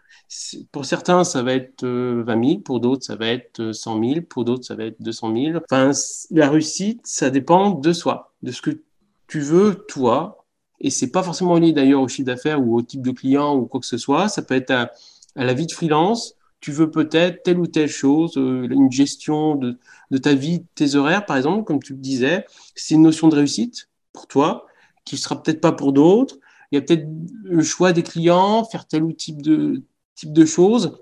pour 0.73 0.85
certains, 0.85 1.25
ça 1.25 1.43
va 1.43 1.55
être 1.55 1.85
20 1.85 1.89
euh, 1.89 2.45
000, 2.45 2.61
pour 2.61 2.81
d'autres, 2.81 3.05
ça 3.05 3.17
va 3.17 3.29
être 3.29 3.73
100 3.73 3.97
euh, 3.97 4.09
000, 4.15 4.21
pour 4.29 4.45
d'autres, 4.45 4.65
ça 4.65 4.75
va 4.75 4.85
être 4.85 5.01
200 5.01 5.35
000. 5.35 5.61
Enfin, 5.71 5.91
la 6.31 6.51
réussite, 6.51 7.01
ça 7.05 7.31
dépend 7.31 7.71
de 7.71 7.93
soi, 7.93 8.35
de 8.43 8.53
ce 8.53 8.61
que 8.61 8.83
tu 9.27 9.41
veux, 9.41 9.87
toi. 9.89 10.45
Et 10.81 10.91
c'est 10.91 11.11
pas 11.11 11.23
forcément 11.23 11.57
lié 11.57 11.73
d'ailleurs 11.73 12.03
au 12.03 12.09
chiffre 12.09 12.27
d'affaires 12.27 12.61
ou 12.61 12.77
au 12.77 12.83
type 12.83 13.03
de 13.03 13.11
client 13.11 13.57
ou 13.57 13.67
quoi 13.67 13.81
que 13.81 13.87
ce 13.87 13.97
soit. 13.97 14.29
Ça 14.29 14.43
peut 14.43 14.55
être 14.55 14.71
à, 14.71 14.93
la 15.35 15.55
vie 15.55 15.67
de 15.67 15.73
freelance. 15.73 16.35
Tu 16.61 16.73
veux 16.73 16.91
peut-être 16.91 17.43
telle 17.45 17.59
ou 17.59 17.67
telle 17.67 17.89
chose, 17.89 18.37
euh, 18.37 18.69
une 18.69 18.91
gestion 18.91 19.55
de, 19.55 19.79
de 20.11 20.19
ta 20.19 20.35
vie, 20.35 20.65
tes 20.75 20.97
horaires, 20.97 21.25
par 21.25 21.37
exemple, 21.37 21.65
comme 21.65 21.83
tu 21.83 21.93
le 21.93 22.01
disais. 22.01 22.45
C'est 22.75 22.95
une 22.95 23.03
notion 23.03 23.29
de 23.29 23.37
réussite 23.37 23.89
pour 24.13 24.27
toi, 24.27 24.67
qui 25.05 25.17
sera 25.17 25.41
peut-être 25.43 25.61
pas 25.61 25.73
pour 25.73 25.93
d'autres. 25.93 26.39
Il 26.71 26.77
y 26.77 26.79
a 26.79 26.83
peut-être 26.83 27.07
le 27.45 27.63
choix 27.63 27.93
des 27.93 28.03
clients, 28.03 28.65
faire 28.65 28.87
tel 28.87 29.03
ou 29.05 29.13
type 29.13 29.41
de 29.43 29.83
type 30.15 30.33
de 30.33 30.45
choses 30.45 30.99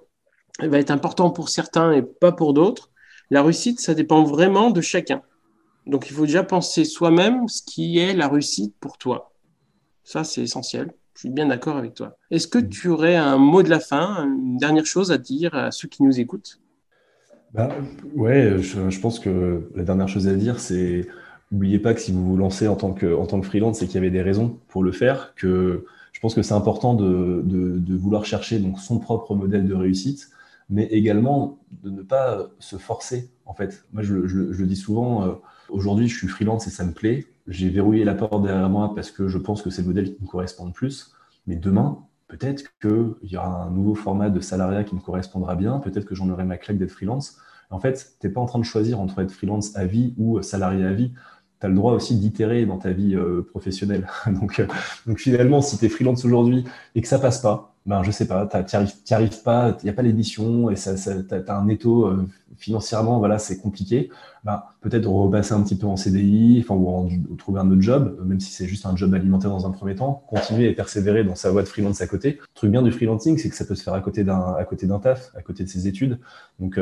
va 0.60 0.78
être 0.78 0.90
important 0.90 1.30
pour 1.30 1.48
certains 1.48 1.92
et 1.92 2.02
pas 2.02 2.32
pour 2.32 2.54
d'autres. 2.54 2.90
La 3.30 3.42
réussite, 3.42 3.80
ça 3.80 3.94
dépend 3.94 4.24
vraiment 4.24 4.70
de 4.70 4.80
chacun. 4.80 5.22
Donc 5.86 6.06
il 6.08 6.14
faut 6.14 6.26
déjà 6.26 6.42
penser 6.42 6.84
soi-même 6.84 7.48
ce 7.48 7.62
qui 7.62 7.98
est 7.98 8.14
la 8.14 8.28
réussite 8.28 8.74
pour 8.80 8.98
toi. 8.98 9.32
Ça, 10.04 10.24
c'est 10.24 10.42
essentiel. 10.42 10.92
Je 11.16 11.20
suis 11.20 11.30
bien 11.30 11.46
d'accord 11.46 11.78
avec 11.78 11.94
toi. 11.94 12.18
Est-ce 12.30 12.46
que 12.46 12.58
tu 12.58 12.88
aurais 12.88 13.16
un 13.16 13.38
mot 13.38 13.62
de 13.62 13.70
la 13.70 13.80
fin, 13.80 14.26
une 14.26 14.58
dernière 14.58 14.84
chose 14.84 15.10
à 15.10 15.16
dire 15.16 15.54
à 15.54 15.70
ceux 15.70 15.88
qui 15.88 16.02
nous 16.02 16.20
écoutent? 16.20 16.60
Bah, 17.54 17.70
Ouais, 18.14 18.58
je, 18.58 19.00
pense 19.00 19.18
que 19.18 19.70
la 19.74 19.82
dernière 19.82 20.08
chose 20.08 20.28
à 20.28 20.34
dire, 20.34 20.60
c'est 20.60 21.08
n'oubliez 21.50 21.78
pas 21.78 21.94
que 21.94 22.00
si 22.00 22.12
vous 22.12 22.22
vous 22.22 22.36
lancez 22.36 22.68
en 22.68 22.76
tant 22.76 22.92
que, 22.92 23.14
en 23.14 23.24
tant 23.26 23.40
que 23.40 23.46
freelance, 23.46 23.78
c'est 23.78 23.86
qu'il 23.86 23.94
y 23.94 23.98
avait 23.98 24.10
des 24.10 24.20
raisons 24.20 24.58
pour 24.68 24.82
le 24.82 24.92
faire, 24.92 25.34
que 25.36 25.86
je 26.12 26.20
pense 26.20 26.34
que 26.34 26.42
c'est 26.42 26.52
important 26.52 26.92
de, 26.92 27.40
de, 27.46 27.96
vouloir 27.96 28.26
chercher 28.26 28.58
donc 28.58 28.78
son 28.78 28.98
propre 28.98 29.34
modèle 29.34 29.66
de 29.66 29.74
réussite, 29.74 30.28
mais 30.68 30.84
également 30.84 31.58
de 31.82 31.88
ne 31.88 32.02
pas 32.02 32.50
se 32.58 32.76
forcer. 32.76 33.30
En 33.46 33.54
fait, 33.54 33.86
moi, 33.94 34.02
je, 34.02 34.26
je, 34.26 34.38
le 34.38 34.66
dis 34.66 34.76
souvent. 34.76 35.24
Euh, 35.24 35.32
aujourd'hui, 35.70 36.08
je 36.08 36.16
suis 36.18 36.28
freelance 36.28 36.66
et 36.66 36.70
ça 36.70 36.84
me 36.84 36.92
plaît. 36.92 37.24
J'ai 37.48 37.68
verrouillé 37.68 38.04
la 38.04 38.14
porte 38.14 38.42
derrière 38.42 38.68
moi 38.68 38.94
parce 38.94 39.10
que 39.10 39.28
je 39.28 39.38
pense 39.38 39.62
que 39.62 39.70
c'est 39.70 39.82
le 39.82 39.88
modèle 39.88 40.14
qui 40.14 40.22
me 40.22 40.26
correspond 40.26 40.66
le 40.66 40.72
plus. 40.72 41.12
Mais 41.46 41.56
demain, 41.56 41.98
peut-être 42.28 42.64
qu'il 42.80 43.14
y 43.22 43.36
aura 43.36 43.64
un 43.64 43.70
nouveau 43.70 43.94
format 43.94 44.30
de 44.30 44.40
salariat 44.40 44.84
qui 44.84 44.94
me 44.94 45.00
correspondra 45.00 45.54
bien. 45.54 45.78
Peut-être 45.78 46.04
que 46.04 46.14
j'en 46.14 46.28
aurai 46.28 46.44
ma 46.44 46.56
claque 46.56 46.78
d'être 46.78 46.90
freelance. 46.90 47.38
En 47.70 47.80
fait, 47.80 48.14
tu 48.20 48.26
n'es 48.26 48.32
pas 48.32 48.40
en 48.40 48.46
train 48.46 48.58
de 48.58 48.64
choisir 48.64 49.00
entre 49.00 49.20
être 49.20 49.30
freelance 49.30 49.76
à 49.76 49.86
vie 49.86 50.14
ou 50.18 50.40
salarié 50.42 50.84
à 50.84 50.92
vie 50.92 51.12
tu 51.60 51.66
as 51.66 51.68
le 51.68 51.74
droit 51.74 51.92
aussi 51.92 52.16
d'itérer 52.16 52.66
dans 52.66 52.78
ta 52.78 52.92
vie 52.92 53.14
euh, 53.14 53.42
professionnelle. 53.42 54.06
donc, 54.26 54.60
euh, 54.60 54.66
donc 55.06 55.18
finalement, 55.18 55.62
si 55.62 55.78
tu 55.78 55.86
es 55.86 55.88
freelance 55.88 56.24
aujourd'hui 56.24 56.64
et 56.94 57.02
que 57.02 57.08
ça 57.08 57.18
passe 57.18 57.40
pas, 57.40 57.74
ben 57.86 58.02
je 58.02 58.10
sais 58.10 58.26
pas, 58.26 58.46
tu 58.46 58.76
n'y 58.76 59.14
arrives, 59.14 59.42
pas, 59.42 59.76
il 59.82 59.84
n'y 59.84 59.90
a 59.90 59.92
pas 59.92 60.02
l'édition 60.02 60.70
et 60.70 60.74
tu 60.74 60.88
as, 60.88 61.56
un 61.56 61.68
étau 61.68 62.06
euh, 62.06 62.26
financièrement, 62.56 63.18
voilà, 63.18 63.38
c'est 63.38 63.58
compliqué. 63.58 64.10
Ben, 64.44 64.62
peut-être 64.80 65.08
repasser 65.08 65.54
un 65.54 65.62
petit 65.62 65.76
peu 65.76 65.86
en 65.86 65.96
CDI, 65.96 66.64
enfin, 66.64 66.74
ou, 66.74 67.34
trouver 67.36 67.60
un 67.60 67.70
autre 67.70 67.82
job, 67.82 68.18
même 68.24 68.38
si 68.38 68.52
c'est 68.52 68.66
juste 68.66 68.86
un 68.86 68.94
job 68.94 69.12
alimentaire 69.14 69.50
dans 69.50 69.66
un 69.66 69.70
premier 69.70 69.94
temps, 69.94 70.24
continuer 70.28 70.68
et 70.68 70.72
persévérer 70.72 71.24
dans 71.24 71.34
sa 71.34 71.50
voie 71.50 71.62
de 71.62 71.68
freelance 71.68 72.00
à 72.00 72.06
côté. 72.06 72.38
Le 72.40 72.54
truc 72.54 72.70
bien 72.70 72.82
du 72.82 72.92
freelancing, 72.92 73.38
c'est 73.38 73.48
que 73.48 73.56
ça 73.56 73.64
peut 73.64 73.74
se 73.74 73.82
faire 73.82 73.94
à 73.94 74.00
côté 74.00 74.24
d'un 74.24 74.54
à 74.54 74.64
côté 74.64 74.86
d'un 74.86 74.98
taf, 74.98 75.30
à 75.34 75.42
côté 75.42 75.64
de 75.64 75.68
ses 75.68 75.88
études. 75.88 76.20
Donc 76.60 76.78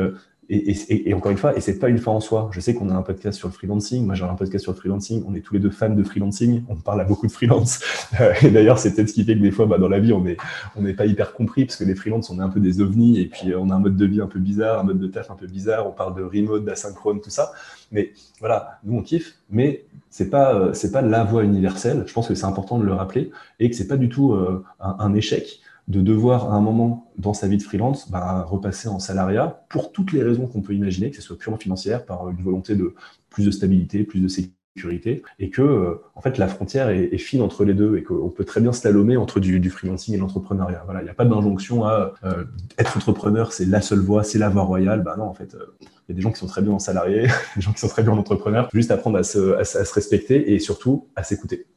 et, 0.49 1.13
encore 1.13 1.31
une 1.31 1.37
fois, 1.37 1.57
et 1.57 1.61
c'est 1.61 1.79
pas 1.79 1.89
une 1.89 1.97
fin 1.97 2.11
en 2.11 2.19
soi. 2.19 2.49
Je 2.51 2.59
sais 2.59 2.73
qu'on 2.75 2.89
a 2.89 2.93
un 2.93 3.01
podcast 3.01 3.37
sur 3.37 3.47
le 3.47 3.53
freelancing. 3.53 4.05
Moi, 4.05 4.15
j'ai 4.15 4.23
un 4.25 4.35
podcast 4.35 4.63
sur 4.63 4.73
le 4.73 4.77
freelancing. 4.77 5.23
On 5.27 5.33
est 5.33 5.41
tous 5.41 5.55
les 5.55 5.59
deux 5.59 5.71
fans 5.71 5.89
de 5.89 6.03
freelancing. 6.03 6.63
On 6.69 6.75
parle 6.75 7.01
à 7.01 7.03
beaucoup 7.03 7.25
de 7.25 7.31
freelance. 7.31 7.79
et 8.43 8.51
d'ailleurs, 8.51 8.77
c'est 8.77 8.93
peut-être 8.93 9.09
ce 9.09 9.13
qui 9.13 9.23
fait 9.23 9.35
que 9.35 9.41
des 9.41 9.51
fois, 9.51 9.65
bah, 9.65 9.77
dans 9.77 9.89
la 9.89 9.99
vie, 9.99 10.13
on 10.13 10.21
n'est 10.21 10.37
on 10.75 10.81
n'est 10.83 10.93
pas 10.93 11.07
hyper 11.07 11.33
compris 11.33 11.65
parce 11.65 11.77
que 11.77 11.83
les 11.83 11.95
freelances, 11.95 12.29
on 12.29 12.39
est 12.39 12.43
un 12.43 12.49
peu 12.49 12.59
des 12.59 12.79
ovnis 12.81 13.19
et 13.19 13.25
puis 13.25 13.55
on 13.55 13.69
a 13.71 13.75
un 13.75 13.79
mode 13.79 13.97
de 13.97 14.05
vie 14.05 14.21
un 14.21 14.27
peu 14.27 14.39
bizarre, 14.39 14.79
un 14.79 14.83
mode 14.83 14.99
de 14.99 15.07
taf 15.07 15.31
un 15.31 15.35
peu 15.35 15.47
bizarre. 15.47 15.87
On 15.87 15.91
parle 15.91 16.15
de 16.15 16.23
remote, 16.23 16.63
d'asynchrone, 16.63 17.21
tout 17.21 17.31
ça. 17.31 17.51
Mais 17.91 18.11
voilà, 18.39 18.79
nous, 18.83 18.97
on 18.97 19.01
kiffe. 19.01 19.35
Mais 19.49 19.85
c'est 20.09 20.29
pas, 20.29 20.73
c'est 20.73 20.91
pas 20.91 21.01
la 21.01 21.23
voie 21.23 21.43
universelle. 21.43 22.03
Je 22.05 22.13
pense 22.13 22.27
que 22.27 22.35
c'est 22.35 22.45
important 22.45 22.77
de 22.77 22.85
le 22.85 22.93
rappeler 22.93 23.31
et 23.59 23.69
que 23.69 23.75
c'est 23.75 23.87
pas 23.87 23.97
du 23.97 24.09
tout 24.09 24.33
euh, 24.33 24.63
un 24.79 25.13
échec 25.13 25.59
de 25.87 26.01
devoir 26.01 26.51
à 26.51 26.55
un 26.55 26.61
moment 26.61 27.11
dans 27.17 27.33
sa 27.33 27.47
vie 27.47 27.57
de 27.57 27.63
freelance 27.63 28.09
bah, 28.09 28.43
repasser 28.43 28.87
en 28.87 28.99
salariat 28.99 29.65
pour 29.69 29.91
toutes 29.91 30.13
les 30.13 30.23
raisons 30.23 30.47
qu'on 30.47 30.61
peut 30.61 30.73
imaginer, 30.73 31.09
que 31.11 31.15
ce 31.15 31.21
soit 31.21 31.37
purement 31.37 31.57
financière, 31.57 32.05
par 32.05 32.29
une 32.29 32.41
volonté 32.41 32.75
de 32.75 32.95
plus 33.29 33.45
de 33.45 33.51
stabilité, 33.51 34.03
plus 34.03 34.19
de 34.19 34.27
sécurité, 34.27 35.23
et 35.39 35.49
que 35.49 35.61
euh, 35.61 36.01
en 36.15 36.21
fait 36.21 36.37
la 36.37 36.47
frontière 36.47 36.89
est, 36.89 37.17
fine 37.17 37.41
entre 37.41 37.63
les 37.63 37.73
deux 37.73 37.97
et 37.97 38.03
qu'on 38.03 38.29
peut 38.29 38.43
très 38.43 38.61
bien 38.61 38.73
slalomer 38.73 39.15
entre 39.15 39.39
du, 39.39 39.59
du 39.59 39.69
freelancing 39.69 40.15
et 40.15 40.17
l'entrepreneuriat. 40.17 40.81
Voilà, 40.85 41.01
il 41.01 41.05
n'y 41.05 41.09
a 41.09 41.13
pas 41.13 41.23
d'injonction 41.23 41.85
à 41.85 42.13
euh, 42.23 42.43
être 42.77 42.97
entrepreneur, 42.97 43.53
c'est 43.53 43.65
la 43.65 43.81
seule 43.81 43.99
voie, 43.99 44.23
c'est 44.23 44.39
la 44.39 44.49
voie 44.49 44.63
royale. 44.63 45.03
Bah 45.03 45.15
non, 45.17 45.25
en 45.25 45.33
fait, 45.33 45.55
euh, 45.55 45.75
il 45.81 45.87
y 46.09 46.11
a 46.11 46.15
des 46.15 46.21
gens 46.21 46.31
qui 46.31 46.39
sont 46.39 46.47
très 46.47 46.61
bien 46.61 46.73
en 46.73 46.79
salarié, 46.79 47.27
des 47.55 47.61
gens 47.61 47.71
qui 47.71 47.79
sont 47.79 47.87
très 47.87 48.01
bien 48.01 48.11
en 48.11 48.17
entrepreneur. 48.17 48.69
Juste 48.73 48.91
apprendre 48.91 49.17
à 49.17 49.23
se, 49.23 49.55
à 49.55 49.63
se 49.63 49.93
respecter 49.93 50.53
et 50.53 50.59
surtout 50.59 51.07
à 51.15 51.23
s'écouter. 51.23 51.67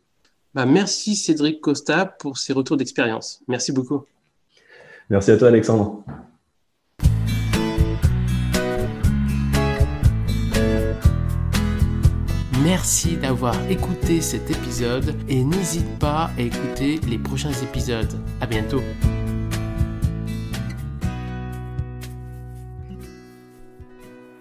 Bah, 0.54 0.66
merci 0.66 1.16
Cédric 1.16 1.60
Costa 1.60 2.06
pour 2.06 2.38
ces 2.38 2.52
retours 2.52 2.76
d'expérience. 2.76 3.42
Merci 3.48 3.72
beaucoup. 3.72 4.04
Merci 5.10 5.30
à 5.30 5.36
toi 5.36 5.48
Alexandre. 5.48 6.04
Merci 12.62 13.16
d'avoir 13.16 13.54
écouté 13.70 14.20
cet 14.20 14.50
épisode 14.50 15.14
et 15.28 15.42
n'hésite 15.42 15.98
pas 15.98 16.30
à 16.36 16.42
écouter 16.42 17.00
les 17.08 17.18
prochains 17.18 17.52
épisodes. 17.62 18.20
À 18.40 18.46
bientôt. 18.46 18.82